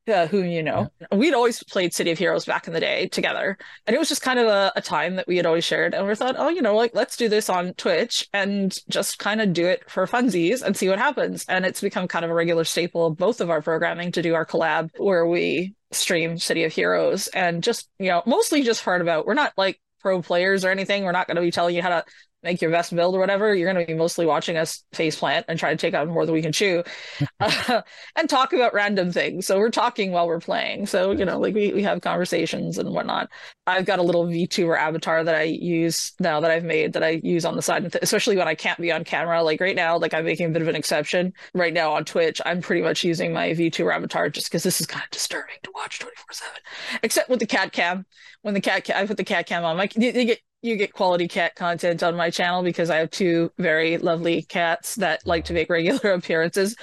uh, 0.06 0.26
who 0.26 0.42
you 0.42 0.62
know. 0.62 0.88
Yeah. 1.00 1.16
We'd 1.16 1.34
always 1.34 1.62
played 1.64 1.94
City 1.94 2.10
of 2.10 2.18
Heroes 2.18 2.44
back 2.44 2.66
in 2.66 2.74
the 2.74 2.80
day 2.80 3.08
together. 3.08 3.56
And 3.86 3.96
it 3.96 3.98
was 3.98 4.08
just 4.08 4.22
kind 4.22 4.38
of 4.38 4.46
a, 4.46 4.72
a 4.76 4.82
time 4.82 5.16
that 5.16 5.26
we 5.26 5.36
had 5.36 5.46
always 5.46 5.64
shared. 5.64 5.94
And 5.94 6.06
we 6.06 6.14
thought, 6.14 6.36
oh, 6.38 6.48
you 6.48 6.62
know, 6.62 6.76
like 6.76 6.94
let's 6.94 7.16
do 7.16 7.28
this 7.28 7.48
on 7.48 7.74
Twitch 7.74 8.28
and 8.32 8.76
just 8.88 9.18
kind 9.18 9.40
of 9.40 9.52
do 9.52 9.66
it 9.66 9.88
for 9.90 10.06
funsies 10.06 10.62
and 10.62 10.76
see 10.76 10.88
what 10.88 10.98
happens. 10.98 11.44
And 11.48 11.64
it's 11.64 11.80
become 11.80 12.08
kind 12.08 12.24
of 12.24 12.30
a 12.30 12.34
regular 12.34 12.64
staple 12.64 13.06
of 13.06 13.16
both 13.16 13.40
of 13.40 13.50
our 13.50 13.62
programming 13.62 14.12
to 14.12 14.22
do 14.22 14.34
our 14.34 14.46
collab 14.46 14.90
where 14.98 15.26
we 15.26 15.74
stream 15.90 16.38
City 16.38 16.64
of 16.64 16.72
Heroes 16.72 17.28
and 17.28 17.62
just, 17.62 17.88
you 17.98 18.08
know, 18.08 18.22
mostly 18.26 18.62
just 18.62 18.82
heard 18.82 19.00
about 19.00 19.26
we're 19.26 19.34
not 19.34 19.52
like 19.56 19.80
pro 20.00 20.22
players 20.22 20.64
or 20.64 20.70
anything. 20.70 21.04
We're 21.04 21.12
not 21.12 21.26
going 21.26 21.36
to 21.36 21.42
be 21.42 21.50
telling 21.50 21.74
you 21.74 21.82
how 21.82 21.90
to 21.90 22.04
make 22.42 22.62
your 22.62 22.70
best 22.70 22.94
build 22.94 23.14
or 23.14 23.18
whatever. 23.18 23.54
You're 23.54 23.72
going 23.72 23.84
to 23.84 23.92
be 23.92 23.98
mostly 23.98 24.26
watching 24.26 24.56
us 24.56 24.84
face 24.92 25.18
plant 25.18 25.46
and 25.48 25.58
try 25.58 25.70
to 25.70 25.76
take 25.76 25.94
out 25.94 26.08
more 26.08 26.24
than 26.24 26.34
we 26.34 26.42
can 26.42 26.52
chew 26.52 26.82
uh, 27.40 27.82
and 28.16 28.28
talk 28.30 28.52
about 28.52 28.74
random 28.74 29.10
things. 29.12 29.46
So 29.46 29.58
we're 29.58 29.70
talking 29.70 30.12
while 30.12 30.26
we're 30.26 30.40
playing. 30.40 30.86
So, 30.86 31.10
you 31.12 31.24
know, 31.24 31.38
like 31.38 31.54
we, 31.54 31.72
we 31.72 31.82
have 31.82 32.00
conversations 32.00 32.78
and 32.78 32.90
whatnot. 32.90 33.28
I've 33.66 33.84
got 33.84 33.98
a 33.98 34.02
little 34.02 34.26
VTuber 34.26 34.78
avatar 34.78 35.24
that 35.24 35.34
I 35.34 35.42
use 35.42 36.12
now 36.20 36.40
that 36.40 36.50
I've 36.50 36.64
made 36.64 36.92
that 36.92 37.02
I 37.02 37.20
use 37.22 37.44
on 37.44 37.56
the 37.56 37.62
side, 37.62 37.94
especially 38.00 38.36
when 38.36 38.48
I 38.48 38.54
can't 38.54 38.80
be 38.80 38.92
on 38.92 39.04
camera. 39.04 39.42
Like 39.42 39.60
right 39.60 39.76
now, 39.76 39.98
like 39.98 40.14
I'm 40.14 40.24
making 40.24 40.46
a 40.46 40.50
bit 40.50 40.62
of 40.62 40.68
an 40.68 40.76
exception 40.76 41.32
right 41.54 41.72
now 41.72 41.92
on 41.92 42.04
Twitch. 42.04 42.40
I'm 42.46 42.62
pretty 42.62 42.82
much 42.82 43.04
using 43.04 43.32
my 43.32 43.50
VTuber 43.50 43.94
avatar 43.94 44.30
just 44.30 44.48
because 44.48 44.62
this 44.62 44.80
is 44.80 44.86
kind 44.86 45.04
of 45.04 45.10
disturbing 45.10 45.56
to 45.64 45.72
watch 45.74 45.98
24 45.98 46.24
seven, 46.32 46.60
except 47.02 47.28
with 47.28 47.40
the 47.40 47.46
cat 47.46 47.72
cam. 47.72 48.06
When 48.42 48.54
the 48.54 48.60
cat, 48.60 48.84
cam, 48.84 49.02
I 49.02 49.06
put 49.06 49.16
the 49.16 49.24
cat 49.24 49.46
cam 49.46 49.64
on, 49.64 49.76
my, 49.76 49.88
you, 49.96 50.12
you 50.12 50.24
get 50.24 50.40
you 50.62 50.76
get 50.76 50.92
quality 50.92 51.28
cat 51.28 51.54
content 51.54 52.02
on 52.02 52.16
my 52.16 52.30
channel 52.30 52.62
because 52.62 52.90
I 52.90 52.96
have 52.96 53.10
two 53.10 53.52
very 53.58 53.96
lovely 53.98 54.42
cats 54.42 54.96
that 54.96 55.26
like 55.26 55.44
to 55.46 55.52
make 55.52 55.70
regular 55.70 56.12
appearances. 56.12 56.76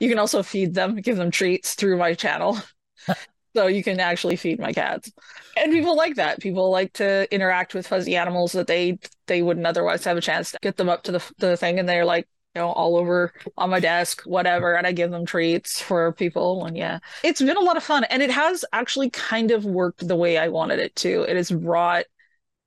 You 0.00 0.08
can 0.08 0.18
also 0.18 0.42
feed 0.42 0.74
them, 0.74 0.96
give 0.96 1.16
them 1.16 1.30
treats 1.30 1.74
through 1.74 1.96
my 1.96 2.14
channel. 2.14 2.58
so 3.56 3.66
you 3.66 3.82
can 3.82 4.00
actually 4.00 4.36
feed 4.36 4.60
my 4.60 4.72
cats. 4.72 5.10
And 5.56 5.72
people 5.72 5.96
like 5.96 6.16
that. 6.16 6.40
People 6.40 6.70
like 6.70 6.92
to 6.94 7.32
interact 7.34 7.74
with 7.74 7.86
fuzzy 7.86 8.16
animals 8.16 8.52
that 8.52 8.66
they 8.66 8.98
they 9.26 9.42
wouldn't 9.42 9.66
otherwise 9.66 10.04
have 10.04 10.16
a 10.16 10.22
chance 10.22 10.52
to 10.52 10.58
get 10.62 10.76
them 10.76 10.88
up 10.88 11.02
to 11.04 11.12
the 11.12 11.32
the 11.38 11.56
thing 11.56 11.78
and 11.78 11.88
they're 11.88 12.04
like 12.04 12.28
you 12.54 12.60
know, 12.60 12.68
all 12.72 12.96
over 12.96 13.32
on 13.56 13.70
my 13.70 13.80
desk, 13.80 14.22
whatever, 14.22 14.74
and 14.74 14.86
I 14.86 14.92
give 14.92 15.10
them 15.10 15.24
treats 15.24 15.80
for 15.80 16.12
people. 16.12 16.66
And 16.66 16.76
yeah, 16.76 16.98
it's 17.24 17.40
been 17.40 17.56
a 17.56 17.60
lot 17.60 17.78
of 17.78 17.82
fun. 17.82 18.04
And 18.04 18.22
it 18.22 18.30
has 18.30 18.64
actually 18.74 19.08
kind 19.10 19.50
of 19.50 19.64
worked 19.64 20.06
the 20.06 20.16
way 20.16 20.36
I 20.36 20.48
wanted 20.48 20.78
it 20.78 20.94
to. 20.96 21.22
It 21.22 21.36
has 21.36 21.50
brought 21.50 22.04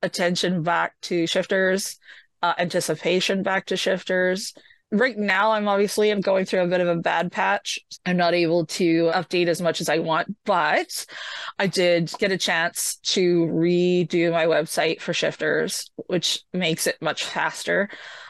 attention 0.06 0.64
back 0.64 0.94
to 1.02 1.28
shifters, 1.28 1.98
uh, 2.42 2.54
anticipation 2.58 3.44
back 3.44 3.66
to 3.66 3.78
shifters. 3.78 4.54
Right 4.92 5.18
now, 5.18 5.52
I'm 5.52 5.68
obviously 5.68 6.12
I'm 6.12 6.22
going 6.22 6.46
through 6.46 6.62
a 6.62 6.68
bit 6.68 6.80
of 6.80 6.88
a 6.88 6.96
bad 6.96 7.32
patch. 7.32 7.80
I'm 8.06 8.18
not 8.18 8.36
able 8.36 8.68
to 8.68 9.12
update 9.14 9.48
as 9.48 9.62
much 9.62 9.82
as 9.82 9.90
I 9.90 9.98
want, 9.98 10.34
but 10.46 11.06
I 11.58 11.68
did 11.68 12.14
get 12.20 12.32
a 12.32 12.38
chance 12.38 12.98
to 12.98 13.48
redo 13.48 14.32
my 14.32 14.46
website 14.46 15.02
for 15.02 15.12
shifters, 15.12 15.92
which 16.08 16.44
makes 16.54 16.86
it 16.88 17.02
much 17.02 17.26
faster. 17.26 17.90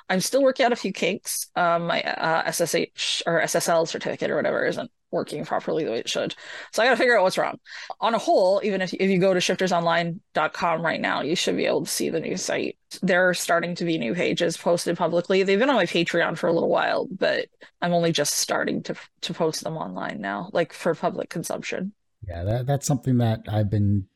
I'm 0.10 0.22
still 0.22 0.44
working 0.44 0.66
out 0.66 0.72
a 0.72 0.78
few 0.78 0.94
kinks. 0.94 1.50
Um, 1.56 1.88
my 1.88 2.02
uh, 2.02 2.50
SSH 2.52 3.24
or 3.26 3.42
SSL 3.42 3.88
certificate 3.88 4.32
or 4.32 4.36
whatever 4.36 4.66
isn't 4.66 4.92
working 5.16 5.46
properly 5.46 5.84
the 5.84 5.92
way 5.92 6.00
it 6.00 6.10
should. 6.10 6.36
So 6.72 6.84
I 6.84 6.86
got 6.86 6.92
to 6.92 6.98
figure 6.98 7.18
out 7.18 7.24
what's 7.24 7.38
wrong. 7.38 7.60
On 8.02 8.14
a 8.14 8.20
whole, 8.20 8.62
even 8.64 8.82
if, 8.82 8.94
if 8.94 9.10
you 9.10 9.18
go 9.18 9.34
to 9.34 9.40
shiftersonline.com 9.40 10.82
right 10.82 11.02
now, 11.02 11.22
you 11.22 11.36
should 11.36 11.58
be 11.58 11.66
able 11.66 11.86
to 11.86 11.92
see 11.92 12.10
the 12.10 12.20
new 12.20 12.38
site. 12.38 12.78
There 13.02 13.30
are 13.30 13.34
starting 13.34 13.74
to 13.76 13.86
be 13.86 13.98
new 13.98 14.14
pages 14.14 14.58
posted 14.58 14.98
publicly. 14.98 15.42
They've 15.42 15.58
been 15.58 15.70
on 15.70 15.76
my 15.76 15.86
Patreon 15.86 16.38
for 16.38 16.48
a 16.48 16.54
little 16.54 16.70
while, 16.70 17.08
but 17.10 17.48
I'm 17.82 17.94
only 17.94 18.12
just 18.12 18.36
starting 18.36 18.84
to 18.84 18.96
to 19.22 19.34
post 19.34 19.64
them 19.64 19.78
online 19.78 20.22
now, 20.22 20.50
like 20.54 20.74
for 20.74 20.94
public 20.94 21.30
consumption. 21.30 21.94
Yeah, 22.28 22.44
that, 22.44 22.66
that's 22.66 22.88
something 22.88 23.18
that 23.18 23.42
I've 23.48 23.70
been 23.70 24.08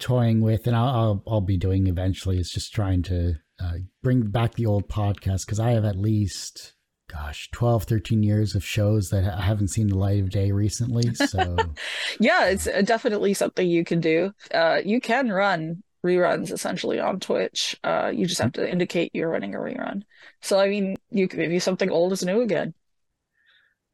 toying 0.00 0.40
with, 0.40 0.66
and 0.66 0.76
I'll 0.76 0.88
I'll, 0.88 1.22
I'll 1.26 1.40
be 1.40 1.56
doing 1.56 1.86
eventually. 1.86 2.38
Is 2.38 2.50
just 2.50 2.74
trying 2.74 3.02
to 3.04 3.34
uh, 3.60 3.74
bring 4.02 4.22
back 4.22 4.54
the 4.54 4.66
old 4.66 4.88
podcast 4.88 5.46
because 5.46 5.60
I 5.60 5.70
have 5.70 5.84
at 5.84 5.96
least 5.96 6.73
gosh 7.14 7.48
12 7.52 7.84
13 7.84 8.22
years 8.22 8.54
of 8.54 8.64
shows 8.64 9.10
that 9.10 9.24
i 9.24 9.40
haven't 9.40 9.68
seen 9.68 9.88
the 9.88 9.96
light 9.96 10.20
of 10.20 10.30
day 10.30 10.50
recently 10.50 11.14
so. 11.14 11.56
Yeah 12.20 12.46
it's 12.46 12.66
uh, 12.66 12.82
definitely 12.82 13.34
something 13.34 13.68
you 13.68 13.84
can 13.84 14.00
do. 14.00 14.32
Uh, 14.52 14.80
you 14.84 15.00
can 15.00 15.30
run 15.30 15.82
reruns 16.04 16.52
essentially 16.52 17.00
on 17.00 17.20
twitch. 17.20 17.76
Uh, 17.82 18.10
you 18.14 18.26
just 18.26 18.40
have 18.40 18.52
to 18.52 18.70
indicate 18.70 19.10
you're 19.14 19.30
running 19.30 19.54
a 19.54 19.58
rerun. 19.58 20.02
So 20.40 20.58
i 20.58 20.68
mean 20.68 20.96
you 21.10 21.28
can 21.28 21.38
maybe 21.40 21.58
something 21.58 21.90
old 21.90 22.12
is 22.12 22.24
new 22.24 22.40
again. 22.42 22.74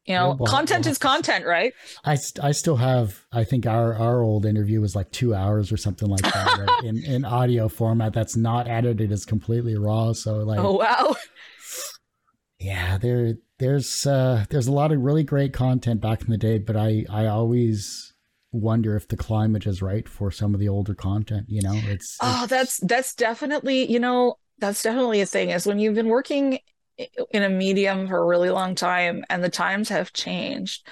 You 0.06 0.14
know 0.14 0.36
well, 0.38 0.50
content 0.50 0.86
well, 0.86 0.92
is 0.92 0.98
content 0.98 1.46
right? 1.46 1.72
I 2.04 2.18
i 2.42 2.52
still 2.52 2.76
have 2.76 3.26
i 3.32 3.44
think 3.44 3.66
our 3.66 3.94
our 3.94 4.22
old 4.22 4.46
interview 4.46 4.80
was 4.80 4.96
like 4.96 5.10
two 5.12 5.34
hours 5.34 5.70
or 5.70 5.76
something 5.76 6.08
like 6.08 6.22
that 6.22 6.58
right? 6.58 6.84
in 6.84 7.04
in 7.14 7.24
audio 7.24 7.68
format 7.68 8.12
that's 8.14 8.36
not 8.36 8.66
edited 8.66 9.12
it's 9.12 9.26
completely 9.26 9.76
raw 9.76 10.12
so 10.12 10.38
like 10.38 10.58
oh 10.58 10.72
wow 10.72 11.14
yeah, 12.60 12.98
there 12.98 13.34
there's 13.58 14.06
uh 14.06 14.44
there's 14.50 14.66
a 14.66 14.72
lot 14.72 14.92
of 14.92 15.00
really 15.00 15.24
great 15.24 15.52
content 15.52 16.00
back 16.00 16.22
in 16.22 16.30
the 16.30 16.36
day, 16.38 16.58
but 16.58 16.76
I 16.76 17.04
I 17.10 17.26
always 17.26 18.12
wonder 18.52 18.96
if 18.96 19.08
the 19.08 19.16
climate 19.16 19.66
is 19.66 19.80
right 19.82 20.08
for 20.08 20.30
some 20.30 20.54
of 20.54 20.60
the 20.60 20.68
older 20.68 20.94
content, 20.94 21.46
you 21.48 21.62
know. 21.62 21.74
It's 21.88 22.18
Oh, 22.22 22.46
that's 22.46 22.78
that's 22.78 23.14
definitely, 23.14 23.90
you 23.90 23.98
know, 23.98 24.36
that's 24.58 24.82
definitely 24.82 25.22
a 25.22 25.26
thing 25.26 25.50
is 25.50 25.66
when 25.66 25.78
you've 25.78 25.94
been 25.94 26.08
working 26.08 26.58
in 27.32 27.42
a 27.42 27.48
medium 27.48 28.06
for 28.08 28.18
a 28.18 28.26
really 28.26 28.50
long 28.50 28.74
time 28.74 29.24
and 29.30 29.42
the 29.42 29.48
times 29.48 29.88
have 29.88 30.12
changed 30.12 30.86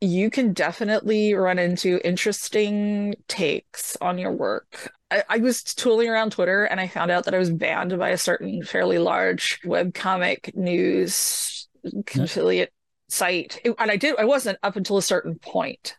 you 0.00 0.30
can 0.30 0.52
definitely 0.52 1.34
run 1.34 1.58
into 1.58 2.00
interesting 2.06 3.14
takes 3.28 3.96
on 4.00 4.18
your 4.18 4.32
work. 4.32 4.92
I, 5.28 5.38
was 5.38 5.62
tooling 5.62 6.08
around 6.08 6.32
Twitter 6.32 6.64
and 6.64 6.80
I 6.80 6.88
found 6.88 7.10
out 7.10 7.24
that 7.24 7.34
I 7.34 7.38
was 7.38 7.50
banned 7.50 7.98
by 7.98 8.10
a 8.10 8.18
certain 8.18 8.62
fairly 8.62 8.98
large 8.98 9.60
webcomic 9.62 10.54
news 10.54 11.68
affiliate 12.16 12.72
site. 13.08 13.60
It, 13.64 13.74
and 13.78 13.90
I 13.90 13.96
did, 13.96 14.16
I 14.18 14.24
wasn't 14.24 14.58
up 14.62 14.76
until 14.76 14.96
a 14.96 15.02
certain 15.02 15.38
point. 15.38 15.96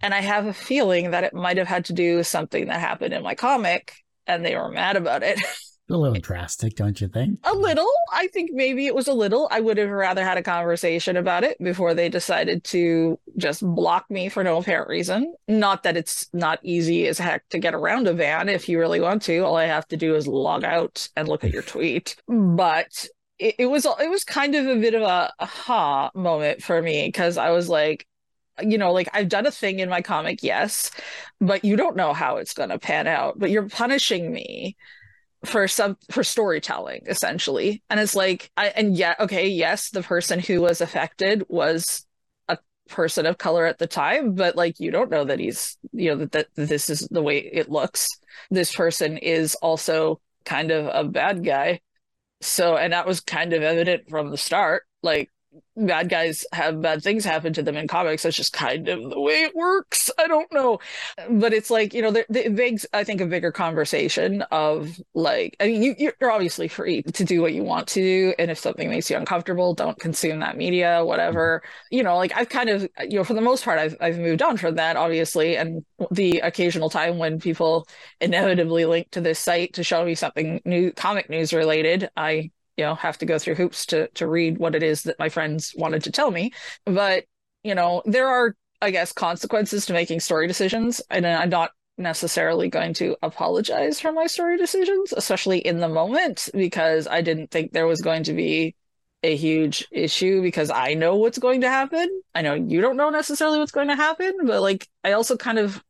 And 0.00 0.14
I 0.14 0.20
have 0.20 0.46
a 0.46 0.52
feeling 0.52 1.10
that 1.10 1.24
it 1.24 1.34
might 1.34 1.58
have 1.58 1.68
had 1.68 1.86
to 1.86 1.92
do 1.92 2.16
with 2.16 2.26
something 2.26 2.66
that 2.66 2.80
happened 2.80 3.14
in 3.14 3.22
my 3.22 3.34
comic 3.34 3.94
and 4.26 4.44
they 4.44 4.56
were 4.56 4.70
mad 4.70 4.96
about 4.96 5.22
it. 5.22 5.40
A 5.90 5.96
little 5.96 6.20
drastic, 6.20 6.76
don't 6.76 7.00
you 7.00 7.08
think? 7.08 7.40
A 7.44 7.54
little. 7.54 7.90
I 8.12 8.28
think 8.28 8.50
maybe 8.52 8.86
it 8.86 8.94
was 8.94 9.08
a 9.08 9.12
little. 9.12 9.48
I 9.50 9.60
would 9.60 9.76
have 9.78 9.90
rather 9.90 10.24
had 10.24 10.38
a 10.38 10.42
conversation 10.42 11.16
about 11.16 11.42
it 11.42 11.58
before 11.62 11.92
they 11.92 12.08
decided 12.08 12.62
to 12.64 13.18
just 13.36 13.62
block 13.62 14.08
me 14.08 14.28
for 14.28 14.44
no 14.44 14.58
apparent 14.58 14.88
reason. 14.88 15.34
Not 15.48 15.82
that 15.82 15.96
it's 15.96 16.30
not 16.32 16.60
easy 16.62 17.08
as 17.08 17.18
heck 17.18 17.48
to 17.48 17.58
get 17.58 17.74
around 17.74 18.06
a 18.06 18.14
van 18.14 18.48
if 18.48 18.68
you 18.68 18.78
really 18.78 19.00
want 19.00 19.22
to. 19.22 19.40
All 19.40 19.56
I 19.56 19.66
have 19.66 19.86
to 19.88 19.96
do 19.96 20.14
is 20.14 20.28
log 20.28 20.62
out 20.62 21.08
and 21.16 21.28
look 21.28 21.42
at 21.42 21.52
your 21.52 21.62
tweet. 21.62 22.16
But 22.28 23.06
it, 23.38 23.56
it 23.58 23.66
was 23.66 23.84
it 23.84 24.08
was 24.08 24.24
kind 24.24 24.54
of 24.54 24.66
a 24.66 24.80
bit 24.80 24.94
of 24.94 25.02
a 25.02 25.32
aha 25.40 26.10
moment 26.14 26.62
for 26.62 26.80
me 26.80 27.08
because 27.08 27.36
I 27.36 27.50
was 27.50 27.68
like, 27.68 28.06
you 28.62 28.78
know, 28.78 28.92
like 28.92 29.08
I've 29.12 29.28
done 29.28 29.46
a 29.46 29.50
thing 29.50 29.80
in 29.80 29.88
my 29.88 30.00
comic, 30.00 30.44
yes, 30.44 30.92
but 31.40 31.64
you 31.64 31.76
don't 31.76 31.96
know 31.96 32.12
how 32.12 32.36
it's 32.36 32.54
going 32.54 32.68
to 32.68 32.78
pan 32.78 33.08
out. 33.08 33.38
But 33.38 33.50
you're 33.50 33.68
punishing 33.68 34.32
me 34.32 34.76
for 35.44 35.66
some 35.66 35.96
for 36.10 36.22
storytelling 36.22 37.02
essentially. 37.06 37.82
And 37.90 37.98
it's 37.98 38.14
like 38.14 38.50
i 38.56 38.68
and 38.68 38.96
yeah 38.96 39.14
okay 39.20 39.48
yes 39.48 39.90
the 39.90 40.02
person 40.02 40.38
who 40.38 40.60
was 40.60 40.80
affected 40.80 41.44
was 41.48 42.06
a 42.48 42.58
person 42.88 43.26
of 43.26 43.38
color 43.38 43.66
at 43.66 43.78
the 43.78 43.86
time 43.86 44.34
but 44.34 44.56
like 44.56 44.78
you 44.78 44.90
don't 44.90 45.10
know 45.10 45.24
that 45.24 45.38
he's 45.38 45.76
you 45.92 46.10
know 46.10 46.16
that, 46.16 46.32
that 46.32 46.54
this 46.54 46.88
is 46.90 47.00
the 47.10 47.22
way 47.22 47.38
it 47.38 47.70
looks. 47.70 48.08
This 48.50 48.74
person 48.74 49.18
is 49.18 49.54
also 49.56 50.20
kind 50.44 50.70
of 50.70 50.86
a 50.92 51.08
bad 51.08 51.44
guy. 51.44 51.80
So 52.40 52.76
and 52.76 52.92
that 52.92 53.06
was 53.06 53.20
kind 53.20 53.52
of 53.52 53.62
evident 53.62 54.08
from 54.08 54.30
the 54.30 54.36
start 54.38 54.84
like 55.02 55.30
bad 55.76 56.08
guys 56.08 56.44
have 56.52 56.80
bad 56.82 57.02
things 57.02 57.24
happen 57.24 57.52
to 57.52 57.62
them 57.62 57.76
in 57.76 57.88
comics. 57.88 58.22
That's 58.22 58.36
just 58.36 58.52
kind 58.52 58.88
of 58.88 59.10
the 59.10 59.20
way 59.20 59.42
it 59.42 59.54
works. 59.54 60.10
I 60.18 60.26
don't 60.26 60.52
know. 60.52 60.80
But 61.30 61.52
it's 61.52 61.70
like, 61.70 61.94
you 61.94 62.02
know, 62.02 62.10
there, 62.10 62.26
it 62.28 62.54
begs, 62.54 62.86
I 62.92 63.04
think, 63.04 63.20
a 63.20 63.26
bigger 63.26 63.52
conversation 63.52 64.42
of 64.50 65.00
like, 65.14 65.56
I 65.60 65.66
mean, 65.66 65.82
you, 65.82 66.12
you're 66.20 66.30
obviously 66.30 66.68
free 66.68 67.02
to 67.02 67.24
do 67.24 67.40
what 67.40 67.54
you 67.54 67.64
want 67.64 67.88
to 67.88 68.00
do. 68.00 68.34
And 68.38 68.50
if 68.50 68.58
something 68.58 68.88
makes 68.88 69.10
you 69.10 69.16
uncomfortable, 69.16 69.74
don't 69.74 69.98
consume 69.98 70.40
that 70.40 70.56
media, 70.56 71.04
whatever. 71.04 71.62
Mm-hmm. 71.64 71.96
You 71.96 72.02
know, 72.02 72.16
like 72.16 72.32
I've 72.36 72.48
kind 72.48 72.68
of, 72.68 72.88
you 73.08 73.18
know, 73.18 73.24
for 73.24 73.34
the 73.34 73.40
most 73.40 73.64
part, 73.64 73.78
I've, 73.78 73.96
I've 74.00 74.18
moved 74.18 74.42
on 74.42 74.56
from 74.56 74.76
that, 74.76 74.96
obviously. 74.96 75.56
And 75.56 75.84
the 76.10 76.40
occasional 76.40 76.90
time 76.90 77.18
when 77.18 77.38
people 77.40 77.88
inevitably 78.20 78.84
link 78.84 79.10
to 79.12 79.20
this 79.20 79.38
site 79.38 79.74
to 79.74 79.84
show 79.84 80.04
me 80.04 80.14
something 80.14 80.60
new, 80.64 80.92
comic 80.92 81.30
news 81.30 81.52
related, 81.52 82.10
I 82.16 82.50
you 82.76 82.84
know 82.84 82.94
have 82.94 83.18
to 83.18 83.26
go 83.26 83.38
through 83.38 83.54
hoops 83.54 83.86
to 83.86 84.08
to 84.08 84.26
read 84.26 84.58
what 84.58 84.74
it 84.74 84.82
is 84.82 85.02
that 85.02 85.18
my 85.18 85.28
friends 85.28 85.74
wanted 85.76 86.04
to 86.04 86.12
tell 86.12 86.30
me. 86.30 86.52
But 86.84 87.24
you 87.62 87.74
know 87.74 88.02
there 88.04 88.28
are 88.28 88.54
i 88.80 88.90
guess 88.90 89.12
consequences 89.12 89.86
to 89.86 89.92
making 89.92 90.20
story 90.20 90.46
decisions 90.46 91.00
and 91.10 91.26
i'm 91.26 91.50
not 91.50 91.70
necessarily 91.98 92.68
going 92.68 92.94
to 92.94 93.16
apologize 93.22 94.00
for 94.00 94.12
my 94.12 94.26
story 94.26 94.56
decisions 94.56 95.12
especially 95.12 95.58
in 95.58 95.78
the 95.78 95.88
moment 95.88 96.48
because 96.54 97.06
i 97.06 97.20
didn't 97.20 97.50
think 97.50 97.72
there 97.72 97.86
was 97.86 98.00
going 98.00 98.24
to 98.24 98.32
be 98.32 98.74
a 99.22 99.36
huge 99.36 99.86
issue 99.92 100.42
because 100.42 100.70
i 100.70 100.94
know 100.94 101.16
what's 101.16 101.38
going 101.38 101.60
to 101.60 101.68
happen. 101.68 102.08
I 102.34 102.42
know 102.42 102.54
you 102.54 102.80
don't 102.80 102.96
know 102.96 103.10
necessarily 103.10 103.58
what's 103.58 103.70
going 103.70 103.88
to 103.88 103.94
happen 103.94 104.32
but 104.44 104.60
like 104.62 104.88
i 105.04 105.12
also 105.12 105.36
kind 105.36 105.58
of 105.58 105.82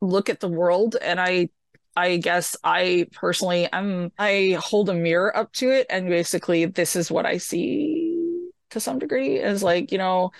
look 0.00 0.28
at 0.28 0.40
the 0.40 0.48
world 0.48 0.94
and 1.00 1.18
i 1.18 1.48
I 1.96 2.18
guess 2.18 2.56
I 2.62 3.06
personally 3.12 3.66
am 3.72 4.12
I 4.18 4.58
hold 4.60 4.88
a 4.88 4.94
mirror 4.94 5.36
up 5.36 5.52
to 5.54 5.70
it 5.70 5.86
and 5.90 6.08
basically 6.08 6.66
this 6.66 6.94
is 6.96 7.10
what 7.10 7.26
I 7.26 7.38
see 7.38 8.50
to 8.70 8.80
some 8.80 8.98
degree 8.98 9.36
is 9.38 9.62
like, 9.62 9.92
you 9.92 9.98
know, 9.98 10.30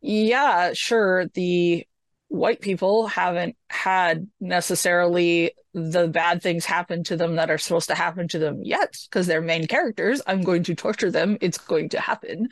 yeah, 0.00 0.72
sure, 0.72 1.26
the 1.34 1.86
white 2.28 2.60
people 2.62 3.06
haven't 3.08 3.56
had 3.68 4.26
necessarily 4.40 5.52
the 5.74 6.08
bad 6.08 6.42
things 6.42 6.64
happen 6.64 7.04
to 7.04 7.16
them 7.16 7.36
that 7.36 7.50
are 7.50 7.58
supposed 7.58 7.88
to 7.88 7.94
happen 7.94 8.26
to 8.28 8.38
them 8.38 8.62
yet 8.62 8.96
because 9.08 9.26
they're 9.26 9.42
main 9.42 9.66
characters. 9.66 10.20
I'm 10.26 10.42
going 10.42 10.62
to 10.64 10.74
torture 10.74 11.10
them. 11.10 11.36
It's 11.40 11.58
going 11.58 11.90
to 11.90 12.00
happen. 12.00 12.48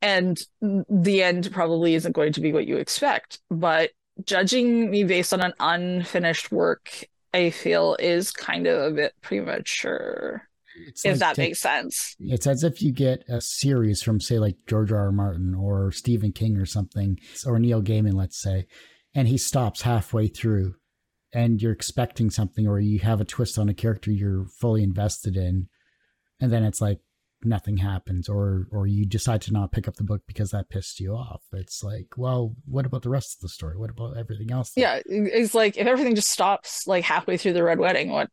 And 0.00 0.40
the 0.60 1.22
end 1.22 1.50
probably 1.52 1.94
isn't 1.94 2.12
going 2.12 2.34
to 2.34 2.40
be 2.40 2.52
what 2.52 2.66
you 2.66 2.76
expect. 2.76 3.40
But 3.50 3.90
judging 4.24 4.90
me 4.90 5.04
based 5.04 5.32
on 5.32 5.40
an 5.40 5.54
unfinished 5.60 6.52
work 6.52 7.04
I 7.34 7.50
feel 7.50 7.96
is 7.98 8.30
kind 8.30 8.66
of 8.66 8.92
a 8.92 8.94
bit 8.94 9.14
premature. 9.22 10.48
It's 10.86 11.04
if 11.04 11.12
like 11.12 11.20
that 11.20 11.38
makes 11.38 11.60
sense. 11.60 12.16
It's 12.18 12.46
as 12.46 12.64
if 12.64 12.82
you 12.82 12.92
get 12.92 13.24
a 13.28 13.40
series 13.40 14.02
from, 14.02 14.20
say, 14.20 14.38
like 14.38 14.56
George 14.66 14.92
R. 14.92 15.00
R. 15.00 15.12
Martin 15.12 15.54
or 15.54 15.92
Stephen 15.92 16.32
King 16.32 16.56
or 16.56 16.66
something, 16.66 17.18
or 17.46 17.58
Neil 17.58 17.82
Gaiman, 17.82 18.14
let's 18.14 18.40
say, 18.40 18.66
and 19.14 19.28
he 19.28 19.36
stops 19.36 19.82
halfway 19.82 20.28
through 20.28 20.74
and 21.34 21.60
you're 21.60 21.72
expecting 21.72 22.30
something 22.30 22.66
or 22.66 22.80
you 22.80 22.98
have 23.00 23.20
a 23.20 23.24
twist 23.24 23.58
on 23.58 23.68
a 23.68 23.74
character 23.74 24.10
you're 24.10 24.46
fully 24.60 24.82
invested 24.82 25.36
in. 25.36 25.68
And 26.40 26.52
then 26.52 26.64
it's 26.64 26.80
like, 26.80 27.00
nothing 27.44 27.76
happens 27.76 28.28
or 28.28 28.66
or 28.70 28.86
you 28.86 29.04
decide 29.06 29.42
to 29.42 29.52
not 29.52 29.72
pick 29.72 29.88
up 29.88 29.96
the 29.96 30.04
book 30.04 30.22
because 30.26 30.50
that 30.50 30.68
pissed 30.68 31.00
you 31.00 31.14
off. 31.14 31.42
It's 31.52 31.82
like 31.82 32.08
well 32.16 32.54
what 32.66 32.86
about 32.86 33.02
the 33.02 33.10
rest 33.10 33.36
of 33.36 33.40
the 33.40 33.48
story? 33.48 33.76
What 33.76 33.90
about 33.90 34.16
everything 34.16 34.50
else 34.50 34.72
yeah 34.76 35.00
it's 35.06 35.54
like 35.54 35.76
if 35.76 35.86
everything 35.86 36.14
just 36.14 36.30
stops 36.30 36.86
like 36.86 37.04
halfway 37.04 37.36
through 37.36 37.52
the 37.54 37.62
red 37.62 37.78
wedding 37.78 38.10
what 38.10 38.28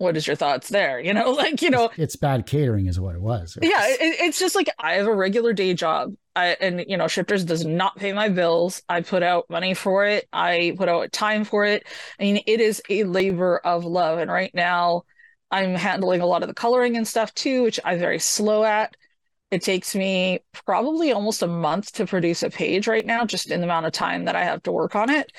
what 0.00 0.16
is 0.16 0.26
your 0.26 0.34
thoughts 0.34 0.70
there? 0.70 0.98
You 0.98 1.12
know 1.12 1.30
like 1.32 1.60
you 1.60 1.68
know. 1.68 1.84
It's, 1.84 1.98
it's 1.98 2.16
bad 2.16 2.46
catering 2.46 2.86
is 2.86 2.98
what 2.98 3.14
it 3.14 3.20
was. 3.20 3.58
Yeah 3.60 3.86
it, 3.86 4.20
it's 4.20 4.38
just 4.38 4.54
like 4.54 4.68
i 4.78 4.94
have 4.94 5.06
a 5.06 5.14
regular 5.14 5.52
day 5.52 5.74
job. 5.74 6.14
I, 6.34 6.56
and 6.60 6.84
you 6.88 6.96
know 6.96 7.06
shifters 7.06 7.44
does 7.44 7.66
not 7.66 7.96
pay 7.96 8.12
my 8.12 8.30
bills. 8.30 8.82
I 8.88 9.02
put 9.02 9.22
out 9.22 9.50
money 9.50 9.74
for 9.74 10.06
it. 10.06 10.26
I 10.32 10.74
put 10.76 10.88
out 10.88 11.12
time 11.12 11.44
for 11.44 11.66
it. 11.66 11.86
I 12.18 12.22
mean 12.22 12.42
it 12.46 12.60
is 12.60 12.82
a 12.88 13.04
labor 13.04 13.58
of 13.58 13.84
love. 13.84 14.18
And 14.18 14.30
right 14.30 14.54
now 14.54 15.02
I'm 15.50 15.74
handling 15.74 16.20
a 16.20 16.26
lot 16.26 16.42
of 16.42 16.48
the 16.48 16.54
coloring 16.54 16.96
and 16.96 17.06
stuff 17.06 17.34
too, 17.34 17.62
which 17.62 17.80
I'm 17.84 17.98
very 17.98 18.18
slow 18.18 18.64
at. 18.64 18.96
It 19.50 19.62
takes 19.62 19.96
me 19.96 20.40
probably 20.64 21.10
almost 21.10 21.42
a 21.42 21.48
month 21.48 21.92
to 21.94 22.06
produce 22.06 22.44
a 22.44 22.50
page 22.50 22.86
right 22.86 23.04
now, 23.04 23.24
just 23.24 23.50
in 23.50 23.60
the 23.60 23.66
amount 23.66 23.86
of 23.86 23.92
time 23.92 24.26
that 24.26 24.36
I 24.36 24.44
have 24.44 24.62
to 24.62 24.72
work 24.72 24.94
on 24.94 25.10
it. 25.10 25.32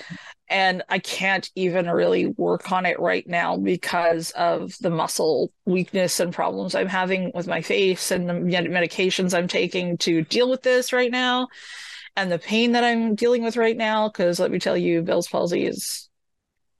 And 0.50 0.84
I 0.90 1.00
can't 1.00 1.50
even 1.56 1.90
really 1.90 2.26
work 2.26 2.74
on 2.74 2.86
it 2.86 3.00
right 3.00 3.26
now 3.26 3.56
because 3.56 4.32
of 4.32 4.76
the 4.82 4.90
muscle 4.90 5.54
weakness 5.66 6.20
and 6.20 6.34
problems 6.34 6.76
I'm 6.76 6.90
having 6.90 7.32
with 7.34 7.48
my 7.48 7.62
face 7.62 8.12
and 8.12 8.28
the 8.28 8.34
medications 8.34 9.34
I'm 9.34 9.48
taking 9.48 9.98
to 10.00 10.24
deal 10.24 10.50
with 10.50 10.62
this 10.62 10.92
right 10.92 11.12
now 11.12 11.48
and 12.18 12.30
the 12.30 12.38
pain 12.38 12.74
that 12.74 12.84
I'm 12.84 13.16
dealing 13.16 13.44
with 13.44 13.56
right 13.56 13.78
now. 13.78 14.10
Because 14.10 14.42
let 14.42 14.52
me 14.52 14.60
tell 14.60 14.76
you, 14.76 15.04
Bell's 15.04 15.30
palsy 15.30 15.66
is 15.66 16.10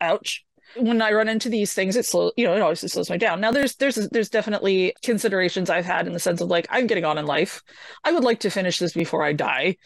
ouch 0.02 0.44
when 0.76 1.02
I 1.02 1.12
run 1.12 1.28
into 1.28 1.50
these 1.50 1.74
things, 1.74 1.96
it 1.96 2.06
slow, 2.06 2.32
you 2.38 2.46
know, 2.46 2.56
it 2.56 2.62
obviously 2.62 2.90
slows 2.90 3.10
me 3.10 3.18
down. 3.18 3.42
Now, 3.42 3.52
there's 3.52 3.76
there's 3.76 3.96
there's 4.10 4.30
definitely 4.30 4.94
considerations 5.04 5.70
I've 5.70 5.86
had 5.86 6.08
in 6.08 6.14
the 6.14 6.20
sense 6.20 6.42
of 6.42 6.50
like 6.50 6.68
I'm 6.70 6.88
getting 6.88 7.06
on 7.06 7.18
in 7.18 7.26
life. 7.26 7.62
I 8.04 8.12
would 8.12 8.24
like 8.24 8.40
to 8.42 8.50
finish 8.50 8.80
this 8.80 8.94
before 8.94 9.24
I 9.24 9.34
die. 9.34 9.78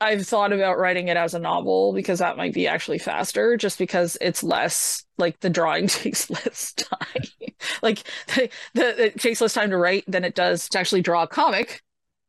I've 0.00 0.26
thought 0.26 0.52
about 0.52 0.78
writing 0.78 1.08
it 1.08 1.16
as 1.16 1.32
a 1.34 1.38
novel 1.38 1.94
because 1.94 2.18
that 2.18 2.36
might 2.36 2.52
be 2.52 2.66
actually 2.66 2.98
faster, 2.98 3.56
just 3.56 3.78
because 3.78 4.18
it's 4.20 4.42
less 4.42 5.04
like 5.16 5.40
the 5.40 5.50
drawing 5.50 5.86
takes 5.88 6.28
less 6.28 6.74
time. 6.74 7.22
like 7.82 8.02
the, 8.34 8.50
the, 8.74 9.04
it 9.06 9.20
takes 9.20 9.40
less 9.40 9.54
time 9.54 9.70
to 9.70 9.78
write 9.78 10.04
than 10.06 10.24
it 10.24 10.34
does 10.34 10.68
to 10.70 10.78
actually 10.78 11.02
draw 11.02 11.22
a 11.22 11.28
comic. 11.28 11.82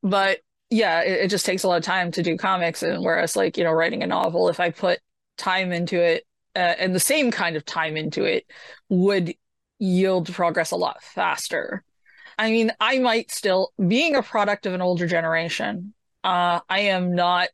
But 0.04 0.40
yeah, 0.70 1.02
it, 1.02 1.26
it 1.26 1.28
just 1.30 1.46
takes 1.46 1.64
a 1.64 1.68
lot 1.68 1.78
of 1.78 1.84
time 1.84 2.12
to 2.12 2.24
do 2.24 2.38
comics. 2.38 2.84
And 2.84 3.04
whereas 3.04 3.36
like 3.36 3.58
you 3.58 3.64
know 3.64 3.72
writing 3.72 4.04
a 4.04 4.08
novel, 4.08 4.50
if 4.50 4.60
I 4.60 4.72
put 4.72 5.00
time 5.38 5.72
into 5.72 6.02
it 6.02 6.27
uh, 6.58 6.76
and 6.80 6.96
the 6.96 7.00
same 7.00 7.30
kind 7.30 7.56
of 7.56 7.64
time 7.64 7.96
into 7.96 8.24
it 8.24 8.46
would 8.90 9.36
yield 9.78 10.34
progress 10.34 10.72
a 10.72 10.76
lot 10.76 11.04
faster. 11.04 11.84
I 12.40 12.50
mean, 12.50 12.72
I 12.80 12.98
might 12.98 13.32
still, 13.32 13.74
being 13.88 14.16
a 14.16 14.24
product 14.24 14.66
of 14.66 14.74
an 14.74 14.82
older 14.82 15.06
generation, 15.06 15.94
uh, 16.24 16.60
I 16.68 16.80
am 16.80 17.14
not 17.14 17.50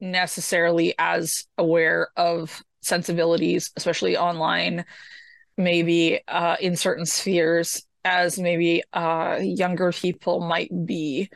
necessarily 0.00 0.94
as 0.98 1.46
aware 1.56 2.08
of 2.16 2.64
sensibilities, 2.80 3.70
especially 3.76 4.16
online, 4.16 4.84
maybe 5.56 6.20
uh, 6.26 6.56
in 6.60 6.74
certain 6.74 7.06
spheres 7.06 7.86
as 8.04 8.38
maybe 8.38 8.82
uh, 8.92 9.38
younger 9.40 9.92
people 9.92 10.40
might 10.40 10.70
be. 10.86 11.30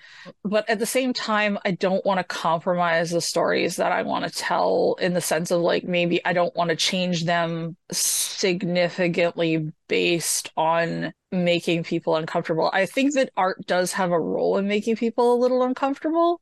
But 0.45 0.69
at 0.69 0.79
the 0.79 0.87
same 0.87 1.13
time, 1.13 1.59
I 1.65 1.73
don't 1.73 2.05
want 2.05 2.19
to 2.19 2.25
compromise 2.25 3.11
the 3.11 3.21
stories 3.21 3.77
that 3.77 3.93
I 3.93 4.03
want 4.03 4.25
to 4.25 4.31
tell 4.31 4.97
in 5.01 5.15
the 5.15 5.21
sense 5.21 5.51
of 5.51 5.61
like 5.61 5.85
maybe 5.85 6.25
I 6.25 6.33
don't 6.33 6.55
want 6.57 6.71
to 6.71 6.77
change 6.77 7.25
them 7.25 7.77
significantly 7.93 9.73
based 9.89 10.51
on 10.57 11.13
making 11.33 11.85
people 11.85 12.17
uncomfortable. 12.17 12.71
I 12.73 12.87
think 12.87 13.15
that 13.15 13.31
art 13.37 13.67
does 13.67 13.93
have 13.93 14.11
a 14.11 14.21
role 14.21 14.59
in 14.59 14.69
making 14.69 14.97
people 14.97 15.35
a 15.35 15.41
little 15.41 15.63
uncomfortable 15.63 16.41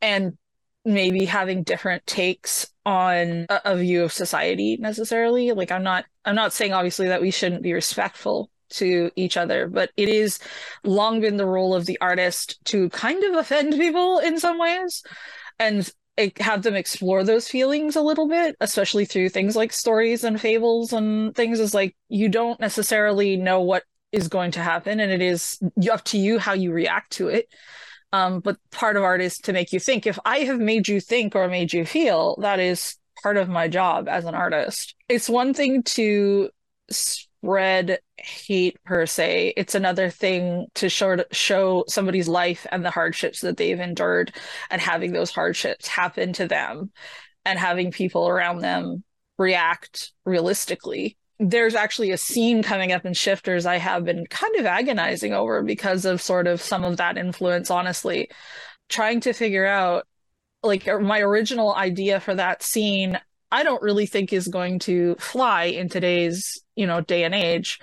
and 0.00 0.36
maybe 0.84 1.24
having 1.24 1.62
different 1.62 2.06
takes 2.06 2.68
on 2.86 3.46
a, 3.48 3.60
a 3.66 3.76
view 3.76 4.04
of 4.04 4.12
society 4.12 4.78
necessarily 4.80 5.52
like 5.52 5.70
i'm 5.70 5.82
not 5.82 6.04
i'm 6.24 6.34
not 6.34 6.52
saying 6.52 6.72
obviously 6.72 7.08
that 7.08 7.20
we 7.20 7.30
shouldn't 7.30 7.62
be 7.62 7.72
respectful 7.72 8.50
to 8.70 9.10
each 9.16 9.36
other, 9.36 9.68
but 9.68 9.90
it 9.96 10.08
is 10.08 10.38
long 10.84 11.20
been 11.20 11.36
the 11.36 11.46
role 11.46 11.74
of 11.74 11.86
the 11.86 11.98
artist 12.00 12.58
to 12.66 12.88
kind 12.90 13.22
of 13.24 13.34
offend 13.34 13.74
people 13.74 14.18
in 14.18 14.38
some 14.38 14.58
ways 14.58 15.02
and 15.58 15.90
have 16.40 16.62
them 16.62 16.74
explore 16.74 17.22
those 17.22 17.48
feelings 17.48 17.94
a 17.94 18.02
little 18.02 18.28
bit, 18.28 18.56
especially 18.60 19.04
through 19.04 19.28
things 19.28 19.54
like 19.54 19.72
stories 19.72 20.24
and 20.24 20.40
fables 20.40 20.92
and 20.92 21.34
things. 21.34 21.60
Is 21.60 21.74
like 21.74 21.96
you 22.08 22.28
don't 22.28 22.58
necessarily 22.58 23.36
know 23.36 23.60
what 23.60 23.84
is 24.12 24.28
going 24.28 24.50
to 24.52 24.60
happen 24.60 25.00
and 25.00 25.12
it 25.12 25.20
is 25.20 25.58
up 25.90 26.02
to 26.04 26.18
you 26.18 26.38
how 26.38 26.52
you 26.52 26.72
react 26.72 27.12
to 27.12 27.28
it 27.28 27.48
um, 28.12 28.40
but 28.40 28.56
part 28.70 28.96
of 28.96 29.02
art 29.02 29.20
is 29.20 29.36
to 29.38 29.52
make 29.52 29.72
you 29.72 29.78
think 29.78 30.06
if 30.06 30.18
i 30.24 30.38
have 30.38 30.58
made 30.58 30.88
you 30.88 31.00
think 31.00 31.34
or 31.36 31.48
made 31.48 31.72
you 31.72 31.84
feel 31.84 32.36
that 32.40 32.58
is 32.58 32.96
part 33.22 33.36
of 33.36 33.48
my 33.48 33.68
job 33.68 34.08
as 34.08 34.24
an 34.24 34.34
artist 34.34 34.94
it's 35.08 35.28
one 35.28 35.52
thing 35.52 35.82
to 35.82 36.48
spread 37.42 37.98
hate 38.16 38.82
per 38.84 39.06
se. 39.06 39.54
It's 39.56 39.74
another 39.74 40.10
thing 40.10 40.66
to 40.74 40.88
show 40.88 41.24
show 41.30 41.84
somebody's 41.88 42.28
life 42.28 42.66
and 42.72 42.84
the 42.84 42.90
hardships 42.90 43.40
that 43.40 43.56
they've 43.56 43.78
endured 43.78 44.32
and 44.70 44.80
having 44.80 45.12
those 45.12 45.30
hardships 45.30 45.86
happen 45.86 46.32
to 46.34 46.48
them 46.48 46.90
and 47.44 47.58
having 47.58 47.90
people 47.90 48.28
around 48.28 48.58
them 48.58 49.04
react 49.38 50.12
realistically. 50.24 51.16
There's 51.38 51.76
actually 51.76 52.10
a 52.10 52.18
scene 52.18 52.64
coming 52.64 52.90
up 52.90 53.06
in 53.06 53.14
shifters 53.14 53.64
i 53.64 53.76
have 53.76 54.04
been 54.04 54.26
kind 54.26 54.56
of 54.56 54.66
agonizing 54.66 55.32
over 55.32 55.62
because 55.62 56.04
of 56.04 56.20
sort 56.20 56.48
of 56.48 56.60
some 56.60 56.84
of 56.84 56.96
that 56.96 57.16
influence 57.16 57.70
honestly. 57.70 58.30
Trying 58.88 59.20
to 59.20 59.32
figure 59.32 59.66
out 59.66 60.06
like 60.62 60.88
er, 60.88 60.98
my 60.98 61.20
original 61.20 61.74
idea 61.74 62.18
for 62.18 62.34
that 62.34 62.64
scene 62.64 63.18
i 63.52 63.62
don't 63.62 63.82
really 63.82 64.06
think 64.06 64.32
is 64.32 64.48
going 64.48 64.80
to 64.80 65.14
fly 65.20 65.64
in 65.64 65.88
today's 65.88 66.60
you 66.78 66.86
know 66.86 67.00
day 67.00 67.24
and 67.24 67.34
age 67.34 67.80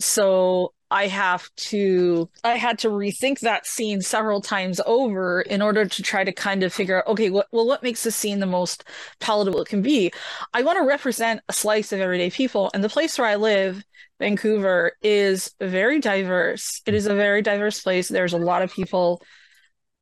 so 0.00 0.72
I 0.90 1.06
have 1.08 1.54
to 1.56 2.30
I 2.44 2.56
had 2.56 2.78
to 2.80 2.88
rethink 2.88 3.40
that 3.40 3.66
scene 3.66 4.00
several 4.00 4.40
times 4.40 4.80
over 4.86 5.42
in 5.42 5.60
order 5.60 5.84
to 5.84 6.02
try 6.02 6.24
to 6.24 6.32
kind 6.32 6.62
of 6.62 6.72
figure 6.72 6.98
out 6.98 7.06
okay 7.08 7.30
what 7.30 7.48
well 7.52 7.66
what 7.66 7.82
makes 7.82 8.04
the 8.04 8.10
scene 8.10 8.38
the 8.40 8.46
most 8.46 8.84
palatable 9.20 9.60
it 9.60 9.68
can 9.68 9.82
be. 9.82 10.12
I 10.54 10.62
want 10.62 10.78
to 10.78 10.86
represent 10.86 11.42
a 11.48 11.52
slice 11.52 11.92
of 11.92 12.00
everyday 12.00 12.30
people 12.30 12.70
and 12.72 12.82
the 12.82 12.88
place 12.88 13.18
where 13.18 13.28
I 13.28 13.36
live 13.36 13.84
Vancouver 14.18 14.92
is 15.02 15.54
very 15.60 16.00
diverse. 16.00 16.80
It 16.86 16.94
is 16.94 17.06
a 17.06 17.14
very 17.14 17.42
diverse 17.42 17.82
place. 17.82 18.08
There's 18.08 18.32
a 18.32 18.38
lot 18.38 18.62
of 18.62 18.72
people 18.72 19.22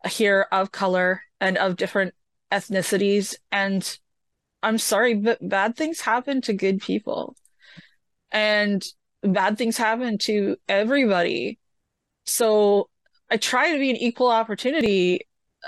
here 0.08 0.46
of 0.52 0.72
color 0.72 1.22
and 1.40 1.58
of 1.58 1.76
different 1.76 2.14
ethnicities 2.52 3.34
and 3.50 3.98
I'm 4.62 4.78
sorry 4.78 5.14
but 5.14 5.46
bad 5.46 5.76
things 5.76 6.00
happen 6.00 6.40
to 6.42 6.52
good 6.52 6.80
people. 6.80 7.34
And 8.36 8.84
bad 9.22 9.56
things 9.56 9.78
happen 9.78 10.18
to 10.18 10.58
everybody. 10.68 11.58
So 12.26 12.90
I 13.30 13.38
try 13.38 13.72
to 13.72 13.78
be 13.78 13.88
an 13.88 13.96
equal 13.96 14.28
opportunity 14.30 15.22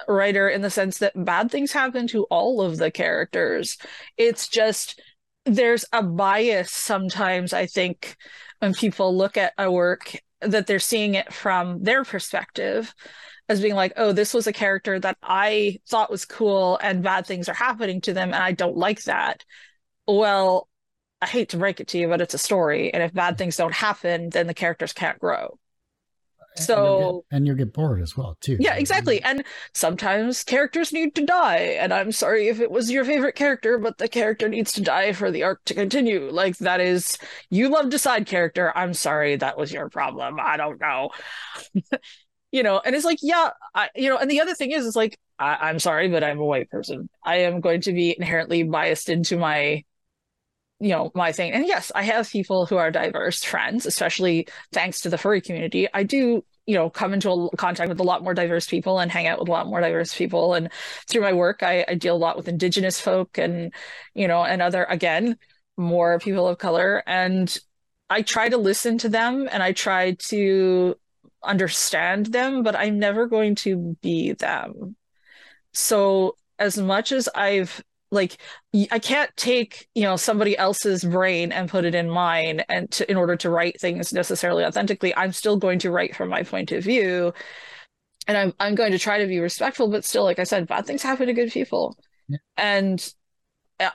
writer 0.07 0.51
in 0.51 0.61
the 0.61 0.69
sense 0.69 0.99
that 0.99 1.15
bad 1.25 1.51
things 1.51 1.73
happen 1.73 2.07
to 2.09 2.25
all 2.25 2.61
of 2.61 2.77
the 2.77 2.91
characters. 2.91 3.79
It's 4.19 4.49
just 4.49 5.01
there's 5.47 5.87
a 5.95 6.03
bias 6.03 6.71
sometimes, 6.71 7.55
I 7.55 7.65
think, 7.65 8.17
when 8.59 8.75
people 8.75 9.17
look 9.17 9.39
at 9.39 9.55
a 9.57 9.73
work 9.73 10.15
that 10.43 10.67
they're 10.67 10.79
seeing 10.79 11.15
it 11.15 11.33
from 11.33 11.83
their 11.83 12.05
perspective 12.05 12.95
as 13.49 13.63
being 13.63 13.77
like, 13.77 13.95
oh, 13.97 14.13
this 14.13 14.35
was 14.35 14.47
a 14.47 14.53
character 14.53 15.01
that 15.01 15.17
I 15.23 15.79
thought 15.89 16.11
was 16.11 16.27
cool 16.27 16.79
and 16.83 17.03
bad 17.03 17.25
things 17.25 17.49
are 17.49 17.55
happening 17.55 18.03
to 18.03 18.13
them 18.13 18.35
and 18.35 18.43
I 18.45 18.53
don't 18.53 18.77
like 18.77 19.05
that. 19.05 19.43
Well, 20.07 20.69
I 21.21 21.27
hate 21.27 21.51
to 21.51 21.57
break 21.57 21.81
it 21.81 21.89
to 21.89 21.99
you, 21.99 22.09
but 22.09 22.21
it's 22.21 22.35
a 22.35 22.39
story. 22.39 22.93
And 22.93 23.03
if 23.03 23.13
bad 23.13 23.39
things 23.39 23.57
don't 23.57 23.75
happen, 23.75 24.31
then 24.31 24.47
the 24.47 24.55
characters 24.55 24.93
can't 24.93 25.19
grow. 25.19 25.59
So 26.59 27.25
and 27.31 27.47
you'll, 27.47 27.57
get, 27.57 27.67
get 27.67 27.73
bored 27.73 28.03
as 28.03 28.17
well 28.17 28.37
too. 28.41 28.57
Yeah, 28.59 28.75
exactly. 28.75 29.23
And 29.23 29.45
sometimes 29.75 30.43
characters 30.43 30.93
need 30.93 31.15
to 31.15 31.25
die. 31.25 31.77
And 31.81 31.93
I'm 31.93 32.13
sorry 32.13 32.49
if 32.49 32.61
it 32.61 32.71
was 32.71 32.91
your 32.91 33.05
favorite 33.05 33.35
character, 33.35 33.79
but 33.79 33.99
the 33.99 34.09
character 34.09 34.49
needs 34.49 34.73
to 34.73 34.81
die 34.81 35.13
for 35.13 35.31
the 35.31 35.45
arc 35.45 35.65
to 35.67 35.75
continue. 35.75 36.31
Like 36.31 36.59
that 36.59 36.81
is 36.81 37.19
you 37.51 37.69
loved 37.69 37.95
a 37.95 37.99
side 37.99 38.27
character. 38.27 38.77
I'm 38.77 38.95
sorry 38.95 39.37
that 39.37 39.57
was 39.57 39.73
your 39.73 39.89
problem. 39.89 40.39
I 40.41 40.57
don't 40.57 40.81
know. 40.81 41.11
you 42.53 42.63
know, 42.63 42.81
and 42.85 42.95
it's 42.95 43.05
like, 43.05 43.19
yeah, 43.23 43.51
I 43.75 43.91
you 43.95 44.09
know, 44.11 44.19
and 44.19 44.31
the 44.31 44.41
other 44.41 44.55
thing 44.55 44.73
is 44.73 44.85
is 44.85 44.97
like, 44.97 45.19
I, 45.39 45.69
I'm 45.69 45.79
sorry, 45.79 46.09
but 46.09 46.25
I'm 46.25 46.39
a 46.39 46.45
white 46.45 46.71
person. 46.71 47.09
I 47.25 47.37
am 47.37 47.61
going 47.61 47.83
to 47.83 47.93
be 47.93 48.17
inherently 48.17 48.63
biased 48.65 49.09
into 49.09 49.37
my 49.37 49.85
you 50.81 50.91
know 50.91 51.11
my 51.15 51.33
thing. 51.33 51.53
And 51.53 51.67
yes 51.67 51.91
i 51.95 52.03
have 52.03 52.31
people 52.31 52.67
who 52.67 52.77
are 52.77 52.91
diverse 52.91 53.43
friends 53.43 53.87
especially 53.87 54.49
thanks 54.73 55.01
to 55.03 55.09
the 55.11 55.19
furry 55.19 55.41
community. 55.41 55.89
I 55.93 56.03
do 56.03 56.45
you 56.67 56.75
know 56.75 56.91
come 56.91 57.15
into 57.15 57.31
a, 57.31 57.57
contact 57.57 57.89
with 57.89 58.01
a 58.01 58.05
lot 58.05 58.23
more 58.23 58.35
diverse 58.35 58.67
people 58.67 58.99
and 58.99 59.11
hang 59.11 59.27
out 59.27 59.39
with 59.39 59.49
a 59.49 59.53
lot 59.53 59.67
more 59.67 59.81
diverse 59.81 60.17
people. 60.17 60.55
And 60.55 60.71
through 61.09 61.23
my 61.23 61.33
work 61.33 61.63
I, 61.63 61.85
I 61.89 61.95
deal 61.95 62.17
a 62.17 62.19
lot 62.19 62.37
with 62.37 62.49
indigenous 62.49 63.01
folk 63.01 63.39
and 63.39 63.73
you 64.15 64.29
know 64.29 64.45
and 64.45 64.63
other 64.63 64.85
again 64.85 65.37
more 65.77 66.19
people 66.19 66.47
of 66.49 66.59
color. 66.59 67.03
And 67.07 67.57
i 68.11 68.23
try 68.23 68.49
to 68.49 68.57
listen 68.57 68.99
to 68.99 69.09
them 69.09 69.49
and 69.51 69.63
i 69.63 69.73
try 69.73 70.13
to 70.29 70.95
understand 71.43 72.27
them 72.27 72.63
but 72.63 72.75
i'm 72.77 72.99
never 72.99 73.27
going 73.27 73.55
to 73.57 73.97
be 74.03 74.33
them. 74.33 74.97
So 75.73 76.37
as 76.59 76.77
much 76.79 77.13
as 77.13 77.29
i've 77.35 77.83
like 78.11 78.39
i 78.91 78.99
can't 78.99 79.31
take 79.37 79.89
you 79.95 80.03
know 80.03 80.17
somebody 80.17 80.57
else's 80.57 81.05
brain 81.05 81.53
and 81.53 81.69
put 81.69 81.85
it 81.85 81.95
in 81.95 82.09
mine 82.09 82.61
and 82.69 82.91
to, 82.91 83.11
in 83.11 83.17
order 83.17 83.37
to 83.37 83.51
write 83.51 83.81
things 83.81 84.13
necessarily 84.13 84.65
authentically. 84.65 85.15
I'm 85.15 85.33
still 85.33 85.57
going 85.57 85.79
to 85.81 85.91
write 85.91 86.17
from 86.17 86.29
my 86.29 86.43
point 86.43 86.73
of 86.73 86.85
view. 86.85 87.33
And 88.27 88.37
i'm, 88.37 88.55
I'm 88.61 88.75
going 88.75 88.93
to 88.93 88.99
try 88.99 89.19
to 89.19 89.27
be 89.27 89.39
respectful 89.41 89.89
but 89.91 90.05
still 90.05 90.25
like 90.25 90.39
i 90.39 90.45
said 90.45 90.67
bad 90.67 90.87
things 90.87 91.03
happen 91.03 91.27
to 91.27 91.33
good 91.33 91.51
people. 91.53 91.97
Yeah. 92.29 92.39
and 92.57 93.15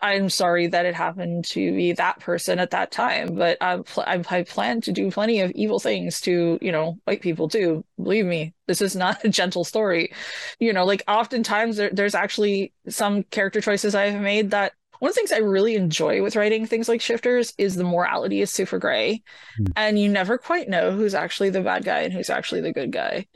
I'm 0.02 0.30
sorry 0.30 0.68
that 0.68 0.86
it 0.86 0.96
happened 0.96 1.46
to 1.46 1.72
be 1.74 1.92
that 1.94 2.20
person 2.20 2.60
at 2.60 2.72
that 2.72 2.92
time, 2.92 3.36
but 3.36 3.58
I'm 3.60 3.84
pl- 3.84 4.06
I 4.08 4.44
plan 4.44 4.80
to 4.82 4.94
do 4.94 5.12
plenty 5.12 5.42
of 5.42 5.52
evil 5.52 5.80
things 5.80 6.22
to, 6.22 6.58
you 6.62 6.72
know, 6.72 7.00
white 7.04 7.22
people 7.22 7.50
too. 7.50 7.84
Believe 8.02 8.26
me, 8.26 8.54
this 8.68 8.82
is 8.82 8.96
not 8.96 9.24
a 9.26 9.30
gentle 9.30 9.66
story. 9.66 10.14
You 10.60 10.72
know, 10.72 10.86
like 10.86 11.04
oftentimes 11.08 11.78
there, 11.78 11.90
there's 11.92 12.16
actually 12.16 12.72
some 12.88 13.24
character 13.24 13.60
choices 13.60 13.94
I've 13.94 14.20
made 14.22 14.52
that 14.52 14.72
one 15.00 15.10
of 15.10 15.16
the 15.16 15.20
things 15.20 15.34
I 15.34 15.40
really 15.40 15.76
enjoy 15.76 16.24
with 16.24 16.38
writing 16.38 16.66
things 16.66 16.88
like 16.88 17.02
shifters 17.02 17.54
is 17.58 17.76
the 17.76 17.84
morality 17.84 18.40
is 18.40 18.52
super 18.52 18.80
gray. 18.80 19.22
Mm. 19.60 19.74
And 19.76 20.00
you 20.00 20.08
never 20.08 20.38
quite 20.38 20.70
know 20.70 20.92
who's 20.92 21.14
actually 21.14 21.50
the 21.50 21.60
bad 21.60 21.84
guy 21.84 22.04
and 22.04 22.14
who's 22.14 22.30
actually 22.30 22.62
the 22.62 22.72
good 22.72 22.94
guy. 22.94 23.28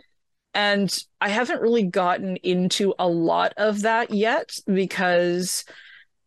And 0.53 0.97
I 1.19 1.27
haven't 1.27 1.61
really 1.61 1.83
gotten 1.83 2.37
into 2.37 2.95
a 2.97 3.07
lot 3.07 3.53
of 3.57 3.81
that 3.81 4.11
yet 4.11 4.57
because 4.65 5.65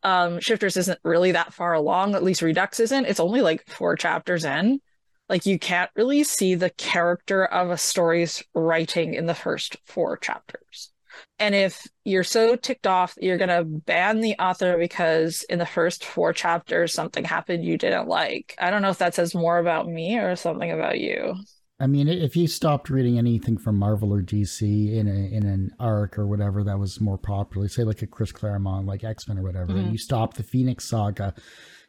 um 0.02 0.40
shifters 0.40 0.76
isn't 0.76 0.98
really 1.04 1.32
that 1.32 1.52
far 1.52 1.74
along 1.74 2.14
at 2.14 2.22
least 2.22 2.42
redux 2.42 2.80
isn't. 2.80 3.06
It's 3.06 3.20
only 3.20 3.42
like 3.42 3.68
four 3.68 3.96
chapters 3.96 4.44
in. 4.44 4.80
Like 5.28 5.46
you 5.46 5.58
can't 5.58 5.90
really 5.94 6.24
see 6.24 6.54
the 6.54 6.70
character 6.70 7.44
of 7.44 7.70
a 7.70 7.78
story's 7.78 8.42
writing 8.54 9.14
in 9.14 9.26
the 9.26 9.34
first 9.34 9.76
four 9.86 10.16
chapters. 10.16 10.92
And 11.38 11.54
if 11.54 11.86
you're 12.04 12.24
so 12.24 12.56
ticked 12.56 12.86
off 12.86 13.14
you're 13.20 13.38
going 13.38 13.48
to 13.48 13.64
ban 13.64 14.20
the 14.20 14.34
author 14.38 14.78
because 14.78 15.42
in 15.48 15.58
the 15.58 15.66
first 15.66 16.04
four 16.04 16.32
chapters 16.32 16.92
something 16.92 17.24
happened 17.24 17.64
you 17.64 17.76
didn't 17.76 18.08
like 18.08 18.54
i 18.58 18.70
don't 18.70 18.82
know 18.82 18.90
if 18.90 18.98
that 18.98 19.14
says 19.14 19.34
more 19.34 19.58
about 19.58 19.88
me 19.88 20.18
or 20.18 20.34
something 20.36 20.70
about 20.70 20.98
you 20.98 21.34
I 21.80 21.86
mean, 21.86 22.08
if 22.08 22.36
you 22.36 22.46
stopped 22.46 22.90
reading 22.90 23.16
anything 23.16 23.56
from 23.56 23.78
Marvel 23.78 24.12
or 24.12 24.20
DC 24.20 24.92
in 24.92 25.08
a, 25.08 25.34
in 25.34 25.46
an 25.46 25.70
arc 25.80 26.18
or 26.18 26.26
whatever 26.26 26.62
that 26.62 26.78
was 26.78 27.00
more 27.00 27.16
popular, 27.16 27.68
say 27.68 27.84
like 27.84 28.02
a 28.02 28.06
Chris 28.06 28.32
Claremont, 28.32 28.86
like 28.86 29.02
X 29.02 29.26
Men 29.26 29.38
or 29.38 29.42
whatever, 29.42 29.68
mm-hmm. 29.68 29.78
and 29.78 29.92
you 29.92 29.96
stop 29.98 30.34
the 30.34 30.42
Phoenix 30.42 30.84
Saga, 30.84 31.34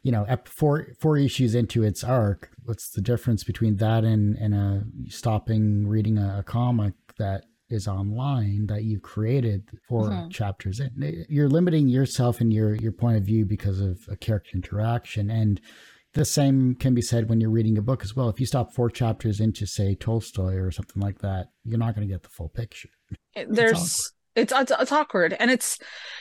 you 0.02 0.10
know, 0.10 0.26
four 0.46 0.88
four 0.98 1.18
issues 1.18 1.54
into 1.54 1.82
its 1.82 2.02
arc, 2.02 2.50
what's 2.64 2.90
the 2.90 3.02
difference 3.02 3.44
between 3.44 3.76
that 3.76 4.02
and 4.02 4.34
and 4.36 4.54
a 4.54 4.84
stopping 5.08 5.86
reading 5.86 6.16
a, 6.16 6.38
a 6.38 6.42
comic 6.42 6.94
that 7.18 7.44
is 7.68 7.86
online 7.86 8.66
that 8.66 8.84
you've 8.84 9.02
created 9.02 9.68
for 9.86 10.08
mm-hmm. 10.08 10.30
chapters 10.30 10.80
in? 10.80 11.26
You're 11.28 11.50
limiting 11.50 11.88
yourself 11.88 12.40
and 12.40 12.50
your 12.50 12.74
your 12.76 12.92
point 12.92 13.18
of 13.18 13.24
view 13.24 13.44
because 13.44 13.78
of 13.78 14.00
a 14.10 14.16
character 14.16 14.52
interaction 14.54 15.30
and 15.30 15.60
the 16.14 16.24
same 16.24 16.74
can 16.74 16.94
be 16.94 17.02
said 17.02 17.28
when 17.28 17.40
you're 17.40 17.50
reading 17.50 17.78
a 17.78 17.82
book 17.82 18.02
as 18.02 18.14
well. 18.14 18.28
If 18.28 18.38
you 18.38 18.46
stop 18.46 18.74
four 18.74 18.90
chapters 18.90 19.40
into, 19.40 19.66
say, 19.66 19.94
Tolstoy 19.94 20.56
or 20.56 20.70
something 20.70 21.00
like 21.00 21.20
that, 21.20 21.48
you're 21.64 21.78
not 21.78 21.94
going 21.94 22.06
to 22.06 22.12
get 22.12 22.22
the 22.22 22.28
full 22.28 22.50
picture. 22.50 22.90
There's 23.48 24.12
it's, 24.36 24.52
it's 24.52 24.70
it's 24.70 24.92
awkward, 24.92 25.34
and 25.38 25.50
it's 25.50 25.78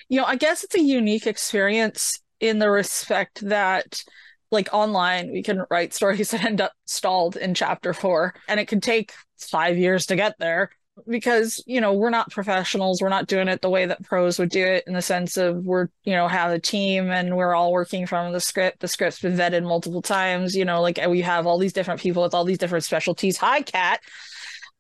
you 0.08 0.18
know 0.18 0.26
I 0.26 0.36
guess 0.36 0.64
it's 0.64 0.76
a 0.76 0.82
unique 0.82 1.28
experience 1.28 2.22
in 2.40 2.60
the 2.60 2.70
respect 2.70 3.48
that 3.48 4.02
like 4.50 4.70
online 4.74 5.32
we 5.32 5.44
can 5.44 5.66
write 5.70 5.94
stories 5.94 6.32
that 6.32 6.44
end 6.44 6.62
up 6.62 6.74
stalled 6.86 7.36
in 7.36 7.54
chapter 7.54 7.94
four, 7.94 8.34
and 8.48 8.60
it 8.60 8.68
can 8.68 8.82
take 8.82 9.14
five 9.38 9.78
years 9.78 10.06
to 10.06 10.16
get 10.16 10.36
there 10.40 10.70
because 11.08 11.64
you 11.66 11.82
know 11.82 11.94
we're 11.94 12.10
not 12.10 12.32
professionals. 12.32 13.02
We're 13.02 13.10
not 13.10 13.28
doing 13.28 13.48
it 13.48 13.62
the 13.62 13.70
way 13.70 13.86
that 13.86 14.04
pros 14.04 14.40
would 14.40 14.50
do 14.50 14.66
it 14.66 14.84
in 14.88 14.94
the 14.94 15.02
sense 15.02 15.38
of 15.38 15.64
we're 15.64 15.88
you 16.04 16.14
know 16.14 16.28
have 16.28 16.52
a 16.52 16.60
team 16.60 17.10
and 17.12 17.36
we're 17.36 17.54
all 17.54 17.72
working 17.72 18.06
from 18.06 18.34
the 18.34 18.40
script. 18.40 18.80
The 18.80 18.88
script's 18.88 19.20
been 19.20 19.36
vetted 19.36 19.64
multiple 19.64 20.02
times 20.02 20.56
you 20.56 20.66
know 20.66 20.82
like 20.82 21.00
we 21.08 21.22
have 21.22 21.48
all 21.48 21.58
these 21.58 21.74
different 21.74 22.00
people 22.00 22.24
with 22.24 22.34
all 22.34 22.46
these 22.46 22.58
different 22.58 22.84
specialties. 22.84 23.38
Hi 23.38 23.62
cat. 23.62 24.02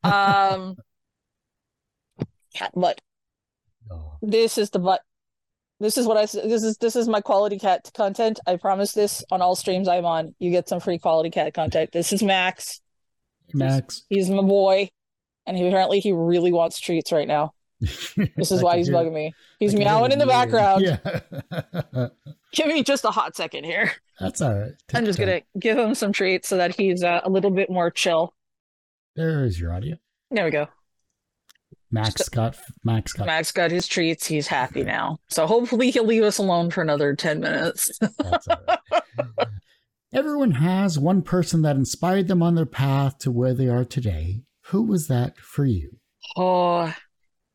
Um 0.03 0.75
cat 2.55 2.71
butt. 2.75 3.01
Oh. 3.91 4.17
this 4.21 4.57
is 4.57 4.69
the 4.69 4.79
butt. 4.79 5.01
This 5.79 5.97
is 5.97 6.05
what 6.05 6.17
i 6.17 6.25
this 6.25 6.63
is 6.63 6.77
this 6.77 6.95
is 6.95 7.07
my 7.07 7.21
quality 7.21 7.57
cat 7.57 7.89
content. 7.95 8.39
I 8.45 8.57
promise 8.57 8.93
this 8.93 9.23
on 9.31 9.41
all 9.41 9.55
streams 9.55 9.87
i'm 9.87 10.05
on. 10.05 10.35
You 10.37 10.51
get 10.51 10.69
some 10.69 10.79
free 10.79 10.99
quality 10.99 11.31
cat 11.31 11.53
content. 11.53 11.91
This 11.91 12.13
is 12.13 12.21
max. 12.21 12.81
Max. 13.53 14.03
He's, 14.09 14.27
he's 14.27 14.35
my 14.35 14.43
boy, 14.43 14.89
and 15.45 15.57
he 15.57 15.67
apparently 15.67 15.99
he 15.99 16.11
really 16.11 16.51
wants 16.51 16.79
treats 16.79 17.11
right 17.11 17.27
now. 17.27 17.53
This 17.79 18.51
is 18.51 18.61
why 18.63 18.77
he's 18.77 18.89
bugging 18.89 19.13
me. 19.13 19.33
He's 19.59 19.73
meowing 19.73 20.11
in 20.11 20.19
the 20.19 20.27
background. 20.27 20.83
Yeah. 20.83 22.07
Give 22.53 22.67
me 22.67 22.83
just 22.83 23.05
a 23.05 23.11
hot 23.11 23.35
second 23.35 23.63
here. 23.63 23.91
That's 24.19 24.41
all 24.41 24.53
right. 24.53 24.71
Take 24.87 24.97
I'm 24.97 25.05
just 25.05 25.17
gonna 25.17 25.41
give 25.57 25.77
him 25.77 25.95
some 25.95 26.11
treats 26.11 26.47
so 26.47 26.57
that 26.57 26.75
he's 26.75 27.03
uh, 27.03 27.21
a 27.23 27.29
little 27.29 27.49
bit 27.49 27.69
more 27.69 27.89
chill. 27.89 28.33
There's 29.15 29.59
your 29.59 29.73
audio. 29.73 29.97
There 30.29 30.45
we 30.45 30.51
go. 30.51 30.67
Max 31.91 32.29
got 32.29 32.57
Max 32.83 33.13
got 33.13 33.25
Max 33.25 33.51
got 33.51 33.71
his 33.71 33.87
treats. 33.87 34.25
He's 34.25 34.47
happy 34.47 34.83
now. 34.83 35.19
So 35.29 35.47
hopefully 35.47 35.91
he'll 35.91 36.05
leave 36.05 36.23
us 36.23 36.37
alone 36.37 36.71
for 36.71 36.81
another 36.81 37.15
10 37.15 37.39
minutes. 37.39 37.97
That's 37.99 38.47
all 38.47 38.57
right. 38.67 39.03
Everyone 40.13 40.51
has 40.51 40.99
one 40.99 41.21
person 41.21 41.61
that 41.61 41.75
inspired 41.77 42.27
them 42.27 42.43
on 42.43 42.55
their 42.55 42.65
path 42.65 43.17
to 43.19 43.31
where 43.31 43.53
they 43.53 43.67
are 43.67 43.85
today. 43.85 44.43
Who 44.71 44.83
was 44.83 45.07
that 45.07 45.37
for 45.37 45.65
you? 45.65 45.97
oh, 46.37 46.93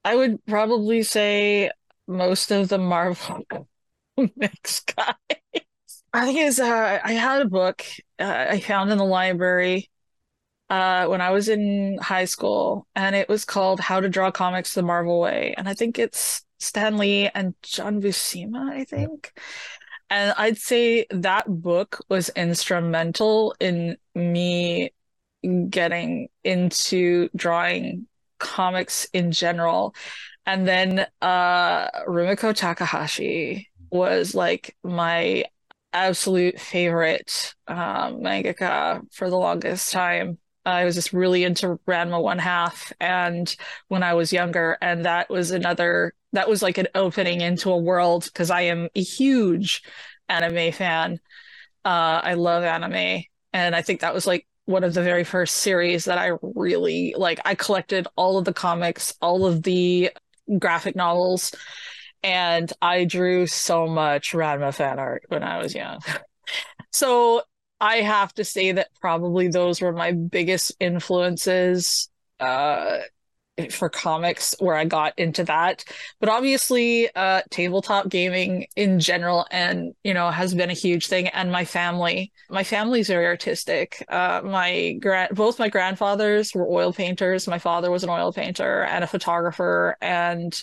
I 0.05 0.15
would 0.15 0.45
probably 0.47 1.03
say 1.03 1.71
most 2.07 2.51
of 2.51 2.69
the 2.69 2.79
Marvel 2.79 3.45
comics 4.17 4.81
guys. 4.81 5.17
I 6.13 6.27
think 6.27 6.39
it's, 6.39 6.59
uh, 6.61 7.01
I 7.03 7.13
had 7.13 7.43
a 7.43 7.47
book 7.47 7.85
uh, 8.19 8.47
I 8.51 8.61
found 8.61 8.91
in 8.91 8.99
the 8.99 9.05
library 9.05 9.91
uh, 10.71 11.07
when 11.07 11.21
I 11.21 11.31
was 11.31 11.49
in 11.49 11.99
high 12.01 12.25
school, 12.25 12.87
and 12.95 13.15
it 13.17 13.29
was 13.29 13.45
called 13.45 13.81
How 13.81 14.01
to 14.01 14.09
Draw 14.09 14.31
Comics 14.33 14.75
the 14.75 14.83
Marvel 14.83 15.21
Way. 15.21 15.55
And 15.57 15.69
I 15.69 15.75
think 15.75 15.99
it's 15.99 16.45
Stan 16.59 16.99
Lee 16.99 17.29
and 17.35 17.55
John 17.63 18.01
Buscema, 18.01 18.71
I 18.71 18.85
think. 18.85 19.33
And 20.09 20.35
I'd 20.37 20.59
say 20.59 21.07
that 21.11 21.47
book 21.49 22.05
was 22.09 22.31
instrumental 22.31 23.55
in 23.61 23.97
me 24.15 24.93
getting 25.71 26.29
into 26.45 27.29
drawing 27.37 28.07
comics 28.39 29.07
in 29.13 29.33
general. 29.33 29.95
And 30.45 30.67
then 30.69 31.07
uh 31.23 31.91
Rumiko 32.07 32.55
Takahashi 32.55 33.69
was 33.91 34.35
like 34.35 34.77
my 34.83 35.45
absolute 35.93 36.61
favorite 36.61 37.55
um 37.67 38.21
mangaka 38.21 39.01
for 39.13 39.31
the 39.31 39.37
longest 39.39 39.93
time. 39.93 40.39
I 40.65 40.85
was 40.85 40.97
just 40.97 41.13
really 41.13 41.45
into 41.45 41.79
Ranma 41.87 42.21
One 42.21 42.39
Half 42.41 42.93
and 43.01 43.55
when 43.89 44.03
I 44.03 44.15
was 44.15 44.33
younger, 44.33 44.77
and 44.83 45.05
that 45.05 45.31
was 45.31 45.53
another 45.53 46.13
that 46.33 46.49
was 46.49 46.63
like 46.63 46.79
an 46.79 46.89
opening 46.95 47.41
into 47.41 47.71
a 47.71 47.79
world 47.79 48.25
because 48.25 48.51
I 48.51 48.63
am 48.63 48.89
a 48.95 49.03
huge 49.03 49.83
anime 50.29 50.73
fan. 50.73 51.21
Uh, 51.85 52.21
I 52.23 52.35
love 52.35 52.65
anime, 52.65 53.23
and 53.53 53.75
I 53.77 53.83
think 53.83 54.01
that 54.01 54.15
was 54.15 54.27
like 54.27 54.47
one 54.67 54.85
of 54.85 54.95
the 54.95 55.03
very 55.03 55.25
first 55.25 55.57
series 55.57 56.05
that 56.05 56.19
I 56.19 56.33
really 56.43 57.15
like. 57.17 57.41
I 57.45 57.55
collected 57.55 58.07
all 58.17 58.39
of 58.39 58.45
the 58.45 58.53
comics, 58.53 59.15
all 59.21 59.47
of 59.47 59.63
the 59.63 60.11
graphic 60.59 60.95
novels, 60.95 61.53
and 62.23 62.73
I 62.83 63.05
drew 63.05 63.47
so 63.47 63.87
much 63.87 64.33
Ranma 64.33 64.75
fan 64.75 64.99
art 64.99 65.25
when 65.29 65.43
I 65.43 65.59
was 65.59 65.75
young. 65.75 66.01
So 66.93 67.43
I 67.81 67.97
have 67.97 68.33
to 68.35 68.45
say 68.45 68.73
that 68.73 68.89
probably 69.01 69.49
those 69.49 69.83
were 69.83 69.93
my 69.93 70.13
biggest 70.13 70.73
influences 70.81 72.09
uh, 72.41 72.99
for 73.71 73.89
comics 73.89 74.55
where 74.59 74.77
I 74.77 74.85
got 74.85 75.19
into 75.19 75.45
that. 75.45 75.85
But 76.21 76.29
obviously, 76.29 77.09
uh, 77.15 77.43
tabletop 77.51 78.09
gaming 78.09 78.67
in 78.77 79.01
general, 79.01 79.47
and 79.51 79.95
you 80.05 80.15
know, 80.15 80.31
has 80.31 80.55
been 80.55 80.71
a 80.71 80.75
huge 80.75 81.07
thing. 81.09 81.29
And 81.29 81.51
my 81.51 81.65
family, 81.65 82.33
my 82.51 82.65
family's 82.65 83.09
very 83.09 83.27
artistic. 83.27 84.05
Uh, 84.09 84.43
my 84.45 84.93
grand, 85.01 85.35
both 85.35 85.59
my 85.59 85.69
grandfathers 85.69 86.55
were 86.55 86.69
oil 86.69 86.93
painters. 86.93 87.49
My 87.49 87.59
father 87.59 87.91
was 87.91 88.05
an 88.05 88.11
oil 88.11 88.33
painter 88.33 88.83
and 88.83 89.03
a 89.03 89.07
photographer, 89.09 89.97
and 90.01 90.63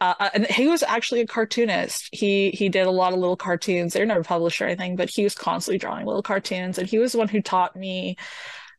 uh, 0.00 0.30
and 0.32 0.46
he 0.46 0.66
was 0.66 0.82
actually 0.82 1.20
a 1.20 1.26
cartoonist. 1.26 2.08
He 2.12 2.50
he 2.50 2.68
did 2.68 2.86
a 2.86 2.90
lot 2.90 3.12
of 3.12 3.18
little 3.18 3.36
cartoons. 3.36 3.92
They're 3.92 4.06
never 4.06 4.24
published 4.24 4.60
or 4.60 4.64
anything, 4.64 4.96
but 4.96 5.10
he 5.10 5.24
was 5.24 5.34
constantly 5.34 5.78
drawing 5.78 6.06
little 6.06 6.22
cartoons, 6.22 6.78
and 6.78 6.88
he 6.88 6.98
was 6.98 7.12
the 7.12 7.18
one 7.18 7.28
who 7.28 7.42
taught 7.42 7.76
me 7.76 8.16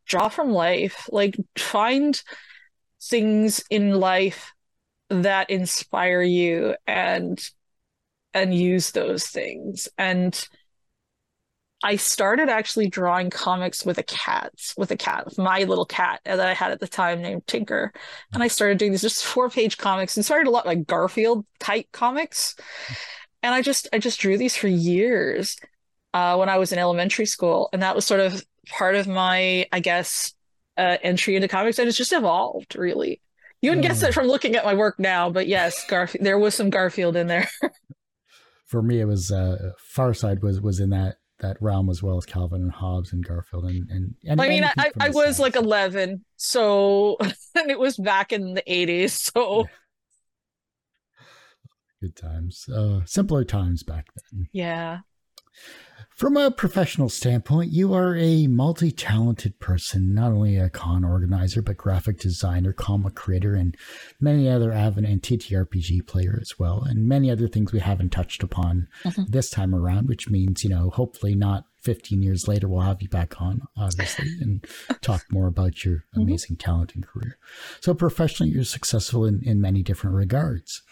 draw 0.07 0.29
from 0.29 0.51
life. 0.51 1.07
Like 1.11 1.35
find 1.57 2.21
things 3.01 3.63
in 3.69 3.99
life 3.99 4.53
that 5.09 5.49
inspire 5.49 6.21
you 6.21 6.75
and 6.87 7.49
and 8.33 8.53
use 8.53 8.91
those 8.91 9.27
things. 9.27 9.89
And 9.97 10.47
I 11.83 11.95
started 11.95 12.47
actually 12.47 12.89
drawing 12.89 13.31
comics 13.31 13.83
with 13.83 13.97
a 13.97 14.03
cat, 14.03 14.53
with 14.77 14.91
a 14.91 14.97
cat, 14.97 15.35
my 15.37 15.63
little 15.63 15.85
cat 15.85 16.21
that 16.25 16.39
I 16.39 16.53
had 16.53 16.71
at 16.71 16.79
the 16.79 16.87
time 16.87 17.21
named 17.21 17.47
Tinker. 17.47 17.91
And 18.33 18.43
I 18.43 18.47
started 18.47 18.77
doing 18.77 18.91
these 18.91 19.01
just 19.01 19.25
four 19.25 19.49
page 19.49 19.77
comics 19.77 20.15
and 20.15 20.23
started 20.23 20.47
a 20.47 20.51
lot 20.51 20.65
like 20.65 20.85
Garfield 20.85 21.45
type 21.59 21.87
comics. 21.91 22.55
And 23.41 23.53
I 23.53 23.63
just 23.63 23.87
I 23.91 23.97
just 23.97 24.19
drew 24.19 24.37
these 24.37 24.55
for 24.55 24.67
years 24.67 25.57
uh, 26.13 26.35
when 26.35 26.49
I 26.49 26.59
was 26.59 26.71
in 26.71 26.77
elementary 26.77 27.25
school. 27.25 27.69
And 27.73 27.81
that 27.81 27.95
was 27.95 28.05
sort 28.05 28.19
of 28.19 28.45
part 28.69 28.95
of 28.95 29.07
my, 29.07 29.65
I 29.71 29.79
guess, 29.79 30.35
uh, 30.81 30.97
entry 31.03 31.35
into 31.35 31.47
comics. 31.47 31.77
And 31.77 31.87
it's 31.87 31.97
just 31.97 32.11
evolved 32.11 32.75
really. 32.75 33.21
You 33.61 33.69
wouldn't 33.69 33.85
guess 33.85 34.01
it 34.01 34.15
from 34.15 34.25
looking 34.25 34.55
at 34.55 34.65
my 34.65 34.73
work 34.73 34.97
now, 34.97 35.29
but 35.29 35.47
yes, 35.47 35.85
Garfield 35.87 36.25
there 36.25 36.39
was 36.39 36.55
some 36.55 36.71
Garfield 36.71 37.15
in 37.15 37.27
there. 37.27 37.47
For 38.65 38.81
me, 38.81 38.99
it 38.99 39.05
was 39.05 39.31
uh, 39.31 39.73
Farside 39.95 40.41
was 40.41 40.59
was 40.59 40.79
in 40.79 40.89
that 40.89 41.17
that 41.41 41.57
realm 41.61 41.89
as 41.89 42.01
well 42.01 42.17
as 42.17 42.25
Calvin 42.25 42.63
and 42.63 42.71
Hobbes 42.71 43.13
and 43.13 43.23
Garfield 43.23 43.65
and 43.65 43.87
and, 43.91 44.15
and 44.25 44.41
I 44.41 44.49
mean, 44.49 44.63
I, 44.63 44.91
I 44.99 45.09
was 45.09 45.39
like 45.39 45.55
11, 45.55 46.25
so 46.37 47.17
and 47.55 47.69
it 47.69 47.77
was 47.77 47.97
back 47.97 48.31
in 48.31 48.55
the 48.55 48.63
80s. 48.63 49.11
So 49.11 49.67
good 52.01 52.15
times, 52.15 52.67
uh, 52.67 53.01
simpler 53.05 53.43
times 53.43 53.83
back 53.83 54.07
then. 54.31 54.47
yeah, 54.51 54.99
From 56.09 56.37
a 56.37 56.51
professional 56.51 57.09
standpoint, 57.09 57.71
you 57.71 57.93
are 57.93 58.15
a 58.15 58.47
multi 58.47 58.91
talented 58.91 59.59
person, 59.59 60.13
not 60.13 60.31
only 60.31 60.57
a 60.57 60.69
con 60.69 61.03
organizer, 61.03 61.61
but 61.61 61.77
graphic 61.77 62.19
designer, 62.19 62.73
comic 62.73 63.15
creator, 63.15 63.55
and 63.55 63.75
many 64.19 64.47
other 64.47 64.71
avid 64.71 65.05
and 65.05 65.21
TTRPG 65.21 66.05
player 66.05 66.37
as 66.41 66.59
well, 66.59 66.83
and 66.83 67.07
many 67.07 67.31
other 67.31 67.47
things 67.47 67.71
we 67.71 67.79
haven't 67.79 68.11
touched 68.11 68.43
upon 68.43 68.87
Mhm. 69.03 69.27
this 69.31 69.49
time 69.49 69.73
around, 69.73 70.07
which 70.07 70.29
means, 70.29 70.63
you 70.63 70.69
know, 70.69 70.89
hopefully 70.91 71.33
not 71.35 71.65
15 71.81 72.21
years 72.21 72.47
later, 72.47 72.67
we'll 72.67 72.81
have 72.81 73.01
you 73.01 73.09
back 73.09 73.41
on, 73.41 73.61
obviously, 73.75 74.27
and 74.41 74.65
talk 75.01 75.25
more 75.31 75.47
about 75.47 75.83
your 75.83 76.03
Mhm. 76.15 76.21
amazing 76.23 76.55
talent 76.57 76.93
and 76.93 77.03
career. 77.05 77.37
So, 77.79 77.93
professionally, 77.95 78.51
you're 78.51 78.63
successful 78.63 79.25
in, 79.25 79.41
in 79.43 79.59
many 79.59 79.81
different 79.81 80.15
regards. 80.15 80.83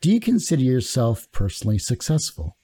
Do 0.00 0.10
you 0.10 0.20
consider 0.20 0.62
yourself 0.62 1.30
personally 1.32 1.78
successful? 1.78 2.56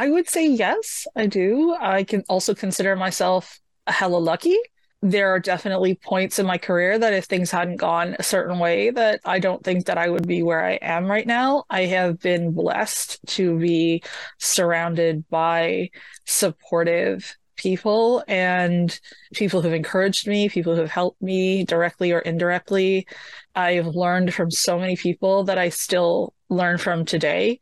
I 0.00 0.08
would 0.08 0.30
say 0.30 0.46
yes, 0.46 1.06
I 1.14 1.26
do. 1.26 1.76
I 1.78 2.04
can 2.04 2.22
also 2.26 2.54
consider 2.54 2.96
myself 2.96 3.60
hella 3.86 4.16
lucky. 4.16 4.56
There 5.02 5.28
are 5.28 5.38
definitely 5.38 5.94
points 5.94 6.38
in 6.38 6.46
my 6.46 6.56
career 6.56 6.98
that 6.98 7.12
if 7.12 7.26
things 7.26 7.50
hadn't 7.50 7.76
gone 7.76 8.16
a 8.18 8.22
certain 8.22 8.58
way, 8.58 8.88
that 8.88 9.20
I 9.26 9.40
don't 9.40 9.62
think 9.62 9.84
that 9.86 9.98
I 9.98 10.08
would 10.08 10.26
be 10.26 10.42
where 10.42 10.64
I 10.64 10.78
am 10.80 11.10
right 11.10 11.26
now. 11.26 11.64
I 11.68 11.84
have 11.84 12.18
been 12.18 12.52
blessed 12.52 13.18
to 13.36 13.58
be 13.58 14.02
surrounded 14.38 15.28
by 15.28 15.90
supportive 16.24 17.36
people 17.56 18.24
and 18.26 18.98
people 19.34 19.60
who've 19.60 19.74
encouraged 19.74 20.26
me, 20.26 20.48
people 20.48 20.76
who've 20.76 20.90
helped 20.90 21.20
me 21.20 21.62
directly 21.66 22.12
or 22.12 22.20
indirectly. 22.20 23.06
I've 23.54 23.88
learned 23.88 24.32
from 24.32 24.50
so 24.50 24.78
many 24.78 24.96
people 24.96 25.44
that 25.44 25.58
I 25.58 25.68
still 25.68 26.32
learn 26.48 26.78
from 26.78 27.04
today. 27.04 27.60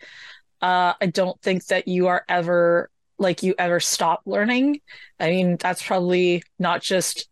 Uh, 0.60 0.94
I 1.00 1.06
don't 1.06 1.40
think 1.42 1.66
that 1.66 1.88
you 1.88 2.08
are 2.08 2.24
ever 2.28 2.90
like 3.18 3.42
you 3.42 3.54
ever 3.58 3.80
stop 3.80 4.22
learning. 4.26 4.80
I 5.18 5.30
mean, 5.30 5.56
that's 5.56 5.82
probably 5.82 6.42
not 6.58 6.82
just 6.82 7.28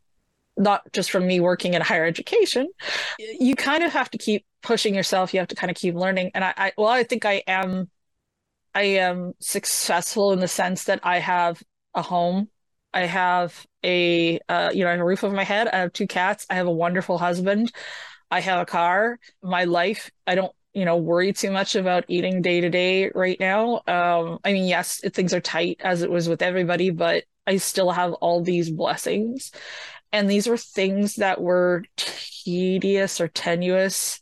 not 0.56 0.82
just 0.92 1.10
from 1.10 1.26
me 1.26 1.38
working 1.40 1.74
in 1.74 1.82
higher 1.82 2.04
education. 2.04 2.68
You 3.18 3.54
kind 3.54 3.82
of 3.82 3.92
have 3.92 4.10
to 4.10 4.18
keep 4.18 4.46
pushing 4.62 4.94
yourself. 4.94 5.34
You 5.34 5.40
have 5.40 5.48
to 5.48 5.56
kind 5.56 5.70
of 5.70 5.76
keep 5.76 5.94
learning. 5.94 6.30
And 6.34 6.44
I, 6.44 6.54
I 6.56 6.72
well, 6.76 6.88
I 6.88 7.02
think 7.04 7.24
I 7.24 7.42
am 7.46 7.90
I 8.74 8.82
am 8.82 9.32
successful 9.40 10.32
in 10.32 10.40
the 10.40 10.48
sense 10.48 10.84
that 10.84 11.00
I 11.02 11.18
have 11.18 11.62
a 11.94 12.02
home. 12.02 12.48
I 12.92 13.06
have 13.06 13.66
a 13.84 14.38
uh, 14.48 14.70
you 14.72 14.84
know, 14.84 14.88
I 14.88 14.92
have 14.92 15.00
a 15.00 15.04
roof 15.04 15.24
over 15.24 15.34
my 15.34 15.44
head. 15.44 15.68
I 15.68 15.78
have 15.78 15.92
two 15.92 16.06
cats. 16.06 16.46
I 16.50 16.54
have 16.54 16.66
a 16.66 16.72
wonderful 16.72 17.18
husband. 17.18 17.72
I 18.30 18.40
have 18.40 18.60
a 18.60 18.66
car. 18.66 19.18
My 19.42 19.64
life, 19.64 20.10
I 20.26 20.34
don't 20.34 20.52
you 20.76 20.84
know 20.84 20.98
worry 20.98 21.32
too 21.32 21.50
much 21.50 21.74
about 21.74 22.04
eating 22.06 22.42
day 22.42 22.60
to 22.60 22.68
day 22.68 23.10
right 23.14 23.40
now. 23.40 23.80
Um 23.88 24.38
i 24.44 24.52
mean 24.52 24.66
yes 24.66 25.00
things 25.14 25.32
are 25.32 25.40
tight 25.40 25.80
as 25.82 26.02
it 26.02 26.10
was 26.10 26.28
with 26.28 26.42
everybody 26.42 26.90
but 26.90 27.24
i 27.46 27.56
still 27.56 27.90
have 27.90 28.12
all 28.14 28.42
these 28.42 28.70
blessings. 28.70 29.50
And 30.12 30.30
these 30.30 30.46
were 30.46 30.58
things 30.58 31.16
that 31.16 31.40
were 31.40 31.82
tedious 31.96 33.20
or 33.20 33.28
tenuous. 33.28 34.20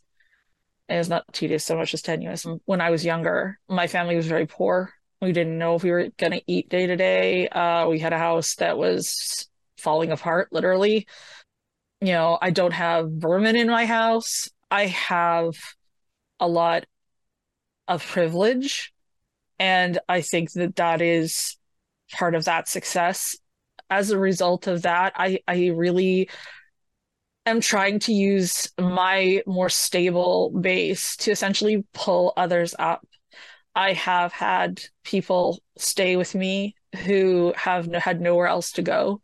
And 0.89 0.99
it's 0.99 1.09
not 1.09 1.31
tedious 1.33 1.63
so 1.65 1.77
much 1.77 1.93
as 1.93 2.01
tenuous. 2.01 2.45
When 2.63 2.79
i 2.79 2.89
was 2.89 3.03
younger 3.03 3.59
my 3.67 3.87
family 3.87 4.15
was 4.15 4.27
very 4.27 4.47
poor. 4.47 4.93
We 5.21 5.33
didn't 5.33 5.57
know 5.57 5.75
if 5.75 5.83
we 5.83 5.91
were 5.91 6.07
going 6.17 6.33
to 6.33 6.43
eat 6.47 6.69
day 6.69 6.87
to 6.87 6.95
day. 6.95 7.49
Uh 7.49 7.89
we 7.89 7.99
had 7.99 8.13
a 8.13 8.17
house 8.17 8.55
that 8.55 8.77
was 8.77 9.49
falling 9.77 10.11
apart, 10.11 10.53
literally. 10.53 11.05
You 11.99 12.13
know, 12.13 12.37
I 12.41 12.51
don't 12.51 12.73
have 12.73 13.11
vermin 13.11 13.57
in 13.57 13.67
my 13.69 13.85
house. 13.85 14.49
I 14.71 14.85
have 14.87 15.55
a 16.39 16.47
lot 16.47 16.85
of 17.87 18.05
privilege. 18.05 18.93
And 19.59 19.99
I 20.09 20.21
think 20.21 20.51
that 20.53 20.75
that 20.77 21.01
is 21.01 21.57
part 22.11 22.35
of 22.35 22.45
that 22.45 22.67
success. 22.67 23.37
As 23.89 24.11
a 24.11 24.17
result 24.17 24.67
of 24.67 24.81
that, 24.83 25.13
I, 25.15 25.39
I 25.47 25.67
really 25.67 26.29
am 27.45 27.61
trying 27.61 27.99
to 27.99 28.13
use 28.13 28.71
my 28.79 29.43
more 29.45 29.69
stable 29.69 30.49
base 30.49 31.15
to 31.17 31.31
essentially 31.31 31.85
pull 31.93 32.33
others 32.35 32.73
up. 32.77 33.05
I 33.75 33.93
have 33.93 34.31
had 34.31 34.81
people 35.03 35.59
stay 35.77 36.15
with 36.15 36.33
me 36.33 36.75
who 37.05 37.53
have 37.57 37.91
had 37.93 38.21
nowhere 38.21 38.47
else 38.47 38.71
to 38.73 38.81
go, 38.81 39.21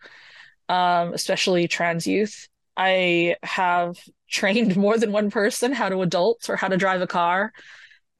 um, 0.69 1.13
especially 1.13 1.67
trans 1.67 2.05
youth. 2.05 2.47
I 2.75 3.37
have 3.43 3.97
trained 4.31 4.75
more 4.75 4.97
than 4.97 5.11
one 5.11 5.29
person 5.29 5.73
how 5.73 5.89
to 5.89 6.01
adult 6.01 6.49
or 6.49 6.55
how 6.55 6.67
to 6.67 6.77
drive 6.77 7.01
a 7.01 7.07
car, 7.07 7.51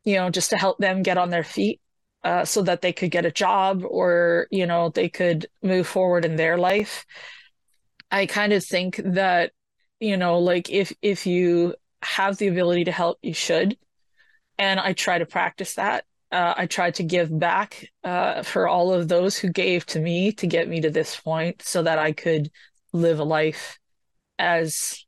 you 0.03 0.15
know, 0.15 0.29
just 0.29 0.49
to 0.51 0.57
help 0.57 0.77
them 0.77 1.01
get 1.01 1.17
on 1.17 1.29
their 1.29 1.43
feet 1.43 1.79
uh, 2.23 2.45
so 2.45 2.61
that 2.61 2.81
they 2.81 2.93
could 2.93 3.11
get 3.11 3.25
a 3.25 3.31
job 3.31 3.83
or, 3.87 4.47
you 4.51 4.65
know, 4.65 4.89
they 4.89 5.09
could 5.09 5.47
move 5.63 5.87
forward 5.87 6.25
in 6.25 6.35
their 6.35 6.57
life. 6.57 7.05
I 8.11 8.25
kind 8.25 8.53
of 8.53 8.63
think 8.63 8.99
that, 9.03 9.51
you 9.99 10.17
know, 10.17 10.39
like 10.39 10.69
if 10.69 10.93
if 11.01 11.25
you 11.25 11.75
have 12.03 12.37
the 12.37 12.47
ability 12.47 12.85
to 12.85 12.91
help, 12.91 13.17
you 13.21 13.33
should. 13.33 13.77
And 14.57 14.79
I 14.79 14.93
try 14.93 15.17
to 15.17 15.25
practice 15.25 15.75
that. 15.75 16.05
Uh, 16.31 16.53
I 16.55 16.65
try 16.65 16.91
to 16.91 17.03
give 17.03 17.37
back 17.37 17.87
uh, 18.03 18.43
for 18.43 18.67
all 18.67 18.93
of 18.93 19.07
those 19.07 19.37
who 19.37 19.49
gave 19.49 19.85
to 19.87 19.99
me 19.99 20.31
to 20.33 20.47
get 20.47 20.67
me 20.67 20.81
to 20.81 20.89
this 20.89 21.19
point 21.19 21.61
so 21.61 21.83
that 21.83 21.99
I 21.99 22.11
could 22.11 22.49
live 22.93 23.19
a 23.19 23.23
life 23.23 23.79
as, 24.39 25.05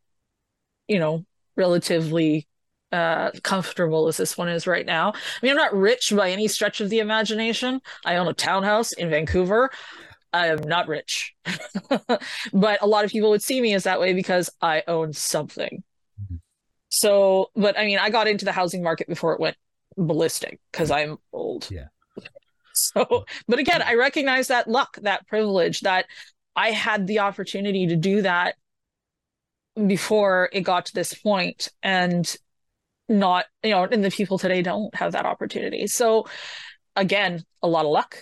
you 0.88 1.00
know, 1.00 1.26
relatively 1.56 2.48
uh, 2.92 3.32
comfortable 3.42 4.08
as 4.08 4.18
this 4.18 4.38
one 4.38 4.50
is 4.50 4.68
right 4.68 4.86
now. 4.86 5.10
I 5.10 5.16
mean, 5.42 5.52
I'm 5.52 5.58
not 5.58 5.76
rich 5.76 6.14
by 6.16 6.32
any 6.32 6.48
stretch 6.48 6.80
of 6.80 6.90
the 6.90 7.00
imagination. 7.00 7.82
I 8.06 8.18
own 8.18 8.28
a 8.28 8.34
townhouse 8.34 8.92
in 8.92 9.10
Vancouver. 9.10 9.72
I 10.32 10.48
am 10.48 10.60
not 10.64 10.88
rich, 10.88 11.36
but 12.54 12.82
a 12.82 12.88
lot 12.88 13.06
of 13.06 13.12
people 13.12 13.30
would 13.30 13.44
see 13.44 13.62
me 13.62 13.74
as 13.74 13.84
that 13.84 14.00
way 14.00 14.14
because 14.14 14.50
I 14.62 14.84
own 14.88 15.14
something. 15.14 15.84
Mm-hmm. 16.22 16.36
So, 16.90 17.52
but 17.56 17.78
I 17.78 17.86
mean, 17.86 18.00
I 18.00 18.10
got 18.10 18.28
into 18.28 18.46
the 18.46 18.52
housing 18.52 18.82
market 18.84 19.08
before 19.08 19.34
it 19.34 19.40
went 19.40 19.58
ballistic 19.96 20.60
because 20.72 20.92
I'm 20.92 21.18
old. 21.32 21.70
Yeah. 21.72 21.88
So, 22.76 23.26
but 23.48 23.60
again, 23.60 23.84
I 23.84 23.94
recognize 23.94 24.48
that 24.48 24.68
luck, 24.68 24.98
that 25.04 25.28
privilege 25.28 25.82
that 25.82 26.08
I 26.56 26.72
had 26.72 27.06
the 27.06 27.20
opportunity 27.20 27.86
to 27.86 27.96
do 27.96 28.24
that 28.24 28.56
before 29.76 30.50
it 30.52 30.62
got 30.62 30.86
to 30.88 30.94
this 30.94 31.14
point 31.14 31.70
and 31.82 32.36
not, 33.10 33.46
you 33.64 33.72
know, 33.72 33.84
and 33.84 34.04
the 34.04 34.12
people 34.12 34.38
today 34.38 34.62
don't 34.62 34.94
have 34.96 35.14
that 35.14 35.26
opportunity. 35.26 35.88
So, 35.88 36.26
again, 36.96 37.44
a 37.62 37.68
lot 37.68 37.86
of 37.86 37.92
luck. 37.92 38.18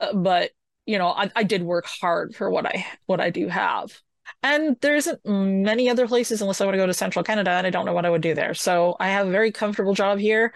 Uh, 0.00 0.12
but, 0.14 0.50
you 0.86 0.98
know, 0.98 1.08
I, 1.08 1.30
I 1.34 1.42
did 1.42 1.62
work 1.62 1.86
hard 1.86 2.34
for 2.34 2.50
what 2.50 2.66
I 2.66 2.86
what 3.06 3.20
I 3.20 3.30
do 3.30 3.48
have. 3.48 4.00
And 4.42 4.76
there 4.80 4.96
isn't 4.96 5.24
many 5.24 5.88
other 5.88 6.06
places 6.06 6.40
unless 6.40 6.60
I 6.60 6.64
want 6.64 6.74
to 6.74 6.78
go 6.78 6.86
to 6.86 6.94
central 6.94 7.24
Canada 7.24 7.50
and 7.50 7.66
I 7.66 7.70
don't 7.70 7.86
know 7.86 7.92
what 7.92 8.06
I 8.06 8.10
would 8.10 8.22
do 8.22 8.34
there. 8.34 8.54
So 8.54 8.96
I 8.98 9.08
have 9.08 9.26
a 9.26 9.30
very 9.30 9.52
comfortable 9.52 9.94
job 9.94 10.18
here 10.18 10.52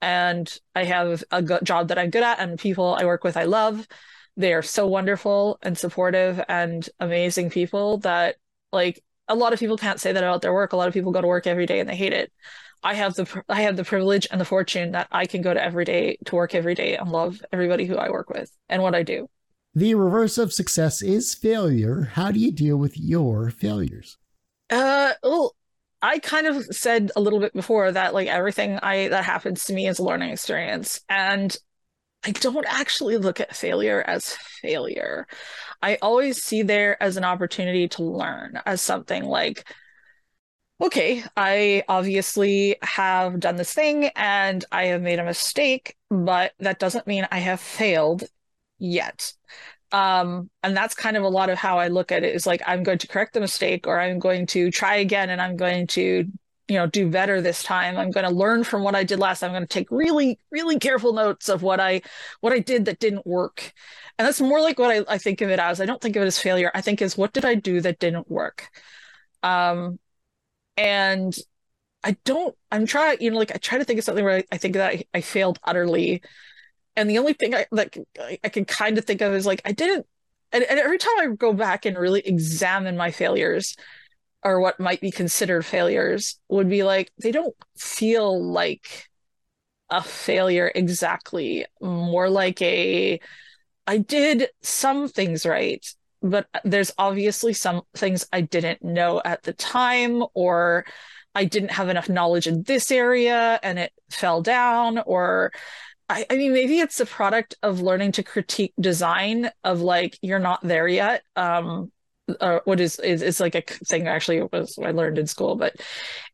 and 0.00 0.52
I 0.74 0.84
have 0.84 1.24
a 1.30 1.42
good 1.42 1.64
job 1.64 1.88
that 1.88 1.98
I'm 1.98 2.10
good 2.10 2.22
at 2.22 2.38
and 2.38 2.58
people 2.58 2.94
I 2.94 3.04
work 3.04 3.24
with 3.24 3.36
I 3.36 3.44
love. 3.44 3.86
They 4.36 4.52
are 4.52 4.62
so 4.62 4.86
wonderful 4.86 5.58
and 5.62 5.78
supportive 5.78 6.42
and 6.48 6.88
amazing 6.98 7.50
people 7.50 7.98
that 7.98 8.36
like 8.72 9.02
a 9.28 9.34
lot 9.34 9.52
of 9.52 9.58
people 9.58 9.76
can't 9.76 10.00
say 10.00 10.12
that 10.12 10.22
about 10.22 10.42
their 10.42 10.52
work. 10.52 10.72
A 10.72 10.76
lot 10.76 10.88
of 10.88 10.94
people 10.94 11.12
go 11.12 11.20
to 11.20 11.26
work 11.26 11.46
every 11.46 11.66
day 11.66 11.80
and 11.80 11.88
they 11.88 11.96
hate 11.96 12.12
it. 12.12 12.32
I 12.82 12.94
have 12.94 13.14
the 13.14 13.42
I 13.48 13.62
have 13.62 13.76
the 13.76 13.84
privilege 13.84 14.28
and 14.30 14.40
the 14.40 14.44
fortune 14.44 14.92
that 14.92 15.08
I 15.10 15.26
can 15.26 15.40
go 15.40 15.54
to 15.54 15.62
every 15.62 15.84
day 15.84 16.18
to 16.26 16.34
work 16.36 16.54
every 16.54 16.74
day 16.74 16.96
and 16.96 17.10
love 17.10 17.42
everybody 17.52 17.86
who 17.86 17.96
I 17.96 18.10
work 18.10 18.28
with 18.28 18.50
and 18.68 18.82
what 18.82 18.94
I 18.94 19.02
do. 19.02 19.28
The 19.74 19.94
reverse 19.94 20.38
of 20.38 20.52
success 20.52 21.02
is 21.02 21.34
failure. 21.34 22.10
How 22.12 22.30
do 22.30 22.38
you 22.38 22.52
deal 22.52 22.76
with 22.76 22.98
your 22.98 23.50
failures? 23.50 24.18
Uh, 24.70 25.12
well, 25.22 25.56
I 26.02 26.18
kind 26.18 26.46
of 26.46 26.64
said 26.66 27.10
a 27.16 27.20
little 27.20 27.40
bit 27.40 27.54
before 27.54 27.90
that 27.90 28.12
like 28.12 28.28
everything 28.28 28.78
I 28.82 29.08
that 29.08 29.24
happens 29.24 29.64
to 29.64 29.72
me 29.72 29.88
is 29.88 29.98
a 29.98 30.04
learning 30.04 30.30
experience, 30.30 31.00
and 31.08 31.56
I 32.24 32.30
don't 32.30 32.66
actually 32.68 33.18
look 33.18 33.40
at 33.40 33.54
failure 33.54 34.02
as 34.06 34.36
failure. 34.62 35.26
I 35.82 35.98
always 36.00 36.42
see 36.42 36.62
there 36.62 37.00
as 37.02 37.16
an 37.16 37.24
opportunity 37.24 37.88
to 37.88 38.02
learn, 38.02 38.60
as 38.64 38.80
something 38.80 39.24
like, 39.24 39.68
okay, 40.80 41.22
I 41.36 41.84
obviously 41.88 42.76
have 42.82 43.40
done 43.40 43.56
this 43.56 43.72
thing 43.72 44.06
and 44.16 44.64
I 44.72 44.86
have 44.86 45.02
made 45.02 45.18
a 45.18 45.24
mistake, 45.24 45.96
but 46.10 46.52
that 46.58 46.78
doesn't 46.78 47.06
mean 47.06 47.28
I 47.30 47.38
have 47.38 47.60
failed 47.60 48.24
yet. 48.78 49.32
Um, 49.92 50.50
and 50.62 50.76
that's 50.76 50.94
kind 50.94 51.16
of 51.16 51.22
a 51.22 51.28
lot 51.28 51.50
of 51.50 51.58
how 51.58 51.78
I 51.78 51.88
look 51.88 52.10
at 52.10 52.24
it 52.24 52.34
is 52.34 52.46
like 52.46 52.62
I'm 52.66 52.82
going 52.82 52.98
to 52.98 53.06
correct 53.06 53.34
the 53.34 53.40
mistake 53.40 53.86
or 53.86 54.00
I'm 54.00 54.18
going 54.18 54.46
to 54.46 54.70
try 54.70 54.96
again 54.96 55.30
and 55.30 55.40
I'm 55.40 55.56
going 55.56 55.86
to 55.88 56.24
you 56.68 56.76
know 56.76 56.86
do 56.86 57.08
better 57.08 57.40
this 57.40 57.62
time. 57.62 57.96
I'm 57.96 58.10
going 58.10 58.28
to 58.28 58.34
learn 58.34 58.64
from 58.64 58.82
what 58.82 58.94
i 58.94 59.04
did 59.04 59.18
last. 59.18 59.42
I'm 59.42 59.52
going 59.52 59.62
to 59.62 59.68
take 59.68 59.90
really 59.90 60.38
really 60.50 60.78
careful 60.78 61.12
notes 61.12 61.48
of 61.48 61.62
what 61.62 61.80
i 61.80 62.00
what 62.40 62.52
i 62.52 62.58
did 62.58 62.86
that 62.86 62.98
didn't 62.98 63.26
work. 63.26 63.72
And 64.18 64.26
that's 64.26 64.40
more 64.40 64.60
like 64.60 64.78
what 64.78 64.90
I, 64.90 65.14
I 65.14 65.18
think 65.18 65.40
of 65.40 65.50
it 65.50 65.58
as. 65.58 65.80
I 65.80 65.86
don't 65.86 66.00
think 66.00 66.16
of 66.16 66.22
it 66.22 66.26
as 66.26 66.38
failure. 66.38 66.70
I 66.74 66.80
think 66.80 67.02
is 67.02 67.16
what 67.16 67.32
did 67.32 67.44
i 67.44 67.54
do 67.54 67.80
that 67.80 67.98
didn't 67.98 68.30
work? 68.30 68.68
Um 69.42 69.98
and 70.76 71.36
i 72.02 72.16
don't 72.24 72.56
i'm 72.72 72.84
trying 72.84 73.16
you 73.20 73.30
know 73.30 73.38
like 73.38 73.54
i 73.54 73.58
try 73.58 73.78
to 73.78 73.84
think 73.84 73.98
of 73.98 74.04
something 74.04 74.24
where 74.24 74.38
i, 74.38 74.44
I 74.50 74.58
think 74.58 74.74
that 74.74 74.90
I, 74.90 75.04
I 75.14 75.20
failed 75.20 75.58
utterly. 75.64 76.22
And 76.96 77.10
the 77.10 77.18
only 77.18 77.32
thing 77.32 77.54
I 77.54 77.66
like 77.72 77.98
I 78.44 78.48
can 78.48 78.64
kind 78.64 78.98
of 78.98 79.04
think 79.04 79.20
of 79.20 79.34
is 79.34 79.46
like 79.46 79.60
I 79.64 79.72
didn't 79.72 80.06
and, 80.52 80.62
and 80.64 80.78
every 80.78 80.98
time 80.98 81.14
I 81.18 81.26
go 81.34 81.52
back 81.52 81.84
and 81.84 81.98
really 81.98 82.20
examine 82.20 82.96
my 82.96 83.10
failures 83.10 83.76
or 84.44 84.60
what 84.60 84.78
might 84.78 85.00
be 85.00 85.10
considered 85.10 85.64
failures 85.64 86.38
would 86.48 86.68
be 86.68 86.82
like 86.82 87.10
they 87.22 87.32
don't 87.32 87.54
feel 87.76 88.42
like 88.42 89.08
a 89.90 90.02
failure 90.02 90.70
exactly 90.74 91.66
more 91.80 92.28
like 92.28 92.60
a 92.62 93.20
I 93.86 93.98
did 93.98 94.48
some 94.62 95.08
things 95.08 95.44
right 95.46 95.84
but 96.22 96.48
there's 96.64 96.92
obviously 96.96 97.52
some 97.52 97.82
things 97.94 98.26
I 98.32 98.40
didn't 98.40 98.82
know 98.82 99.20
at 99.24 99.42
the 99.42 99.52
time 99.52 100.24
or 100.32 100.86
I 101.34 101.44
didn't 101.44 101.72
have 101.72 101.88
enough 101.88 102.08
knowledge 102.08 102.46
in 102.46 102.62
this 102.62 102.90
area 102.90 103.60
and 103.62 103.78
it 103.78 103.92
fell 104.10 104.40
down 104.40 104.98
or 105.04 105.52
I, 106.08 106.26
I 106.28 106.36
mean, 106.36 106.52
maybe 106.52 106.80
it's 106.80 107.00
a 107.00 107.06
product 107.06 107.56
of 107.62 107.80
learning 107.80 108.12
to 108.12 108.22
critique 108.22 108.74
design 108.78 109.50
of 109.64 109.80
like 109.80 110.18
you're 110.20 110.38
not 110.38 110.60
there 110.62 110.86
yet. 110.86 111.22
Um, 111.34 111.90
uh, 112.40 112.60
what 112.64 112.80
is 112.80 112.98
is 113.00 113.22
it's 113.22 113.40
like 113.40 113.54
a 113.54 113.62
thing 113.62 114.08
actually 114.08 114.42
was 114.52 114.78
I 114.82 114.90
learned 114.92 115.18
in 115.18 115.26
school, 115.26 115.56
but 115.56 115.74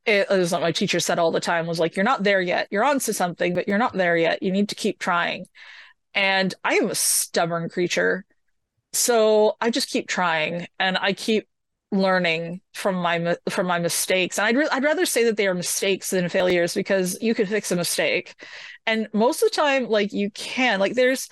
it, 0.07 0.27
it 0.31 0.39
was 0.39 0.53
what 0.53 0.61
my 0.61 0.73
teacher 0.73 1.01
said 1.01 1.19
all 1.19 1.33
the 1.33 1.41
time 1.41 1.67
was 1.67 1.79
like 1.79 1.97
you're 1.97 2.05
not 2.05 2.23
there 2.23 2.41
yet. 2.41 2.69
You're 2.71 2.85
on 2.85 2.99
to 3.01 3.13
something, 3.13 3.55
but 3.55 3.69
you're 3.69 3.79
not 3.79 3.95
there 3.95 4.17
yet. 4.17 4.43
You 4.43 4.53
need 4.53 4.69
to 4.71 4.75
keep 4.75 4.99
trying. 4.99 5.47
And 6.15 6.55
I 6.65 6.75
am 6.75 6.91
a 6.91 6.95
stubborn 6.95 7.69
creature, 7.69 8.25
so 8.93 9.57
I 9.61 9.71
just 9.71 9.91
keep 9.91 10.09
trying, 10.09 10.67
and 10.79 10.99
I 10.99 11.13
keep 11.13 11.49
learning 11.93 12.61
from 12.75 12.97
my 12.97 13.37
from 13.49 13.67
my 13.67 13.79
mistakes 13.79 14.39
and 14.39 14.47
I'd, 14.47 14.57
re- 14.57 14.69
I'd 14.71 14.85
rather 14.85 15.05
say 15.05 15.25
that 15.25 15.37
they 15.37 15.49
are 15.49 15.55
mistakes 15.55 16.11
than 16.11 16.29
failures 16.29 16.73
because 16.73 17.21
you 17.21 17.35
could 17.35 17.49
fix 17.49 17.73
a 17.73 17.77
mistake 17.77 18.41
and 18.87 19.09
most 19.13 19.43
of 19.43 19.51
the 19.51 19.57
time 19.57 19.89
like 19.89 20.13
you 20.13 20.31
can 20.31 20.79
like 20.79 20.95
there's 20.95 21.29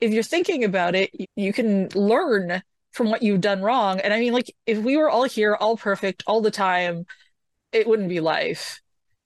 if 0.00 0.12
you're 0.12 0.24
thinking 0.24 0.64
about 0.64 0.96
it 0.96 1.10
you 1.36 1.52
can 1.52 1.88
learn 1.90 2.60
from 2.92 3.10
what 3.10 3.22
you've 3.22 3.40
done 3.40 3.62
wrong 3.62 4.00
and 4.00 4.12
i 4.12 4.18
mean 4.18 4.32
like 4.32 4.54
if 4.66 4.78
we 4.78 4.96
were 4.96 5.10
all 5.10 5.24
here 5.24 5.54
all 5.54 5.76
perfect 5.76 6.22
all 6.26 6.40
the 6.40 6.50
time 6.50 7.04
it 7.72 7.86
wouldn't 7.86 8.08
be 8.08 8.20
life 8.20 8.80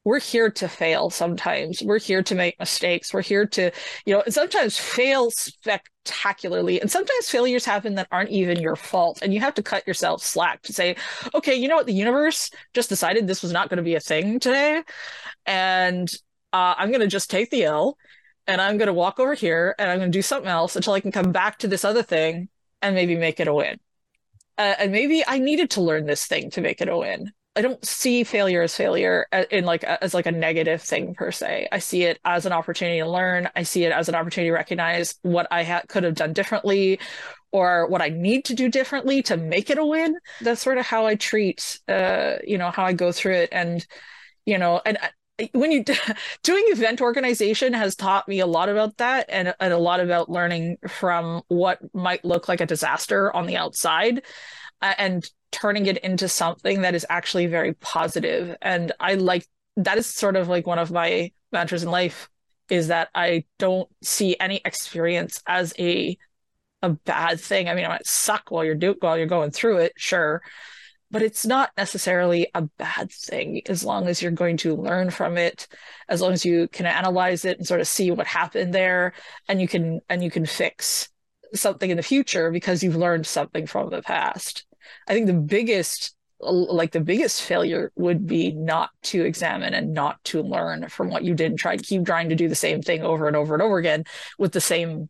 we're 0.05 0.21
here 0.21 0.51
to 0.51 0.69
fail 0.69 1.09
sometimes. 1.09 1.83
We're 1.83 1.99
here 1.99 2.23
to 2.23 2.35
make 2.35 2.59
mistakes. 2.59 3.13
We're 3.13 3.23
here 3.23 3.47
to, 3.47 3.71
you 4.05 4.15
know, 4.15 4.21
and 4.21 4.35
sometimes 4.35 4.79
fail 4.79 5.31
spectacularly. 5.31 6.81
And 6.81 6.91
sometimes 6.91 7.31
failures 7.31 7.65
happen 7.65 7.95
that 7.95 8.09
aren't 8.13 8.31
even 8.31 8.61
your 8.61 8.77
fault. 8.77 9.21
And 9.23 9.33
you 9.33 9.41
have 9.41 9.55
to 9.55 9.63
cut 9.63 9.87
yourself 9.87 10.23
slack 10.23 10.63
to 10.63 10.75
say, 10.75 10.97
okay, 11.35 11.55
you 11.55 11.69
know 11.69 11.77
what? 11.77 11.87
The 11.87 11.95
universe 11.95 12.51
just 12.75 12.91
decided 12.91 13.27
this 13.27 13.43
was 13.43 13.53
not 13.53 13.71
going 13.71 13.79
to 13.79 13.83
be 13.83 13.95
a 13.95 14.01
thing 14.01 14.39
today. 14.39 14.83
And 15.47 16.09
uh, 16.53 16.75
I'm 16.77 16.91
going 16.91 17.01
to 17.01 17.07
just 17.07 17.31
take 17.31 17.51
the 17.51 17.65
L 17.65 17.97
and 18.47 18.61
I'm 18.61 18.77
going 18.77 18.89
to 18.89 18.93
walk 18.93 19.19
over 19.19 19.33
here 19.33 19.75
and 19.79 19.91
I'm 19.91 19.99
going 19.99 20.13
to 20.13 20.19
do 20.19 20.23
something 20.23 20.51
else 20.51 20.77
until 20.77 20.93
I 20.93 21.01
can 21.01 21.13
come 21.13 21.33
back 21.33 21.59
to 21.61 21.69
this 21.69 21.85
other 21.85 22.03
thing 22.03 22.49
and 22.85 22.95
maybe 22.95 23.17
make 23.17 23.41
it 23.41 23.49
a 23.49 23.55
win. 23.55 23.81
Uh, 24.57 24.75
and 24.79 24.93
maybe 24.93 25.25
I 25.27 25.39
needed 25.39 25.71
to 25.71 25.81
learn 25.81 26.07
this 26.07 26.27
thing 26.27 26.51
to 26.51 26.61
make 26.61 26.81
it 26.81 26.89
a 26.89 26.97
win. 26.97 27.33
I 27.57 27.63
don't 27.63 27.85
see 27.85 28.25
failure 28.25 28.63
as 28.63 28.77
failure 28.77 29.27
uh, 29.33 29.45
in 29.51 29.65
like 29.65 29.85
as 29.85 30.13
like 30.13 30.27
a 30.27 30.33
negative 30.33 30.83
thing 30.83 31.15
per 31.15 31.33
se. 31.33 31.69
I 31.73 31.79
see 31.79 32.03
it 32.03 32.19
as 32.25 32.47
an 32.47 32.53
opportunity 32.53 32.99
to 32.99 33.09
learn. 33.09 33.49
I 33.57 33.63
see 33.63 33.85
it 33.85 33.93
as 33.93 34.09
an 34.09 34.15
opportunity 34.15 34.51
to 34.51 34.55
recognize 34.55 35.15
what 35.23 35.47
I 35.51 35.63
ha- 35.65 35.83
could 35.89 36.05
have 36.05 36.15
done 36.15 36.33
differently, 36.33 36.99
or 37.53 37.87
what 37.87 38.03
I 38.03 38.09
need 38.09 38.45
to 38.47 38.55
do 38.55 38.69
differently 38.69 39.23
to 39.23 39.37
make 39.37 39.71
it 39.71 39.79
a 39.79 39.87
win. 39.87 40.17
That's 40.41 40.61
sort 40.61 40.79
of 40.79 40.87
how 40.87 41.07
I 41.07 41.15
treat, 41.15 41.79
uh, 41.89 42.37
you 42.45 42.59
know, 42.59 42.71
how 42.71 42.85
I 42.85 42.93
go 42.93 43.13
through 43.13 43.35
it. 43.35 43.49
And, 43.53 43.87
you 44.45 44.59
know, 44.59 44.81
and 44.85 44.99
uh, 45.01 45.09
when 45.53 45.73
you 45.73 45.85
doing 46.43 46.65
event 46.69 47.01
organization 47.01 47.73
has 47.73 47.97
taught 47.97 48.29
me 48.29 48.41
a 48.41 48.47
lot 48.47 48.69
about 48.69 48.97
that 48.99 49.27
and, 49.29 49.55
and 49.61 49.73
a 49.73 49.79
lot 49.79 50.01
about 50.01 50.31
learning 50.31 50.77
from 50.89 51.43
what 51.49 51.79
might 51.95 52.25
look 52.25 52.49
like 52.49 52.61
a 52.61 52.67
disaster 52.67 53.35
on 53.35 53.47
the 53.47 53.57
outside 53.57 54.23
uh, 54.83 54.95
and 54.99 55.29
turning 55.51 55.87
it 55.87 55.99
into 55.99 56.29
something 56.29 56.83
that 56.83 56.95
is 56.95 57.07
actually 57.09 57.47
very 57.47 57.75
positive. 57.75 58.57
And 58.61 58.93
I 59.01 59.15
like 59.15 59.47
that 59.77 59.99
is 59.99 60.07
sort 60.07 60.37
of 60.37 60.49
like 60.49 60.67
one 60.67 60.79
of 60.79 60.91
my 60.91 61.33
mantras 61.53 61.83
in 61.83 61.91
life 61.91 62.29
is 62.71 62.89
that 62.89 63.09
I 63.15 63.45
don't 63.59 63.89
see 64.03 64.37
any 64.39 64.61
experience 64.65 65.43
as 65.47 65.75
a 65.79 66.17
a 66.83 66.91
bad 66.91 67.41
thing. 67.41 67.69
I 67.69 67.75
mean, 67.75 67.85
it 67.85 67.89
might 67.89 68.07
suck 68.07 68.51
while 68.51 68.65
you're 68.65 68.75
do 68.75 68.95
while 69.01 69.17
you're 69.17 69.27
going 69.27 69.51
through 69.51 69.79
it, 69.79 69.93
sure, 69.97 70.43
but 71.15 71.23
it's 71.23 71.47
not 71.47 71.71
necessarily 71.79 72.49
a 72.57 72.63
bad 72.63 73.09
thing 73.09 73.63
as 73.69 73.85
long 73.85 74.09
as 74.09 74.21
you're 74.21 74.33
going 74.33 74.57
to 74.57 74.75
learn 74.75 75.11
from 75.11 75.39
it, 75.39 75.69
as 76.09 76.21
long 76.21 76.33
as 76.33 76.45
you 76.45 76.67
can 76.67 76.87
analyze 76.87 77.45
it 77.45 77.57
and 77.57 77.65
sort 77.65 77.81
of 77.81 77.87
see 77.87 78.11
what 78.11 78.27
happened 78.27 78.75
there, 78.75 79.13
and 79.49 79.61
you 79.61 79.69
can 79.69 80.01
and 80.09 80.25
you 80.25 80.31
can 80.31 80.45
fix 80.45 81.09
something 81.55 81.89
in 81.89 81.97
the 81.97 82.03
future 82.03 82.51
because 82.51 82.83
you've 82.83 82.97
learned 82.97 83.29
something 83.29 83.65
from 83.65 83.91
the 83.91 84.03
past. 84.03 84.67
I 85.07 85.15
think 85.15 85.29
the 85.29 85.35
biggest 85.35 86.17
like 86.41 86.91
the 86.91 86.99
biggest 86.99 87.43
failure 87.43 87.93
would 87.95 88.27
be 88.27 88.51
not 88.51 88.91
to 89.05 89.25
examine 89.25 89.73
and 89.73 89.95
not 89.95 90.23
to 90.25 90.43
learn 90.43 90.89
from 90.89 91.11
what 91.11 91.23
you 91.23 91.37
did 91.37 91.53
and 91.53 91.59
try 91.61 91.77
to 91.77 91.85
keep 91.85 92.05
trying 92.05 92.31
to 92.31 92.35
do 92.35 92.49
the 92.49 92.57
same 92.57 92.83
thing 92.83 93.05
over 93.05 93.29
and 93.29 93.37
over 93.37 93.55
and 93.55 93.63
over 93.63 93.79
again 93.79 94.03
with 94.37 94.51
the 94.51 94.61
same 94.61 95.09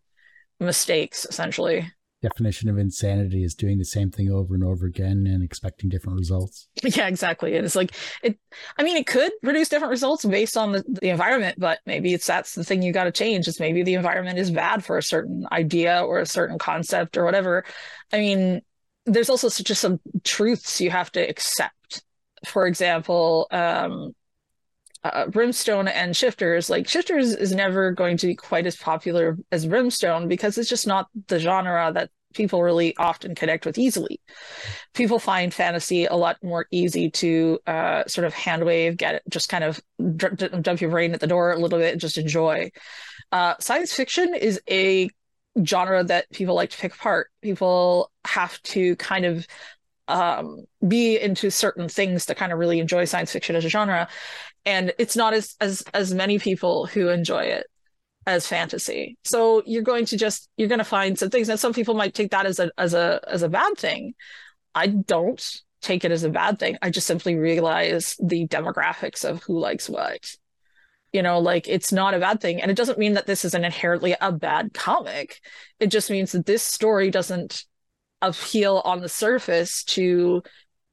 mistakes 0.60 1.24
essentially 1.30 1.90
definition 2.24 2.70
of 2.70 2.78
insanity 2.78 3.44
is 3.44 3.54
doing 3.54 3.76
the 3.76 3.84
same 3.84 4.10
thing 4.10 4.30
over 4.30 4.54
and 4.54 4.64
over 4.64 4.86
again 4.86 5.26
and 5.26 5.44
expecting 5.44 5.90
different 5.90 6.18
results. 6.18 6.68
Yeah 6.82 7.06
exactly. 7.06 7.56
And 7.56 7.64
it's 7.64 7.76
like 7.76 7.94
it 8.22 8.38
i 8.78 8.82
mean 8.82 8.96
it 8.96 9.06
could 9.06 9.32
produce 9.42 9.68
different 9.68 9.90
results 9.90 10.24
based 10.24 10.56
on 10.56 10.72
the, 10.72 10.84
the 10.86 11.08
environment 11.08 11.58
but 11.58 11.80
maybe 11.86 12.14
it's 12.14 12.26
that's 12.26 12.54
the 12.54 12.64
thing 12.64 12.82
you 12.82 12.92
got 12.92 13.04
to 13.04 13.12
change 13.12 13.48
is 13.48 13.58
maybe 13.58 13.82
the 13.82 13.94
environment 13.94 14.38
is 14.38 14.50
bad 14.50 14.84
for 14.84 14.96
a 14.96 15.02
certain 15.02 15.46
idea 15.50 16.02
or 16.02 16.20
a 16.20 16.26
certain 16.26 16.58
concept 16.58 17.16
or 17.16 17.24
whatever. 17.24 17.64
I 18.12 18.18
mean 18.18 18.62
there's 19.06 19.28
also 19.28 19.48
just 19.48 19.80
some 19.80 20.00
truths 20.22 20.80
you 20.80 20.90
have 20.90 21.12
to 21.12 21.20
accept. 21.20 22.02
For 22.46 22.66
example, 22.66 23.46
um, 23.50 24.14
uh, 25.04 25.26
Brymstone 25.26 25.86
and 25.88 26.16
Shifters, 26.16 26.70
like 26.70 26.88
Shifters 26.88 27.34
is 27.34 27.52
never 27.52 27.92
going 27.92 28.16
to 28.16 28.26
be 28.26 28.34
quite 28.34 28.66
as 28.66 28.76
popular 28.76 29.36
as 29.52 29.66
Brymstone 29.66 30.28
because 30.28 30.56
it's 30.58 30.68
just 30.68 30.86
not 30.86 31.08
the 31.28 31.38
genre 31.38 31.92
that 31.92 32.10
people 32.34 32.62
really 32.62 32.96
often 32.96 33.34
connect 33.34 33.64
with 33.66 33.78
easily. 33.78 34.20
People 34.94 35.18
find 35.18 35.54
fantasy 35.54 36.06
a 36.06 36.14
lot 36.14 36.36
more 36.42 36.66
easy 36.70 37.10
to 37.10 37.58
uh, 37.66 38.04
sort 38.06 38.26
of 38.26 38.34
handwave, 38.34 38.96
get 38.96 39.16
it, 39.16 39.22
just 39.28 39.48
kind 39.48 39.62
of 39.62 39.80
dump 40.62 40.80
your 40.80 40.90
brain 40.90 41.14
at 41.14 41.20
the 41.20 41.26
door 41.26 41.52
a 41.52 41.58
little 41.58 41.78
bit 41.78 41.92
and 41.92 42.00
just 42.00 42.18
enjoy. 42.18 42.70
Uh, 43.30 43.54
science 43.60 43.92
fiction 43.92 44.34
is 44.34 44.60
a 44.68 45.08
genre 45.64 46.02
that 46.02 46.30
people 46.32 46.54
like 46.54 46.70
to 46.70 46.78
pick 46.78 46.94
apart. 46.94 47.28
People 47.42 48.10
have 48.24 48.60
to 48.62 48.96
kind 48.96 49.24
of 49.24 49.46
um, 50.08 50.64
be 50.86 51.18
into 51.18 51.50
certain 51.50 51.88
things 51.88 52.26
to 52.26 52.34
kind 52.34 52.52
of 52.52 52.58
really 52.58 52.80
enjoy 52.80 53.04
science 53.04 53.32
fiction 53.32 53.56
as 53.56 53.64
a 53.64 53.68
genre, 53.68 54.08
and 54.66 54.92
it's 54.98 55.16
not 55.16 55.34
as 55.34 55.56
as 55.60 55.84
as 55.92 56.14
many 56.14 56.38
people 56.38 56.86
who 56.86 57.08
enjoy 57.08 57.44
it 57.44 57.66
as 58.26 58.46
fantasy. 58.46 59.18
So 59.24 59.62
you're 59.66 59.82
going 59.82 60.06
to 60.06 60.16
just 60.16 60.48
you're 60.56 60.68
going 60.68 60.78
to 60.78 60.84
find 60.84 61.18
some 61.18 61.30
things, 61.30 61.48
and 61.48 61.60
some 61.60 61.72
people 61.72 61.94
might 61.94 62.14
take 62.14 62.30
that 62.30 62.46
as 62.46 62.58
a 62.58 62.70
as 62.78 62.94
a 62.94 63.20
as 63.28 63.42
a 63.42 63.48
bad 63.48 63.76
thing. 63.76 64.14
I 64.74 64.88
don't 64.88 65.62
take 65.82 66.04
it 66.04 66.10
as 66.10 66.24
a 66.24 66.30
bad 66.30 66.58
thing. 66.58 66.78
I 66.82 66.90
just 66.90 67.06
simply 67.06 67.36
realize 67.36 68.16
the 68.22 68.48
demographics 68.48 69.28
of 69.28 69.42
who 69.42 69.58
likes 69.58 69.88
what 69.88 70.34
you 71.12 71.22
know 71.22 71.38
like 71.38 71.68
it's 71.68 71.92
not 71.92 72.12
a 72.12 72.18
bad 72.18 72.40
thing 72.40 72.60
and 72.60 72.70
it 72.70 72.76
doesn't 72.76 72.98
mean 72.98 73.14
that 73.14 73.24
this 73.24 73.44
is 73.44 73.54
an 73.54 73.64
inherently 73.64 74.16
a 74.20 74.32
bad 74.32 74.74
comic 74.74 75.40
it 75.78 75.86
just 75.86 76.10
means 76.10 76.32
that 76.32 76.44
this 76.44 76.62
story 76.62 77.08
doesn't 77.08 77.64
appeal 78.20 78.82
on 78.84 79.00
the 79.00 79.08
surface 79.08 79.84
to 79.84 80.42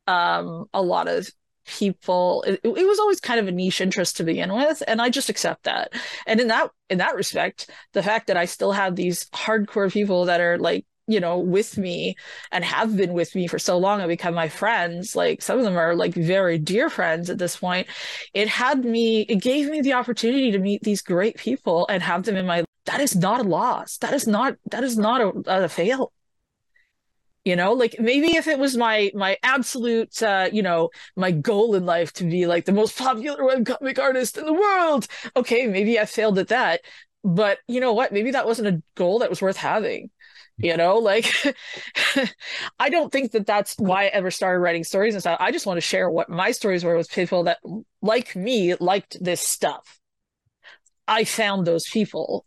um, 0.08 0.66
a 0.74 0.82
lot 0.82 1.08
of 1.08 1.30
people 1.66 2.44
it, 2.48 2.60
it, 2.64 2.88
was 2.88 3.00
always 3.00 3.20
kind 3.20 3.40
of 3.40 3.48
a 3.48 3.52
niche 3.52 3.82
interest 3.82 4.18
to 4.18 4.24
begin 4.24 4.54
with 4.54 4.82
and 4.88 5.02
i 5.02 5.10
just 5.10 5.30
accept 5.30 5.64
that. 5.64 5.94
And 6.26 6.40
in 6.40 6.48
that 6.48 6.72
in 6.90 6.98
that 6.98 7.16
respect 7.16 7.70
the 7.94 8.04
fact 8.04 8.28
that 8.28 8.38
i 8.38 8.46
still 8.46 8.72
have 8.72 8.96
these 8.96 9.26
hardcore 9.30 9.92
people 9.92 10.26
that 10.26 10.42
are 10.42 10.58
like 10.58 10.86
you 11.08 11.20
know 11.20 11.38
with 11.40 11.78
me 11.78 12.16
and 12.52 12.64
have 12.64 12.96
been 12.96 13.14
with 13.14 13.36
me 13.36 13.48
for 13.48 13.60
so 13.60 13.78
long 13.78 14.00
and 14.00 14.10
become 14.10 14.34
my 14.34 14.50
friends 14.50 15.16
like 15.16 15.42
some 15.42 15.58
of 15.58 15.64
them 15.64 15.78
are 15.78 15.96
like 15.96 16.14
very 16.14 16.58
dear 16.58 16.90
friends 16.90 17.30
at 17.30 17.38
this 17.38 17.58
point 17.58 17.88
it 18.34 18.48
had 18.48 18.84
me 18.86 19.22
it 19.22 19.42
gave 19.42 19.70
me 19.70 19.82
the 19.82 19.94
opportunity 19.94 20.52
to 20.52 20.60
meet 20.60 20.82
these 20.84 21.02
great 21.02 21.38
people 21.38 21.86
and 21.90 22.02
have 22.04 22.24
them 22.24 22.36
in 22.36 22.46
my 22.46 22.64
that 22.86 23.00
is 23.00 23.16
not 23.16 23.42
a 23.42 23.44
loss. 23.44 23.98
That 23.98 24.14
is 24.14 24.28
not 24.28 24.56
that 24.72 24.84
is 24.84 24.98
not 24.98 25.22
a, 25.22 25.64
a 25.66 25.70
fail 25.70 26.12
you 27.46 27.56
know 27.56 27.74
like 27.74 27.96
maybe 28.00 28.36
if 28.36 28.48
it 28.48 28.60
was 28.60 28.78
my 28.78 29.12
my 29.16 29.38
absolute 29.44 30.22
uh 30.22 30.50
you 30.52 30.62
know 30.62 30.90
my 31.16 31.32
goal 31.32 31.76
in 31.76 31.86
life 31.86 32.14
to 32.14 32.24
be 32.24 32.46
like 32.46 32.66
the 32.66 32.72
most 32.72 32.98
popular 32.98 33.44
webcomic 33.44 34.00
artist 34.00 34.38
in 34.38 34.46
the 34.46 34.54
world. 34.54 35.08
Okay 35.36 35.68
maybe 35.68 36.00
i 36.00 36.06
failed 36.06 36.40
at 36.40 36.50
that. 36.50 36.82
But 37.24 37.60
you 37.68 37.80
know 37.80 37.94
what? 37.94 38.12
Maybe 38.12 38.32
that 38.32 38.48
wasn't 38.48 38.68
a 38.70 38.82
goal 38.96 39.20
that 39.20 39.30
was 39.30 39.42
worth 39.42 39.58
having 39.58 40.10
you 40.58 40.78
know? 40.78 40.98
Like 40.98 41.26
i 42.80 42.90
don't 42.90 43.12
think 43.12 43.32
that 43.32 43.48
that's 43.48 43.76
why 43.78 44.04
i 44.04 44.08
ever 44.08 44.32
started 44.32 44.60
writing 44.60 44.84
stories 44.84 45.16
and 45.16 45.22
stuff. 45.22 45.38
I 45.40 45.52
just 45.52 45.66
want 45.66 45.78
to 45.78 45.82
share 45.82 46.10
what 46.10 46.30
my 46.30 46.52
stories 46.52 46.84
were 46.84 46.98
with 46.98 47.12
people 47.12 47.44
that 47.46 47.60
like 48.02 48.36
me 48.36 48.76
liked 48.76 49.18
this 49.22 49.42
stuff. 49.42 50.00
I 51.08 51.24
found 51.24 51.66
those 51.66 51.88
people 51.90 52.46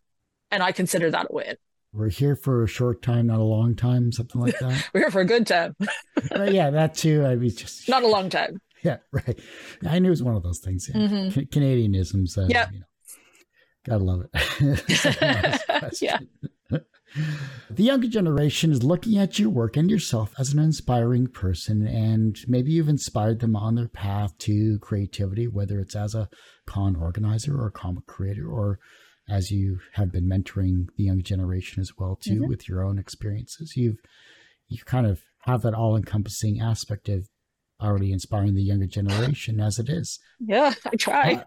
and 0.51 0.63
i 0.63 0.73
consider 0.73 1.11
that 1.11 1.27
a 1.31 1.35
win 1.35 1.57
we're 1.95 2.11
here 2.11 2.37
for 2.37 2.65
a 2.65 2.69
short 2.69 3.03
time 3.03 3.29
not 3.29 3.39
a 3.39 3.45
long 3.45 3.75
time 3.75 4.11
something 4.13 4.41
like 4.41 4.59
that. 4.59 4.91
We're 4.95 5.03
here 5.03 5.11
for 5.11 5.21
a 5.21 5.27
good 5.27 5.47
time. 5.47 5.77
Uh, 6.35 6.45
yeah 6.45 6.71
that 6.71 6.95
too 6.95 7.25
i 7.27 7.35
mean 7.35 7.51
just 7.55 7.89
not 7.89 8.03
a 8.03 8.09
long 8.09 8.31
time. 8.31 8.61
Yeah 8.83 8.99
right. 9.13 9.41
I 9.89 9.99
knew 9.99 10.09
it 10.09 10.11
was 10.11 10.23
one 10.23 10.37
of 10.37 10.43
those 10.43 10.59
things 10.59 10.91
yeah. 10.93 11.01
mm-hmm. 11.01 11.41
canadianisms 11.41 12.37
uh, 12.37 12.47
yeah. 12.49 12.69
you 12.73 12.81
know, 12.81 12.87
gotta 13.87 14.05
love 14.05 14.27
it. 14.33 16.01
Yeah. 16.01 16.19
the 17.71 17.83
younger 17.83 18.09
generation 18.09 18.73
is 18.73 18.83
looking 18.83 19.19
at 19.19 19.39
your 19.39 19.51
work 19.51 19.77
and 19.77 19.91
yourself 19.91 20.35
as 20.39 20.53
an 20.53 20.59
inspiring 20.59 21.29
person, 21.29 21.87
and 21.87 22.39
maybe 22.49 22.73
you've 22.73 22.89
inspired 22.89 23.41
them 23.41 23.55
on 23.55 23.77
their 23.77 23.89
path 23.89 24.37
to 24.39 24.79
creativity, 24.81 25.47
whether 25.47 25.79
it's 25.79 25.95
as 25.95 26.15
a 26.15 26.29
con 26.67 26.97
organizer 26.97 27.57
or 27.57 27.69
a 27.69 27.73
comic 27.73 28.07
creator, 28.07 28.49
or 28.49 28.81
as 29.29 29.51
you 29.51 29.79
have 29.93 30.13
been 30.13 30.29
mentoring 30.29 30.89
the 30.97 31.05
young 31.05 31.23
generation 31.23 31.81
as 31.81 31.93
well 31.99 32.17
too 32.17 32.41
mm-hmm. 32.41 32.49
with 32.49 32.69
your 32.69 32.85
own 32.85 32.99
experiences. 32.99 33.77
You've 33.77 33.99
you 34.69 34.79
kind 34.85 35.07
of 35.07 35.23
have 35.41 35.63
that 35.63 35.75
all 35.75 35.97
encompassing 35.97 36.61
aspect 36.61 37.09
of 37.09 37.29
already 37.81 38.13
inspiring 38.13 38.55
the 38.55 38.63
younger 38.63 38.87
generation 38.87 39.61
as 39.61 39.79
it 39.79 39.89
is. 39.89 40.19
Yeah, 40.41 40.73
I 40.87 40.97
try. 40.97 41.33
Uh, 41.35 41.45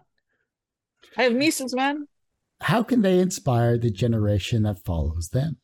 I 1.16 1.22
have 1.24 1.34
nieces, 1.34 1.74
man 1.74 2.06
how 2.60 2.82
can 2.82 3.02
they 3.02 3.18
inspire 3.18 3.78
the 3.78 3.90
generation 3.90 4.62
that 4.64 4.84
follows 4.84 5.28
them? 5.28 5.58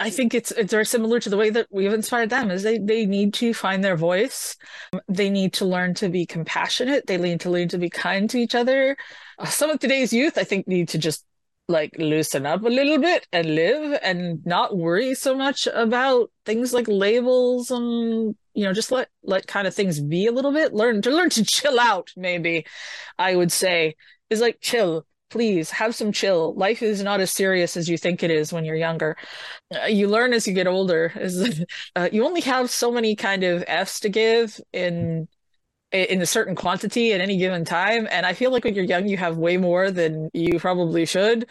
I 0.00 0.10
think 0.10 0.32
it's 0.32 0.52
it's 0.52 0.70
very 0.70 0.86
similar 0.86 1.18
to 1.18 1.28
the 1.28 1.36
way 1.36 1.50
that 1.50 1.66
we've 1.70 1.92
inspired 1.92 2.30
them 2.30 2.52
is 2.52 2.62
they 2.62 2.78
they 2.78 3.04
need 3.04 3.34
to 3.34 3.52
find 3.52 3.82
their 3.82 3.96
voice. 3.96 4.56
They 5.08 5.28
need 5.28 5.54
to 5.54 5.64
learn 5.64 5.94
to 5.94 6.08
be 6.08 6.24
compassionate. 6.24 7.08
They 7.08 7.16
need 7.16 7.40
to 7.40 7.50
learn 7.50 7.68
to 7.70 7.78
be 7.78 7.90
kind 7.90 8.30
to 8.30 8.38
each 8.38 8.54
other. 8.54 8.96
Uh, 9.38 9.46
some 9.46 9.70
of 9.70 9.80
today's 9.80 10.12
youth, 10.12 10.38
I 10.38 10.44
think, 10.44 10.68
need 10.68 10.88
to 10.90 10.98
just 10.98 11.24
like 11.68 11.94
loosen 11.98 12.46
up 12.46 12.62
a 12.62 12.68
little 12.68 12.98
bit 12.98 13.26
and 13.32 13.54
live 13.54 13.98
and 14.02 14.44
not 14.46 14.76
worry 14.76 15.14
so 15.14 15.34
much 15.36 15.66
about 15.74 16.30
things 16.46 16.72
like 16.72 16.88
labels 16.88 17.70
and 17.70 18.34
you 18.54 18.64
know 18.64 18.72
just 18.72 18.90
let 18.90 19.08
let 19.22 19.46
kind 19.46 19.66
of 19.66 19.74
things 19.74 20.00
be 20.00 20.26
a 20.26 20.32
little 20.32 20.52
bit 20.52 20.72
learn 20.72 21.02
to 21.02 21.10
learn 21.14 21.28
to 21.28 21.44
chill 21.44 21.78
out 21.78 22.10
maybe 22.16 22.64
i 23.18 23.36
would 23.36 23.52
say 23.52 23.94
is 24.30 24.40
like 24.40 24.58
chill 24.60 25.04
please 25.30 25.70
have 25.70 25.94
some 25.94 26.12
chill. 26.12 26.54
Life 26.54 26.82
is 26.82 27.02
not 27.02 27.20
as 27.20 27.30
serious 27.30 27.76
as 27.76 27.88
you 27.88 27.98
think 27.98 28.22
it 28.22 28.30
is 28.30 28.52
when 28.52 28.64
you're 28.64 28.76
younger. 28.76 29.16
Uh, 29.74 29.86
you 29.86 30.08
learn 30.08 30.32
as 30.32 30.46
you 30.46 30.54
get 30.54 30.66
older. 30.66 31.12
Is 31.20 31.64
uh, 31.96 32.08
you 32.12 32.24
only 32.24 32.40
have 32.42 32.70
so 32.70 32.90
many 32.90 33.14
kind 33.14 33.44
of 33.44 33.64
F's 33.66 34.00
to 34.00 34.08
give 34.08 34.60
in 34.72 35.28
in 35.92 36.20
a 36.20 36.26
certain 36.26 36.54
quantity 36.54 37.12
at 37.12 37.20
any 37.20 37.36
given 37.36 37.64
time, 37.64 38.06
and 38.10 38.26
I 38.26 38.34
feel 38.34 38.52
like 38.52 38.64
when 38.64 38.74
you're 38.74 38.84
young, 38.84 39.08
you 39.08 39.16
have 39.16 39.38
way 39.38 39.56
more 39.56 39.90
than 39.90 40.30
you 40.34 40.58
probably 40.58 41.06
should. 41.06 41.50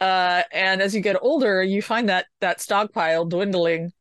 Uh, 0.00 0.42
and 0.50 0.80
as 0.80 0.94
you 0.94 1.00
get 1.02 1.16
older, 1.20 1.62
you 1.62 1.82
find 1.82 2.08
that 2.08 2.26
that 2.40 2.60
stockpile 2.60 3.26
dwindling, 3.26 3.92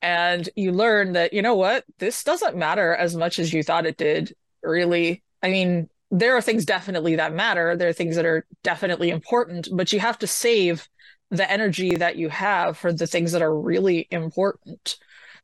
and 0.00 0.48
you 0.54 0.72
learn 0.72 1.12
that 1.12 1.32
you 1.32 1.42
know 1.42 1.54
what, 1.54 1.84
this 1.98 2.22
doesn't 2.22 2.56
matter 2.56 2.94
as 2.94 3.16
much 3.16 3.38
as 3.38 3.52
you 3.52 3.62
thought 3.62 3.86
it 3.86 3.96
did. 3.96 4.34
Really, 4.62 5.22
I 5.42 5.50
mean, 5.50 5.88
there 6.12 6.36
are 6.36 6.42
things 6.42 6.64
definitely 6.64 7.16
that 7.16 7.34
matter. 7.34 7.76
There 7.76 7.88
are 7.88 7.92
things 7.92 8.16
that 8.16 8.26
are 8.26 8.46
definitely 8.62 9.10
important, 9.10 9.68
but 9.72 9.92
you 9.92 9.98
have 9.98 10.18
to 10.20 10.26
save 10.28 10.88
the 11.30 11.50
energy 11.50 11.96
that 11.96 12.16
you 12.16 12.28
have 12.28 12.76
for 12.76 12.92
the 12.92 13.06
things 13.06 13.32
that 13.32 13.42
are 13.42 13.58
really 13.58 14.06
important. 14.10 14.98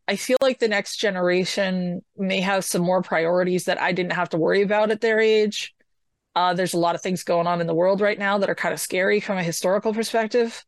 I 0.08 0.16
feel 0.16 0.38
like 0.40 0.58
the 0.58 0.68
next 0.68 0.96
generation 0.96 2.02
may 2.16 2.40
have 2.40 2.64
some 2.64 2.80
more 2.80 3.02
priorities 3.02 3.66
that 3.66 3.80
I 3.80 3.92
didn't 3.92 4.14
have 4.14 4.30
to 4.30 4.38
worry 4.38 4.62
about 4.62 4.90
at 4.90 5.02
their 5.02 5.20
age. 5.20 5.74
Uh, 6.34 6.54
there's 6.54 6.72
a 6.72 6.78
lot 6.78 6.94
of 6.94 7.02
things 7.02 7.24
going 7.24 7.46
on 7.46 7.60
in 7.60 7.66
the 7.66 7.74
world 7.74 8.00
right 8.00 8.18
now 8.18 8.38
that 8.38 8.48
are 8.48 8.54
kind 8.54 8.72
of 8.72 8.80
scary 8.80 9.20
from 9.20 9.36
a 9.36 9.42
historical 9.42 9.92
perspective. 9.92 10.64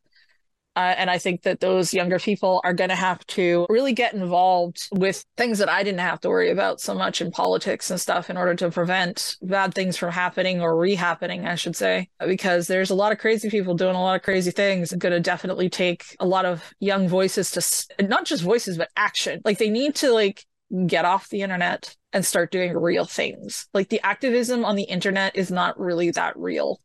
Uh, 0.75 0.95
and 0.97 1.09
I 1.09 1.17
think 1.17 1.41
that 1.41 1.59
those 1.59 1.93
younger 1.93 2.17
people 2.17 2.61
are 2.63 2.73
going 2.73 2.89
to 2.89 2.95
have 2.95 3.25
to 3.27 3.65
really 3.69 3.91
get 3.91 4.13
involved 4.13 4.87
with 4.93 5.25
things 5.35 5.59
that 5.59 5.67
I 5.67 5.83
didn't 5.83 5.99
have 5.99 6.21
to 6.21 6.29
worry 6.29 6.49
about 6.49 6.79
so 6.79 6.93
much 6.93 7.19
in 7.19 7.29
politics 7.29 7.91
and 7.91 7.99
stuff 7.99 8.29
in 8.29 8.37
order 8.37 8.55
to 8.55 8.71
prevent 8.71 9.35
bad 9.41 9.73
things 9.73 9.97
from 9.97 10.11
happening 10.11 10.61
or 10.61 10.77
re-happening, 10.77 11.45
I 11.45 11.55
should 11.55 11.75
say, 11.75 12.09
because 12.25 12.67
there's 12.67 12.89
a 12.89 12.95
lot 12.95 13.11
of 13.11 13.17
crazy 13.17 13.49
people 13.49 13.75
doing 13.75 13.95
a 13.95 14.01
lot 14.01 14.15
of 14.15 14.21
crazy 14.21 14.51
things. 14.51 14.93
Going 14.93 15.11
to 15.11 15.19
definitely 15.19 15.69
take 15.69 16.15
a 16.21 16.25
lot 16.25 16.45
of 16.45 16.73
young 16.79 17.09
voices 17.09 17.51
to 17.51 18.07
not 18.07 18.25
just 18.25 18.41
voices, 18.41 18.77
but 18.77 18.89
action. 18.95 19.41
Like 19.43 19.57
they 19.57 19.69
need 19.69 19.95
to 19.95 20.13
like 20.13 20.45
get 20.87 21.03
off 21.03 21.27
the 21.29 21.41
internet 21.41 21.97
and 22.13 22.25
start 22.25 22.49
doing 22.49 22.77
real 22.77 23.05
things. 23.05 23.67
Like 23.73 23.89
the 23.89 24.01
activism 24.05 24.63
on 24.63 24.77
the 24.77 24.83
internet 24.83 25.35
is 25.35 25.51
not 25.51 25.77
really 25.77 26.11
that 26.11 26.37
real 26.37 26.79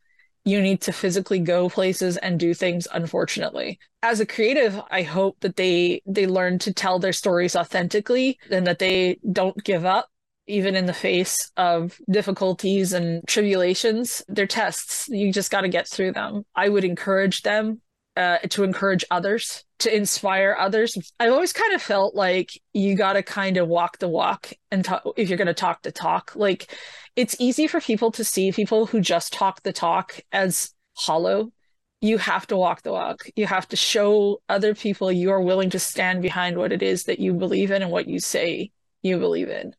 you 0.47 0.63
need 0.63 0.81
to 0.81 0.93
physically 0.93 1.41
go 1.41 1.69
places 1.69 2.17
and 2.19 2.41
do 2.41 2.55
things 2.55 2.87
unfortunately. 2.93 3.79
As 4.03 4.21
a 4.21 4.27
creative 4.27 4.81
i 4.91 5.03
hope 5.03 5.37
that 5.41 5.57
they 5.57 6.01
they 6.07 6.27
learn 6.27 6.59
to 6.61 6.73
tell 6.73 6.99
their 6.99 7.13
stories 7.13 7.57
authentically 7.57 8.39
and 8.51 8.67
that 8.67 8.79
they 8.79 9.19
don't 9.33 9.63
give 9.65 9.85
up 9.85 10.09
even 10.47 10.77
in 10.77 10.87
the 10.87 10.93
face 10.95 11.51
of 11.57 11.99
difficulties 12.09 12.93
and 12.93 13.27
tribulations. 13.27 14.23
They're 14.29 14.47
tests. 14.47 15.09
You 15.09 15.33
just 15.33 15.51
got 15.51 15.63
to 15.63 15.69
get 15.69 15.89
through 15.89 16.13
them. 16.13 16.45
I 16.55 16.69
would 16.69 16.85
encourage 16.85 17.43
them 17.43 17.81
uh, 18.17 18.39
to 18.51 18.65
encourage 18.65 19.05
others, 19.11 19.65
to 19.81 19.95
inspire 19.95 20.57
others. 20.59 20.97
I've 21.21 21.33
always 21.33 21.53
kind 21.53 21.75
of 21.75 21.83
felt 21.83 22.15
like 22.15 22.51
you 22.73 22.95
got 22.95 23.15
to 23.15 23.23
kind 23.23 23.57
of 23.57 23.69
walk 23.69 23.99
the 23.99 24.09
walk 24.09 24.53
and 24.71 24.85
talk, 24.85 25.05
if 25.17 25.29
you're 25.29 25.39
going 25.39 25.47
to 25.47 25.55
talk 25.55 25.83
the 25.83 25.93
talk. 25.93 26.33
Like 26.35 26.75
it's 27.15 27.37
easy 27.39 27.67
for 27.67 27.81
people 27.81 28.11
to 28.13 28.25
see 28.25 28.53
people 28.53 28.87
who 28.87 29.01
just 29.01 29.33
talk 29.33 29.63
the 29.63 29.73
talk 29.73 30.21
as 30.33 30.73
hollow. 30.95 31.53
You 32.01 32.19
have 32.19 32.47
to 32.49 32.57
walk 32.57 32.83
the 32.83 32.93
walk. 32.93 33.23
You 33.37 33.47
have 33.47 33.69
to 33.69 33.77
show 33.77 34.41
other 34.49 34.75
people 34.75 35.11
you 35.11 35.31
are 35.31 35.41
willing 35.41 35.71
to 35.71 35.79
stand 35.79 36.23
behind 36.23 36.57
what 36.57 36.73
it 36.73 36.83
is 36.83 37.05
that 37.05 37.19
you 37.19 37.35
believe 37.35 37.71
in 37.71 37.83
and 37.83 37.91
what 37.91 38.07
you 38.07 38.19
say 38.19 38.71
you 39.03 39.19
believe 39.19 39.49
in. 39.49 39.75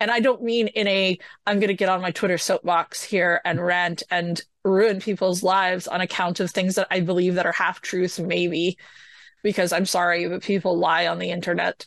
And 0.00 0.10
I 0.10 0.20
don't 0.20 0.42
mean 0.42 0.68
in 0.68 0.86
a, 0.88 1.18
I'm 1.46 1.60
going 1.60 1.68
to 1.68 1.74
get 1.74 1.88
on 1.88 2.02
my 2.02 2.10
Twitter 2.10 2.38
soapbox 2.38 3.02
here 3.02 3.40
and 3.44 3.64
rant 3.64 4.02
and 4.10 4.42
ruin 4.64 5.00
people's 5.00 5.42
lives 5.42 5.86
on 5.86 6.00
account 6.00 6.40
of 6.40 6.50
things 6.50 6.74
that 6.76 6.88
I 6.90 7.00
believe 7.00 7.34
that 7.34 7.46
are 7.46 7.52
half 7.52 7.80
truths, 7.80 8.18
maybe, 8.18 8.78
because 9.42 9.72
I'm 9.72 9.86
sorry, 9.86 10.26
but 10.28 10.42
people 10.42 10.78
lie 10.78 11.06
on 11.06 11.18
the 11.18 11.30
internet. 11.30 11.86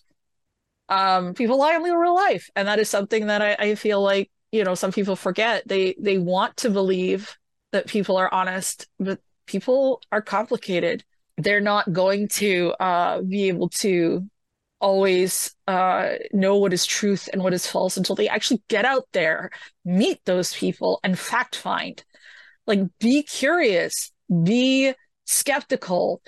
Um, 0.89 1.33
people 1.33 1.57
lie 1.57 1.75
in 1.75 1.81
real 1.81 2.15
life. 2.15 2.49
And 2.55 2.67
that 2.67 2.79
is 2.79 2.89
something 2.89 3.27
that 3.27 3.41
I, 3.41 3.55
I 3.55 3.75
feel 3.75 4.01
like, 4.01 4.31
you 4.51 4.63
know, 4.63 4.75
some 4.75 4.91
people 4.91 5.15
forget. 5.15 5.67
They 5.67 5.95
they 5.99 6.17
want 6.17 6.57
to 6.57 6.69
believe 6.69 7.35
that 7.71 7.87
people 7.87 8.15
are 8.15 8.33
honest, 8.33 8.87
but 8.99 9.19
people 9.45 10.01
are 10.11 10.21
complicated. 10.21 11.03
They're 11.37 11.59
not 11.59 11.91
going 11.91 12.29
to 12.29 12.73
uh, 12.79 13.21
be 13.21 13.49
able 13.49 13.69
to 13.69 14.27
always 14.79 15.55
uh, 15.67 16.13
know 16.31 16.57
what 16.57 16.73
is 16.73 16.85
truth 16.85 17.27
and 17.33 17.43
what 17.43 17.53
is 17.53 17.67
false 17.67 17.97
until 17.97 18.15
they 18.15 18.29
actually 18.29 18.61
get 18.67 18.85
out 18.85 19.07
there, 19.11 19.49
meet 19.83 20.23
those 20.25 20.53
people, 20.53 20.99
and 21.03 21.17
fact 21.17 21.55
find. 21.55 22.03
Like, 22.67 22.81
be 22.99 23.23
curious, 23.23 24.11
be 24.43 24.93
skeptical. 25.25 26.21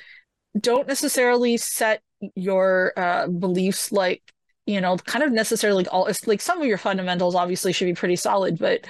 Don't 0.60 0.88
necessarily 0.88 1.58
set 1.58 2.02
your 2.36 2.94
uh, 2.98 3.28
beliefs 3.28 3.92
like 3.92 4.22
you 4.66 4.82
know 4.82 4.98
kind 4.98 5.24
of 5.24 5.32
necessarily 5.32 5.88
all 5.88 6.08
like 6.28 6.42
some 6.42 6.62
of 6.62 6.68
your 6.68 6.78
fundamentals 6.78 7.34
obviously 7.34 7.72
should 7.72 7.86
be 7.86 7.94
pretty 7.94 8.16
solid 8.16 8.58
but 8.60 8.86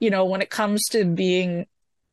you 0.00 0.10
know 0.10 0.24
when 0.24 0.42
it 0.42 0.50
comes 0.50 0.82
to 0.88 1.04
being 1.04 1.64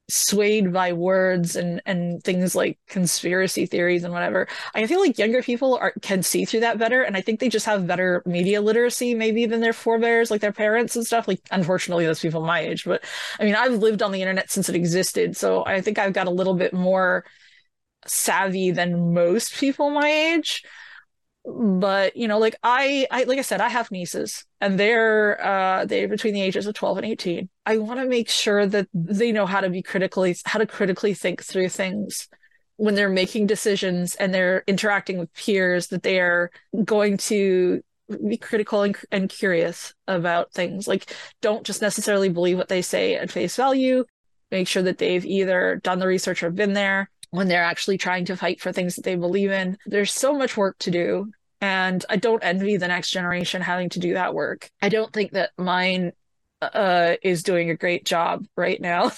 swayed 0.10 0.74
by 0.74 0.92
words 0.92 1.56
and 1.56 1.82
and 1.86 2.24
things 2.24 2.56
like 2.56 2.78
conspiracy 2.88 3.66
theories 3.66 4.04
and 4.04 4.14
whatever 4.14 4.48
i 4.74 4.86
feel 4.88 5.00
like 5.00 5.18
younger 5.18 5.42
people 5.42 5.78
are 5.82 5.94
can 6.02 6.24
see 6.24 6.46
through 6.46 6.60
that 6.62 6.78
better. 6.78 7.04
And 7.04 7.16
i 7.16 7.22
think 7.22 7.40
they 7.40 7.50
just 7.50 7.66
have 7.66 7.88
better 7.88 8.24
media 8.26 8.62
literacy 8.62 9.14
maybe 9.16 9.46
than 9.46 9.62
their 9.62 9.74
forebears 9.74 10.32
like 10.32 10.42
their 10.42 10.52
parents 10.52 10.96
and 10.96 11.06
stuff. 11.06 11.28
Like 11.28 11.42
unfortunately 11.52 12.06
those 12.06 12.20
people 12.20 12.42
my 12.42 12.60
age 12.60 12.86
but 12.86 13.04
i 13.40 13.44
mean 13.44 13.56
i've 13.56 13.74
lived 13.74 14.02
on 14.02 14.12
the 14.12 14.22
internet 14.22 14.52
since 14.52 14.70
it 14.70 14.76
existed. 14.76 15.38
So 15.38 15.66
i 15.66 15.82
think 15.82 16.00
i've 16.00 16.14
got 16.14 16.28
a 16.28 16.32
little 16.32 16.56
bit 16.56 16.74
more 16.74 17.26
savvy 18.06 18.72
than 18.72 19.14
most 19.14 19.56
people 19.56 19.90
my 19.90 20.10
age 20.10 20.64
but 21.46 22.16
you 22.18 22.28
know 22.28 22.38
like 22.38 22.56
i 22.64 23.08
i 23.12 23.24
like 23.24 23.40
i 23.40 23.42
said 23.42 23.62
i 23.62 23.70
have 23.70 23.90
nieces 23.92 24.46
and 24.60 24.80
they're 24.80 25.44
uh 25.44 25.86
they're 25.86 26.08
between 26.08 26.34
the 26.34 26.42
ages 26.42 26.68
of 26.68 26.74
12 26.76 26.98
and 26.98 27.06
18 27.08 27.50
i 27.66 27.78
want 27.78 28.00
to 28.00 28.06
make 28.06 28.30
sure 28.30 28.66
that 28.66 28.88
they 28.94 29.32
know 29.32 29.46
how 29.46 29.62
to 29.62 29.70
be 29.70 29.82
critically 29.82 30.36
how 30.46 30.60
to 30.60 30.66
critically 30.66 31.14
think 31.14 31.42
through 31.42 31.70
things 31.70 32.28
when 32.80 32.96
they're 32.96 33.10
making 33.10 33.46
decisions 33.46 34.16
and 34.16 34.34
they're 34.34 34.64
interacting 34.66 35.18
with 35.18 35.34
peers 35.34 35.88
that 35.88 36.02
they 36.02 36.18
are 36.18 36.50
going 36.86 37.18
to 37.18 37.82
be 38.26 38.38
critical 38.38 38.84
and, 38.84 38.96
and 39.12 39.30
curious 39.30 39.94
about 40.08 40.54
things. 40.54 40.88
Like 40.88 41.14
don't 41.42 41.66
just 41.66 41.82
necessarily 41.82 42.30
believe 42.30 42.58
what 42.58 42.70
they 42.70 42.82
say 42.82 43.16
at 43.16 43.32
face 43.32 43.58
value. 43.58 44.06
Make 44.50 44.70
sure 44.70 44.82
that 44.84 44.98
they've 44.98 45.26
either 45.26 45.82
done 45.84 46.00
the 46.00 46.08
research 46.08 46.42
or 46.42 46.52
been 46.52 46.72
there 46.72 47.10
when 47.32 47.48
they're 47.48 47.64
actually 47.64 47.98
trying 47.98 48.26
to 48.26 48.38
fight 48.38 48.60
for 48.60 48.72
things 48.72 48.96
that 48.96 49.04
they 49.04 49.16
believe 49.16 49.52
in. 49.52 49.78
There's 49.86 50.12
so 50.12 50.34
much 50.34 50.58
work 50.58 50.78
to 50.80 50.92
do. 50.92 51.32
And 51.62 52.04
I 52.10 52.16
don't 52.16 52.44
envy 52.44 52.78
the 52.78 52.88
next 52.88 53.12
generation 53.12 53.62
having 53.62 53.90
to 53.90 54.00
do 54.00 54.14
that 54.14 54.34
work. 54.34 54.70
I 54.82 54.90
don't 54.90 55.12
think 55.12 55.32
that 55.32 55.52
mine 55.58 56.14
uh, 56.62 57.16
is 57.22 57.44
doing 57.44 57.70
a 57.70 57.76
great 57.76 58.06
job 58.06 58.46
right 58.56 58.80
now. 58.80 59.12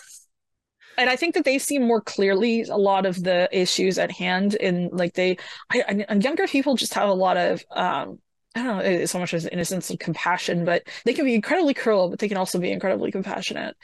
and 0.97 1.09
I 1.09 1.15
think 1.15 1.35
that 1.35 1.45
they 1.45 1.59
see 1.59 1.79
more 1.79 2.01
clearly 2.01 2.63
a 2.63 2.77
lot 2.77 3.05
of 3.05 3.21
the 3.23 3.47
issues 3.51 3.99
at 3.99 4.11
hand. 4.11 4.55
In 4.55 4.89
like 4.91 5.13
they, 5.13 5.37
I, 5.71 6.05
I, 6.09 6.15
younger 6.15 6.47
people 6.47 6.75
just 6.75 6.95
have 6.95 7.09
a 7.09 7.13
lot 7.13 7.37
of 7.37 7.63
um, 7.71 8.19
I 8.55 8.63
don't 8.63 8.77
know 8.77 9.05
so 9.05 9.19
much 9.19 9.33
as 9.33 9.45
innocence 9.45 9.89
and 9.89 9.99
compassion, 9.99 10.65
but 10.65 10.83
they 11.05 11.13
can 11.13 11.25
be 11.25 11.35
incredibly 11.35 11.73
cruel, 11.73 12.09
but 12.09 12.19
they 12.19 12.27
can 12.27 12.37
also 12.37 12.59
be 12.59 12.71
incredibly 12.71 13.11
compassionate, 13.11 13.77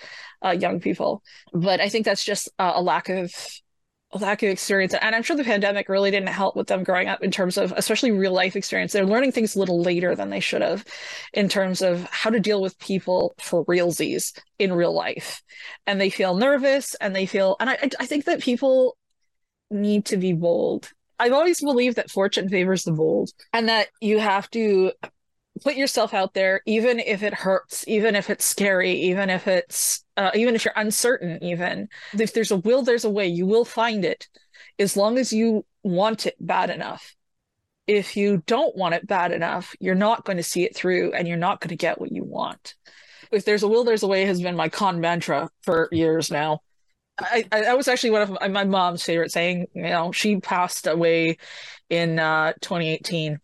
uh, 0.43 0.51
young 0.51 0.81
people. 0.81 1.23
But 1.53 1.79
I 1.79 1.87
think 1.87 2.05
that's 2.05 2.23
just 2.23 2.49
uh, 2.59 2.73
a 2.75 2.81
lack 2.81 3.07
of 3.07 3.31
lack 4.13 4.41
of 4.41 4.49
experience 4.49 4.93
and 4.93 5.13
i'm 5.13 5.21
sure 5.21 5.35
the 5.35 5.43
pandemic 5.43 5.89
really 5.89 6.09
didn't 6.09 6.29
help 6.29 6.55
with 6.55 6.67
them 6.67 6.83
growing 6.83 7.07
up 7.09 7.21
in 7.21 7.29
terms 7.29 7.57
of 7.57 7.73
especially 7.75 8.11
real 8.11 8.31
life 8.31 8.55
experience. 8.55 8.93
They're 8.93 9.05
learning 9.05 9.31
things 9.31 9.55
a 9.55 9.59
little 9.59 9.81
later 9.81 10.15
than 10.15 10.29
they 10.29 10.39
should 10.39 10.61
have 10.61 10.85
in 11.33 11.49
terms 11.49 11.81
of 11.81 12.03
how 12.03 12.29
to 12.29 12.39
deal 12.39 12.61
with 12.61 12.77
people 12.79 13.33
for 13.39 13.65
realsies 13.65 14.37
in 14.59 14.73
real 14.73 14.93
life. 14.93 15.41
And 15.85 15.99
they 15.99 16.09
feel 16.09 16.35
nervous 16.35 16.95
and 16.95 17.15
they 17.15 17.25
feel 17.25 17.55
and 17.59 17.69
i 17.69 17.77
i 17.99 18.05
think 18.05 18.25
that 18.25 18.41
people 18.41 18.97
need 19.69 20.05
to 20.05 20.17
be 20.17 20.33
bold. 20.33 20.91
I've 21.19 21.33
always 21.33 21.59
believed 21.59 21.97
that 21.97 22.11
fortune 22.11 22.47
favors 22.47 22.83
the 22.83 22.91
bold 22.91 23.31
and 23.51 23.67
that 23.69 23.87
you 24.01 24.19
have 24.19 24.49
to 24.51 24.91
put 25.63 25.75
yourself 25.75 26.13
out 26.13 26.33
there 26.33 26.61
even 26.65 26.99
if 26.99 27.23
it 27.23 27.33
hurts 27.33 27.83
even 27.87 28.15
if 28.15 28.29
it's 28.29 28.45
scary 28.45 28.91
even 28.91 29.29
if 29.29 29.47
it's 29.47 30.05
uh, 30.17 30.31
even 30.35 30.55
if 30.55 30.65
you're 30.65 30.73
uncertain 30.75 31.41
even 31.43 31.87
if 32.17 32.33
there's 32.33 32.51
a 32.51 32.57
will 32.57 32.81
there's 32.81 33.05
a 33.05 33.09
way. 33.09 33.27
You 33.27 33.45
will 33.45 33.65
find 33.65 34.03
it 34.03 34.27
as 34.79 34.97
long 34.97 35.17
as 35.17 35.31
you 35.31 35.65
want 35.83 36.25
it 36.25 36.35
bad 36.39 36.69
enough. 36.69 37.15
If 37.85 38.17
you 38.17 38.43
don't 38.45 38.75
want 38.75 38.95
it 38.95 39.07
bad 39.07 39.31
enough 39.31 39.75
you're 39.79 39.95
not 39.95 40.25
going 40.25 40.37
to 40.37 40.43
see 40.43 40.63
it 40.63 40.75
through 40.75 41.13
and 41.13 41.27
you're 41.27 41.37
not 41.37 41.61
going 41.61 41.69
to 41.69 41.75
get 41.75 41.99
what 41.99 42.11
you 42.11 42.23
want. 42.23 42.75
If 43.31 43.45
there's 43.45 43.63
a 43.63 43.67
will 43.67 43.83
there's 43.83 44.03
a 44.03 44.07
way 44.07 44.25
has 44.25 44.41
been 44.41 44.55
my 44.55 44.69
con 44.69 44.99
mantra 44.99 45.49
for 45.63 45.89
years 45.91 46.31
now. 46.31 46.59
I, 47.19 47.45
I 47.51 47.61
that 47.61 47.77
was 47.77 47.87
actually 47.87 48.11
one 48.11 48.21
of 48.21 48.51
my 48.51 48.65
mom's 48.65 49.03
favorite 49.03 49.31
saying 49.31 49.67
you 49.73 49.83
know 49.83 50.11
she 50.11 50.39
passed 50.39 50.87
away 50.87 51.37
in 51.89 52.19
uh, 52.19 52.53
2018 52.61 53.39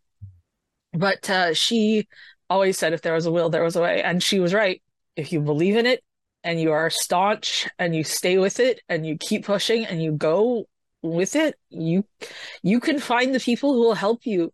but 0.93 1.29
uh, 1.29 1.53
she 1.53 2.07
always 2.49 2.77
said 2.77 2.93
if 2.93 3.01
there 3.01 3.13
was 3.13 3.25
a 3.25 3.31
will, 3.31 3.49
there 3.49 3.63
was 3.63 3.75
a 3.75 3.81
way. 3.81 4.01
And 4.01 4.21
she 4.21 4.39
was 4.39 4.53
right. 4.53 4.81
If 5.15 5.31
you 5.31 5.41
believe 5.41 5.75
in 5.75 5.85
it 5.85 6.03
and 6.43 6.59
you 6.59 6.71
are 6.71 6.89
staunch 6.89 7.67
and 7.79 7.95
you 7.95 8.03
stay 8.03 8.37
with 8.37 8.59
it 8.59 8.81
and 8.89 9.05
you 9.05 9.17
keep 9.17 9.45
pushing 9.45 9.85
and 9.85 10.01
you 10.01 10.11
go 10.11 10.65
with 11.01 11.35
it, 11.35 11.55
you 11.69 12.05
you 12.61 12.79
can 12.79 12.99
find 12.99 13.33
the 13.33 13.39
people 13.39 13.73
who 13.73 13.81
will 13.81 13.93
help 13.93 14.25
you. 14.25 14.53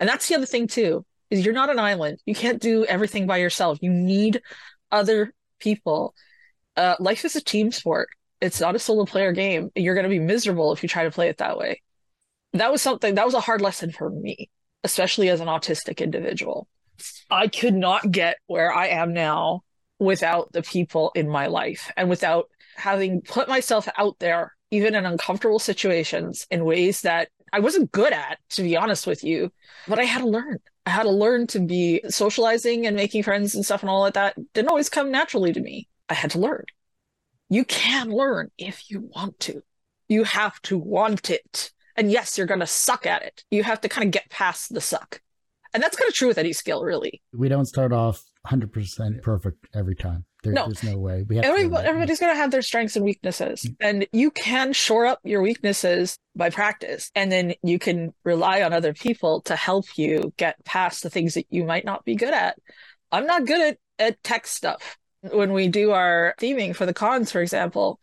And 0.00 0.08
that's 0.08 0.28
the 0.28 0.34
other 0.34 0.46
thing 0.46 0.66
too, 0.66 1.04
is 1.30 1.44
you're 1.44 1.54
not 1.54 1.70
an 1.70 1.78
island. 1.78 2.18
You 2.26 2.34
can't 2.34 2.60
do 2.60 2.84
everything 2.84 3.26
by 3.26 3.38
yourself. 3.38 3.78
You 3.80 3.90
need 3.90 4.42
other 4.90 5.32
people. 5.60 6.14
Uh, 6.76 6.96
life 6.98 7.24
is 7.24 7.36
a 7.36 7.42
team 7.42 7.70
sport. 7.70 8.08
It's 8.40 8.60
not 8.60 8.74
a 8.74 8.80
solo 8.80 9.04
player 9.04 9.32
game. 9.32 9.70
You're 9.74 9.94
going 9.94 10.04
to 10.04 10.10
be 10.10 10.18
miserable 10.18 10.72
if 10.72 10.82
you 10.82 10.88
try 10.88 11.04
to 11.04 11.10
play 11.10 11.28
it 11.28 11.38
that 11.38 11.56
way. 11.56 11.82
That 12.52 12.72
was 12.72 12.82
something 12.82 13.14
that 13.14 13.24
was 13.24 13.34
a 13.34 13.40
hard 13.40 13.60
lesson 13.60 13.90
for 13.90 14.10
me 14.10 14.50
especially 14.84 15.30
as 15.30 15.40
an 15.40 15.48
autistic 15.48 15.98
individual. 15.98 16.68
I 17.30 17.48
could 17.48 17.74
not 17.74 18.08
get 18.12 18.36
where 18.46 18.72
I 18.72 18.88
am 18.88 19.12
now 19.12 19.62
without 20.04 20.52
the 20.52 20.62
people 20.62 21.12
in 21.14 21.28
my 21.28 21.46
life 21.46 21.90
and 21.96 22.08
without 22.08 22.48
having 22.76 23.20
put 23.22 23.48
myself 23.48 23.88
out 23.96 24.18
there 24.18 24.54
even 24.70 24.94
in 24.94 25.06
uncomfortable 25.06 25.58
situations 25.58 26.46
in 26.50 26.64
ways 26.64 27.02
that 27.02 27.28
I 27.52 27.60
wasn't 27.60 27.92
good 27.92 28.12
at, 28.12 28.38
to 28.50 28.62
be 28.62 28.76
honest 28.76 29.06
with 29.06 29.22
you, 29.22 29.52
but 29.86 30.00
I 30.00 30.04
had 30.04 30.22
to 30.22 30.28
learn. 30.28 30.58
I 30.86 30.90
had 30.90 31.04
to 31.04 31.10
learn 31.10 31.46
to 31.48 31.60
be 31.60 32.02
socializing 32.08 32.86
and 32.86 32.96
making 32.96 33.22
friends 33.22 33.54
and 33.54 33.64
stuff 33.64 33.82
and 33.82 33.90
all 33.90 34.04
of 34.04 34.14
that 34.14 34.34
didn't 34.52 34.68
always 34.68 34.88
come 34.88 35.12
naturally 35.12 35.52
to 35.52 35.60
me. 35.60 35.88
I 36.08 36.14
had 36.14 36.32
to 36.32 36.40
learn. 36.40 36.64
You 37.48 37.64
can 37.64 38.10
learn 38.10 38.50
if 38.58 38.90
you 38.90 39.08
want 39.14 39.38
to. 39.40 39.62
You 40.08 40.24
have 40.24 40.60
to 40.62 40.76
want 40.76 41.30
it. 41.30 41.70
And 41.96 42.10
yes, 42.10 42.36
you're 42.36 42.48
going 42.48 42.60
to 42.60 42.66
suck 42.66 43.06
at 43.06 43.22
it. 43.22 43.44
You 43.50 43.62
have 43.62 43.80
to 43.82 43.88
kind 43.88 44.06
of 44.06 44.10
get 44.10 44.28
past 44.30 44.74
the 44.74 44.80
suck. 44.80 45.20
And 45.72 45.82
that's 45.82 45.96
kind 45.96 46.08
of 46.08 46.14
true 46.14 46.28
with 46.28 46.38
any 46.38 46.52
skill, 46.52 46.82
really. 46.82 47.22
We 47.32 47.48
don't 47.48 47.66
start 47.66 47.92
off 47.92 48.24
100% 48.46 49.22
perfect 49.22 49.66
every 49.74 49.94
time. 49.94 50.24
There, 50.42 50.52
No. 50.52 50.66
There's 50.66 50.82
no 50.82 50.98
way. 50.98 51.24
We 51.26 51.36
have 51.36 51.44
Everybody, 51.46 51.84
to, 51.84 51.88
everybody's 51.88 52.20
going 52.20 52.32
to 52.32 52.36
have 52.36 52.50
their 52.50 52.62
strengths 52.62 52.96
and 52.96 53.04
weaknesses. 53.04 53.62
Mm. 53.62 53.76
And 53.80 54.06
you 54.12 54.30
can 54.30 54.72
shore 54.72 55.06
up 55.06 55.20
your 55.24 55.40
weaknesses 55.40 56.18
by 56.36 56.50
practice. 56.50 57.10
And 57.14 57.32
then 57.32 57.54
you 57.62 57.78
can 57.78 58.12
rely 58.24 58.62
on 58.62 58.72
other 58.72 58.92
people 58.92 59.40
to 59.42 59.56
help 59.56 59.86
you 59.96 60.34
get 60.36 60.62
past 60.64 61.02
the 61.02 61.10
things 61.10 61.34
that 61.34 61.46
you 61.48 61.64
might 61.64 61.84
not 61.84 62.04
be 62.04 62.16
good 62.16 62.34
at. 62.34 62.58
I'm 63.10 63.26
not 63.26 63.46
good 63.46 63.60
at, 63.60 63.78
at 63.98 64.22
tech 64.22 64.46
stuff. 64.46 64.98
When 65.22 65.52
we 65.54 65.68
do 65.68 65.92
our 65.92 66.34
theming 66.38 66.76
for 66.76 66.84
the 66.84 66.92
cons, 66.92 67.32
for 67.32 67.40
example, 67.40 67.98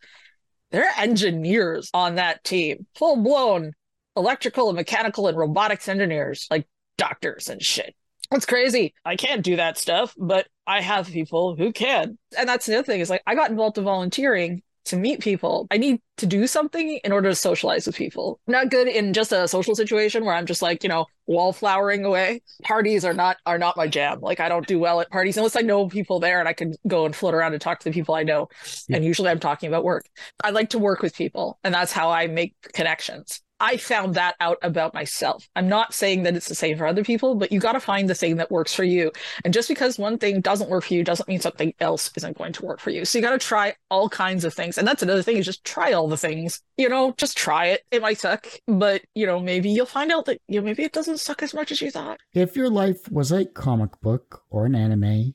there 0.72 0.84
are 0.84 1.00
engineers 1.00 1.88
on 1.94 2.16
that 2.16 2.42
team, 2.42 2.86
full 2.96 3.22
blown 3.22 3.74
electrical 4.16 4.68
and 4.68 4.76
mechanical 4.76 5.28
and 5.28 5.38
robotics 5.38 5.86
engineers, 5.86 6.48
like 6.50 6.66
doctors 6.98 7.48
and 7.48 7.62
shit. 7.62 7.94
It's 8.32 8.46
crazy. 8.46 8.94
I 9.04 9.16
can't 9.16 9.42
do 9.42 9.56
that 9.56 9.78
stuff, 9.78 10.14
but 10.18 10.46
I 10.66 10.80
have 10.80 11.08
people 11.08 11.56
who 11.56 11.72
can. 11.72 12.18
And 12.36 12.48
that's 12.48 12.66
the 12.66 12.78
other 12.78 12.84
thing 12.84 13.00
is 13.00 13.10
like 13.10 13.22
I 13.26 13.34
got 13.34 13.50
involved 13.50 13.78
in 13.78 13.84
volunteering 13.84 14.62
to 14.84 14.96
meet 14.96 15.20
people. 15.20 15.66
I 15.70 15.76
need 15.76 16.00
to 16.16 16.26
do 16.26 16.46
something 16.46 16.98
in 17.04 17.12
order 17.12 17.28
to 17.28 17.34
socialize 17.34 17.86
with 17.86 17.96
people. 17.96 18.40
I'm 18.46 18.52
not 18.52 18.70
good 18.70 18.88
in 18.88 19.12
just 19.12 19.32
a 19.32 19.46
social 19.46 19.74
situation 19.74 20.24
where 20.24 20.34
I'm 20.34 20.46
just 20.46 20.62
like, 20.62 20.82
you 20.82 20.88
know, 20.88 21.06
wallflowering 21.28 22.04
away. 22.04 22.42
Parties 22.64 23.04
are 23.04 23.14
not 23.14 23.36
are 23.46 23.58
not 23.58 23.76
my 23.76 23.86
jam. 23.86 24.20
Like 24.20 24.40
I 24.40 24.48
don't 24.48 24.66
do 24.66 24.78
well 24.78 25.00
at 25.00 25.10
parties 25.10 25.36
unless 25.36 25.56
I 25.56 25.60
know 25.60 25.88
people 25.88 26.18
there 26.18 26.40
and 26.40 26.48
I 26.48 26.52
can 26.52 26.74
go 26.86 27.06
and 27.06 27.14
float 27.14 27.34
around 27.34 27.52
and 27.52 27.62
talk 27.62 27.80
to 27.80 27.84
the 27.84 27.94
people 27.94 28.14
I 28.14 28.24
know. 28.24 28.48
Yeah. 28.88 28.96
And 28.96 29.04
usually 29.04 29.30
I'm 29.30 29.40
talking 29.40 29.68
about 29.68 29.84
work. 29.84 30.06
I 30.42 30.50
like 30.50 30.70
to 30.70 30.78
work 30.78 31.00
with 31.02 31.14
people 31.14 31.58
and 31.62 31.72
that's 31.72 31.92
how 31.92 32.10
I 32.10 32.26
make 32.26 32.54
connections. 32.72 33.40
I 33.62 33.76
found 33.76 34.14
that 34.14 34.34
out 34.40 34.58
about 34.62 34.92
myself. 34.92 35.48
I'm 35.54 35.68
not 35.68 35.94
saying 35.94 36.24
that 36.24 36.34
it's 36.34 36.48
the 36.48 36.54
same 36.56 36.76
for 36.76 36.84
other 36.84 37.04
people, 37.04 37.36
but 37.36 37.52
you 37.52 37.60
got 37.60 37.72
to 37.72 37.80
find 37.80 38.10
the 38.10 38.14
thing 38.14 38.36
that 38.36 38.50
works 38.50 38.74
for 38.74 38.82
you. 38.82 39.12
And 39.44 39.54
just 39.54 39.68
because 39.68 40.00
one 40.00 40.18
thing 40.18 40.40
doesn't 40.40 40.68
work 40.68 40.82
for 40.82 40.94
you 40.94 41.04
doesn't 41.04 41.28
mean 41.28 41.40
something 41.40 41.72
else 41.78 42.10
isn't 42.16 42.36
going 42.36 42.52
to 42.54 42.66
work 42.66 42.80
for 42.80 42.90
you. 42.90 43.04
So 43.04 43.18
you 43.18 43.22
got 43.22 43.30
to 43.30 43.38
try 43.38 43.76
all 43.88 44.08
kinds 44.08 44.44
of 44.44 44.52
things. 44.52 44.78
And 44.78 44.86
that's 44.86 45.04
another 45.04 45.22
thing 45.22 45.36
is 45.36 45.46
just 45.46 45.62
try 45.62 45.92
all 45.92 46.08
the 46.08 46.16
things. 46.16 46.60
You 46.76 46.88
know, 46.88 47.14
just 47.16 47.36
try 47.36 47.66
it. 47.66 47.82
It 47.92 48.02
might 48.02 48.18
suck, 48.18 48.48
but 48.66 49.02
you 49.14 49.26
know, 49.26 49.38
maybe 49.38 49.70
you'll 49.70 49.86
find 49.86 50.10
out 50.10 50.24
that 50.24 50.40
you 50.48 50.60
know 50.60 50.64
maybe 50.64 50.82
it 50.82 50.92
doesn't 50.92 51.20
suck 51.20 51.40
as 51.44 51.54
much 51.54 51.70
as 51.70 51.80
you 51.80 51.92
thought. 51.92 52.18
If 52.34 52.56
your 52.56 52.68
life 52.68 53.08
was 53.12 53.30
a 53.30 53.44
comic 53.44 54.00
book 54.00 54.42
or 54.50 54.66
an 54.66 54.74
anime, 54.74 55.34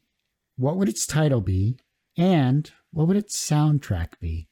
what 0.58 0.76
would 0.76 0.90
its 0.90 1.06
title 1.06 1.40
be? 1.40 1.78
And 2.18 2.70
what 2.92 3.08
would 3.08 3.16
its 3.16 3.38
soundtrack 3.38 4.20
be? 4.20 4.50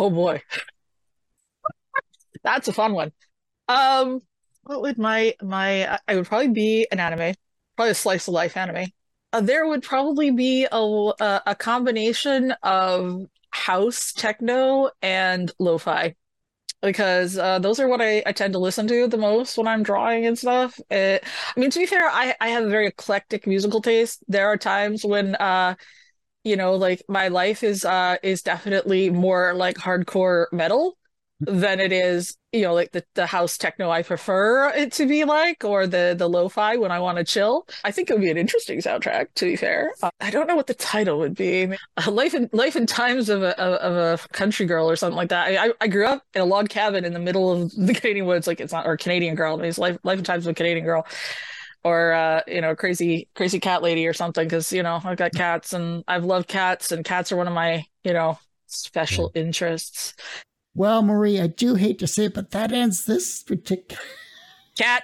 Oh 0.00 0.10
boy. 0.10 0.42
That's 2.42 2.68
a 2.68 2.72
fun 2.72 2.92
one. 2.92 3.12
Um, 3.68 4.20
what 4.62 4.82
would 4.82 4.98
my 4.98 5.34
my 5.42 5.98
I 6.06 6.16
would 6.16 6.26
probably 6.26 6.48
be 6.48 6.86
an 6.92 7.00
anime, 7.00 7.34
probably 7.76 7.92
a 7.92 7.94
slice 7.94 8.28
of 8.28 8.34
life 8.34 8.56
anime. 8.56 8.86
Uh, 9.32 9.40
there 9.40 9.66
would 9.66 9.82
probably 9.82 10.30
be 10.30 10.66
a 10.70 11.12
a, 11.46 11.54
combination 11.58 12.52
of 12.62 13.26
house 13.50 14.12
techno 14.12 14.90
and 15.02 15.50
lo-fi 15.58 16.14
because 16.82 17.38
uh, 17.38 17.58
those 17.58 17.80
are 17.80 17.88
what 17.88 18.00
I, 18.00 18.22
I 18.26 18.32
tend 18.32 18.52
to 18.52 18.58
listen 18.58 18.86
to 18.88 19.08
the 19.08 19.16
most 19.16 19.58
when 19.58 19.66
I'm 19.66 19.82
drawing 19.82 20.26
and 20.26 20.38
stuff. 20.38 20.78
Uh, 20.90 21.18
I 21.56 21.60
mean, 21.60 21.70
to 21.70 21.78
be 21.78 21.86
fair, 21.86 22.08
I 22.08 22.34
I 22.40 22.48
have 22.48 22.64
a 22.64 22.70
very 22.70 22.88
eclectic 22.88 23.46
musical 23.46 23.80
taste. 23.80 24.22
There 24.28 24.48
are 24.48 24.56
times 24.58 25.04
when 25.04 25.34
uh 25.36 25.74
you 26.44 26.56
know 26.56 26.74
like 26.76 27.02
my 27.08 27.28
life 27.28 27.62
is 27.64 27.84
uh 27.86 28.18
is 28.22 28.42
definitely 28.42 29.10
more 29.10 29.54
like 29.54 29.76
hardcore 29.78 30.46
metal 30.52 30.97
than 31.40 31.78
it 31.78 31.92
is 31.92 32.36
you 32.52 32.62
know 32.62 32.74
like 32.74 32.90
the, 32.90 33.04
the 33.14 33.26
house 33.26 33.56
techno 33.56 33.90
i 33.90 34.02
prefer 34.02 34.70
it 34.70 34.90
to 34.92 35.06
be 35.06 35.24
like 35.24 35.62
or 35.64 35.86
the 35.86 36.14
the 36.18 36.28
lo-fi 36.28 36.76
when 36.76 36.90
i 36.90 36.98
want 36.98 37.16
to 37.18 37.24
chill. 37.24 37.66
I 37.84 37.92
think 37.92 38.10
it 38.10 38.14
would 38.14 38.22
be 38.22 38.30
an 38.30 38.38
interesting 38.38 38.78
soundtrack 38.80 39.28
to 39.36 39.44
be 39.44 39.56
fair. 39.56 39.92
Uh, 40.02 40.10
i 40.20 40.30
don't 40.30 40.46
know 40.48 40.56
what 40.56 40.66
the 40.66 40.74
title 40.74 41.18
would 41.18 41.34
be. 41.34 41.68
Uh, 41.96 42.10
life 42.10 42.34
and 42.34 42.48
life 42.52 42.74
and 42.74 42.88
times 42.88 43.28
of 43.28 43.42
a 43.42 43.58
of 43.60 44.20
a 44.20 44.28
country 44.32 44.66
girl 44.66 44.90
or 44.90 44.96
something 44.96 45.16
like 45.16 45.28
that. 45.28 45.48
I, 45.48 45.72
I 45.80 45.88
grew 45.88 46.06
up 46.06 46.22
in 46.34 46.42
a 46.42 46.44
log 46.44 46.68
cabin 46.68 47.04
in 47.04 47.12
the 47.12 47.20
middle 47.20 47.50
of 47.52 47.70
the 47.76 47.94
canadian 47.94 48.26
woods 48.26 48.46
like 48.46 48.60
it's 48.60 48.72
not 48.72 48.86
or 48.86 48.96
canadian 48.96 49.34
girl 49.34 49.54
I 49.54 49.56
mean, 49.58 49.66
it's 49.66 49.78
life 49.78 49.98
life 50.02 50.18
and 50.18 50.26
times 50.26 50.46
of 50.46 50.50
a 50.52 50.54
canadian 50.54 50.84
girl. 50.84 51.06
Or 51.84 52.12
uh, 52.12 52.42
you 52.48 52.60
know, 52.60 52.74
crazy 52.74 53.28
crazy 53.36 53.60
cat 53.60 53.82
lady 53.82 54.06
or 54.08 54.12
something 54.12 54.44
because 54.44 54.72
you 54.72 54.82
know 54.82 55.00
I've 55.04 55.16
got 55.16 55.32
cats 55.32 55.72
and 55.72 56.02
I've 56.08 56.24
loved 56.24 56.48
cats 56.48 56.90
and 56.90 57.04
cats 57.04 57.30
are 57.30 57.36
one 57.36 57.46
of 57.46 57.54
my 57.54 57.84
you 58.02 58.12
know 58.12 58.38
special 58.66 59.30
interests. 59.34 60.14
Well, 60.78 61.02
Marie, 61.02 61.40
I 61.40 61.48
do 61.48 61.74
hate 61.74 61.98
to 61.98 62.06
say 62.06 62.26
it, 62.26 62.34
but 62.34 62.52
that 62.52 62.70
ends 62.70 63.04
this 63.04 63.42
particular 63.42 64.00
Cat 64.76 65.02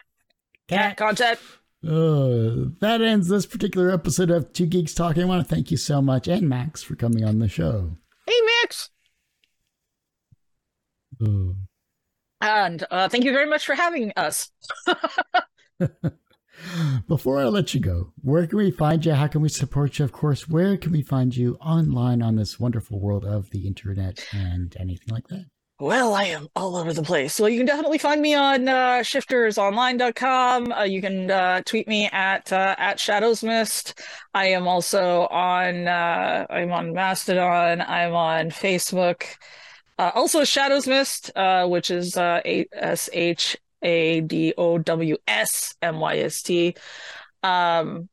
cat 0.69 0.97
content. 0.97 1.41
Uh, 1.85 2.71
that 2.79 3.01
ends 3.03 3.27
this 3.27 3.45
particular 3.45 3.91
episode 3.91 4.31
of 4.31 4.53
Two 4.53 4.67
Geeks 4.67 4.95
Talking. 4.95 5.25
I 5.25 5.27
want 5.27 5.45
to 5.45 5.53
thank 5.53 5.73
you 5.73 5.77
so 5.77 6.01
much, 6.01 6.29
and 6.29 6.49
Max, 6.49 6.85
for 6.85 6.95
coming 6.95 7.25
on 7.25 7.41
the 7.41 7.49
show. 7.49 7.97
Hey 8.25 8.41
Max, 8.63 8.91
Uh, 11.21 11.55
and 12.41 12.87
uh, 12.93 13.09
thank 13.09 13.25
you 13.25 13.33
very 13.33 13.51
much 13.51 13.67
for 13.67 13.75
having 13.75 14.13
us. 14.17 14.53
Before 17.09 17.41
I 17.41 17.47
let 17.47 17.75
you 17.75 17.81
go, 17.81 18.13
where 18.23 18.47
can 18.47 18.59
we 18.59 18.71
find 18.71 19.05
you? 19.05 19.15
How 19.15 19.27
can 19.27 19.41
we 19.41 19.49
support 19.49 19.99
you? 19.99 20.05
Of 20.05 20.13
course, 20.13 20.49
where 20.49 20.77
can 20.77 20.93
we 20.93 21.03
find 21.03 21.37
you 21.37 21.57
online 21.57 22.23
on 22.23 22.37
this 22.37 22.61
wonderful 22.61 23.01
world 23.01 23.25
of 23.25 23.51
the 23.51 23.67
internet 23.67 24.25
and 24.33 24.73
anything 24.79 25.09
like 25.13 25.27
that? 25.31 25.47
Well, 25.85 26.15
I 26.15 26.25
am 26.25 26.49
all 26.57 26.77
over 26.77 26.95
the 26.95 27.03
place. 27.03 27.35
So 27.35 27.45
you 27.45 27.59
can 27.59 27.67
definitely 27.67 27.99
find 27.99 28.23
me 28.23 28.33
on 28.33 28.67
uh, 28.67 29.03
shiftersonline.com. 29.03 30.73
Uh, 30.73 30.83
you 30.85 31.03
can 31.03 31.31
uh, 31.31 31.61
tweet 31.67 31.87
me 31.87 32.09
at 32.11 32.51
uh, 32.51 32.75
at 32.79 32.97
Shadowsmyst. 32.97 33.93
I 34.33 34.47
am 34.47 34.67
also 34.67 35.27
on 35.27 35.87
uh, 35.87 36.47
I'm 36.49 36.73
on 36.73 36.95
Mastodon. 36.95 37.83
I'm 37.83 38.15
on 38.15 38.49
Facebook. 38.49 39.25
Uh, 39.99 40.11
also 40.15 40.41
shadowsmyst, 40.41 41.33
uh, 41.37 41.69
which 41.69 41.91
is 41.91 42.17
A 42.17 42.67
S 42.73 43.11
H 43.13 43.59
A 43.83 44.23
D 44.23 44.55
O 44.57 44.79
W 44.79 45.19
S 45.29 45.75
M 45.83 46.01
Y 46.01 46.17
S 46.17 46.41
T. 46.41 46.77
Um, 47.43 48.09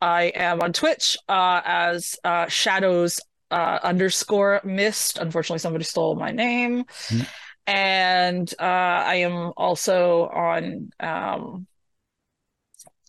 I 0.00 0.32
am 0.34 0.62
on 0.62 0.72
Twitch 0.72 1.18
as 1.28 2.16
Shadows 2.48 3.20
uh, 3.50 3.78
underscore 3.82 4.60
myst. 4.64 5.18
Unfortunately, 5.18 5.58
somebody 5.58 5.84
stole 5.84 6.16
my 6.16 6.30
name. 6.30 6.84
Mm. 7.08 7.28
And 7.66 8.54
uh, 8.58 8.62
I 8.62 9.16
am 9.16 9.52
also 9.56 10.28
on. 10.28 10.90
Um, 11.00 11.66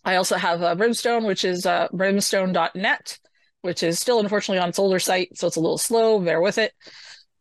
I 0.04 0.16
also 0.16 0.36
have 0.36 0.62
uh, 0.62 0.74
Brymstone, 0.76 1.26
which 1.26 1.44
is 1.44 1.66
uh, 1.66 1.88
brymstone.net, 1.88 3.18
which 3.62 3.82
is 3.82 3.98
still 3.98 4.20
unfortunately 4.20 4.60
on 4.60 4.68
its 4.68 4.78
older 4.78 5.00
site, 5.00 5.36
so 5.36 5.48
it's 5.48 5.56
a 5.56 5.60
little 5.60 5.78
slow. 5.78 6.20
Bear 6.20 6.40
with 6.40 6.58
it. 6.58 6.72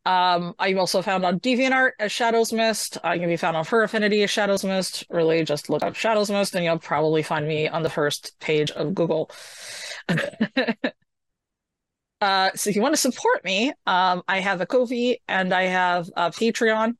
Um, 0.05 0.53
I'm 0.59 0.77
also 0.77 1.01
found 1.01 1.25
on 1.25 1.39
DeviantArt 1.39 1.91
as 1.99 2.11
Shadowsmyst. 2.11 2.97
I 3.03 3.17
can 3.17 3.27
be 3.27 3.37
found 3.37 3.57
on 3.57 3.65
FurAffinity 3.65 4.23
as 4.23 4.29
Shadowsmyst. 4.29 5.05
Really, 5.09 5.43
just 5.43 5.69
look 5.69 5.83
up 5.83 5.93
Shadowsmyst, 5.93 6.55
and 6.55 6.65
you'll 6.65 6.79
probably 6.79 7.23
find 7.23 7.47
me 7.47 7.67
on 7.67 7.83
the 7.83 7.89
first 7.89 8.33
page 8.39 8.71
of 8.71 8.93
Google. 8.93 9.31
Uh, 12.25 12.49
so 12.55 12.71
if 12.71 12.75
you 12.75 12.81
want 12.81 12.95
to 12.95 12.99
support 12.99 13.45
me, 13.45 13.71
um, 13.85 14.23
I 14.27 14.39
have 14.39 14.59
a 14.59 14.65
Ko-fi 14.65 15.19
and 15.27 15.53
I 15.53 15.63
have 15.63 16.09
a 16.15 16.31
Patreon. 16.31 16.95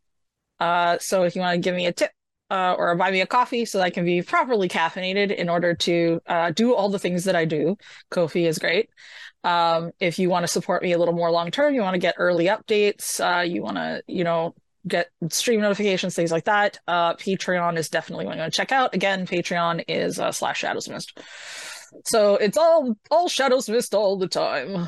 Uh, 0.60 1.00
so 1.00 1.24
if 1.24 1.36
you 1.36 1.42
want 1.42 1.56
to 1.56 1.68
give 1.68 1.76
me 1.76 1.88
a 1.88 1.92
tip 1.92 2.12
uh, 2.52 2.76
or 2.78 2.96
buy 2.96 3.10
me 3.10 3.22
a 3.22 3.26
coffee 3.26 3.66
so 3.66 3.80
that 3.80 3.86
I 3.86 3.90
can 3.90 4.06
be 4.06 4.22
properly 4.22 4.70
caffeinated 4.70 5.36
in 5.36 5.50
order 5.50 5.74
to 5.74 6.22
uh, 6.28 6.52
do 6.52 6.76
all 6.76 6.90
the 6.90 7.00
things 7.00 7.24
that 7.24 7.36
I 7.36 7.46
do, 7.46 7.76
Ko-fi 8.12 8.46
is 8.46 8.60
great. 8.60 8.92
Um, 9.44 9.90
if 10.00 10.20
you 10.20 10.30
want 10.30 10.44
to 10.44 10.48
support 10.48 10.84
me 10.84 10.92
a 10.92 11.00
little 11.00 11.16
more 11.16 11.32
long 11.32 11.50
term, 11.50 11.74
you 11.74 11.82
want 11.82 11.96
to 11.96 12.00
get 12.00 12.16
early 12.20 12.46
updates, 12.46 13.20
uh, 13.20 13.42
you 13.42 13.64
want 13.64 13.78
to, 13.78 14.04
you 14.06 14.24
know, 14.24 14.54
get 14.88 15.10
stream 15.30 15.60
notifications, 15.60 16.14
things 16.14 16.32
like 16.32 16.46
that. 16.46 16.78
Uh, 16.88 17.16
Patreon 17.16 17.78
is 17.78 17.90
definitely 17.90 18.28
one 18.28 18.36
you 18.36 18.42
want 18.42 18.54
to 18.54 18.58
check 18.58 18.72
out. 18.72 18.94
Again, 18.94 19.26
Patreon 19.26 19.86
is 19.88 20.18
slash 20.38 20.62
Shadowsmyst. 20.62 21.18
So 22.04 22.36
it's 22.36 22.58
all 22.58 22.96
all 23.10 23.28
Shadowsmyst 23.28 23.96
all 23.96 24.18
the 24.18 24.28
time. 24.28 24.88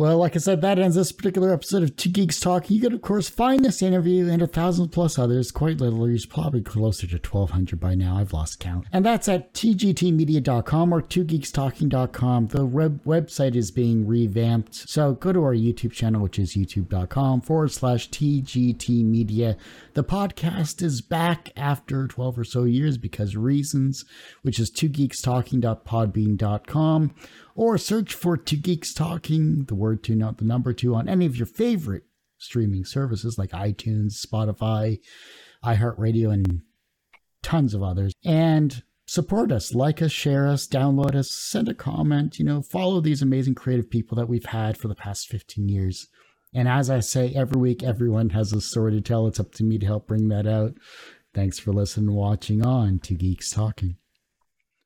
Well, 0.00 0.16
like 0.16 0.34
I 0.34 0.38
said, 0.38 0.62
that 0.62 0.78
ends 0.78 0.96
this 0.96 1.12
particular 1.12 1.52
episode 1.52 1.82
of 1.82 1.94
Two 1.94 2.08
Geeks 2.08 2.40
Talking. 2.40 2.74
You 2.74 2.84
can, 2.84 2.94
of 2.94 3.02
course, 3.02 3.28
find 3.28 3.62
this 3.62 3.82
interview 3.82 4.30
and 4.30 4.40
a 4.40 4.46
thousand 4.46 4.88
plus 4.88 5.18
others, 5.18 5.52
quite 5.52 5.78
literally, 5.78 6.14
it's 6.14 6.24
probably 6.24 6.62
closer 6.62 7.06
to 7.06 7.16
1,200 7.16 7.78
by 7.78 7.94
now. 7.94 8.16
I've 8.16 8.32
lost 8.32 8.60
count. 8.60 8.86
And 8.94 9.04
that's 9.04 9.28
at 9.28 9.52
tgtmedia.com 9.52 10.94
or 10.94 11.02
twogeekstalking.com. 11.02 12.46
The 12.46 12.64
web- 12.64 13.04
website 13.04 13.54
is 13.54 13.70
being 13.70 14.06
revamped. 14.06 14.88
So 14.88 15.12
go 15.12 15.34
to 15.34 15.44
our 15.44 15.54
YouTube 15.54 15.92
channel, 15.92 16.22
which 16.22 16.38
is 16.38 16.56
youtube.com 16.56 17.42
forward 17.42 17.70
slash 17.70 18.08
tgtmedia. 18.08 19.58
The 19.92 20.04
podcast 20.04 20.80
is 20.80 21.02
back 21.02 21.50
after 21.58 22.06
12 22.06 22.38
or 22.38 22.44
so 22.44 22.64
years 22.64 22.96
because 22.96 23.36
reasons, 23.36 24.06
which 24.40 24.58
is 24.58 24.70
twogeekstalking.podbean.com 24.70 27.14
or 27.54 27.78
search 27.78 28.14
for 28.14 28.36
Two 28.36 28.56
Geeks 28.56 28.92
Talking, 28.92 29.64
the 29.64 29.74
word 29.74 30.02
two, 30.02 30.14
not 30.14 30.38
the 30.38 30.44
number 30.44 30.72
two, 30.72 30.94
on 30.94 31.08
any 31.08 31.26
of 31.26 31.36
your 31.36 31.46
favorite 31.46 32.04
streaming 32.38 32.84
services 32.84 33.38
like 33.38 33.50
iTunes, 33.50 34.24
Spotify, 34.24 34.98
iHeartRadio, 35.64 36.32
and 36.32 36.62
tons 37.42 37.74
of 37.74 37.82
others. 37.82 38.12
And 38.24 38.82
support 39.06 39.52
us, 39.52 39.74
like 39.74 40.00
us, 40.00 40.12
share 40.12 40.46
us, 40.46 40.66
download 40.66 41.14
us, 41.14 41.30
send 41.30 41.68
a 41.68 41.74
comment, 41.74 42.38
you 42.38 42.44
know, 42.44 42.62
follow 42.62 43.00
these 43.00 43.22
amazing 43.22 43.54
creative 43.54 43.90
people 43.90 44.16
that 44.16 44.28
we've 44.28 44.46
had 44.46 44.76
for 44.76 44.88
the 44.88 44.94
past 44.94 45.28
15 45.28 45.68
years. 45.68 46.08
And 46.52 46.68
as 46.68 46.90
I 46.90 47.00
say 47.00 47.32
every 47.34 47.60
week, 47.60 47.82
everyone 47.82 48.30
has 48.30 48.52
a 48.52 48.60
story 48.60 48.92
to 48.92 49.00
tell. 49.00 49.26
It's 49.26 49.40
up 49.40 49.52
to 49.54 49.64
me 49.64 49.78
to 49.78 49.86
help 49.86 50.08
bring 50.08 50.28
that 50.28 50.46
out. 50.46 50.74
Thanks 51.32 51.60
for 51.60 51.72
listening 51.72 52.08
and 52.08 52.16
watching 52.16 52.64
on 52.64 52.98
Two 52.98 53.14
Geeks 53.14 53.50
Talking. 53.50 53.99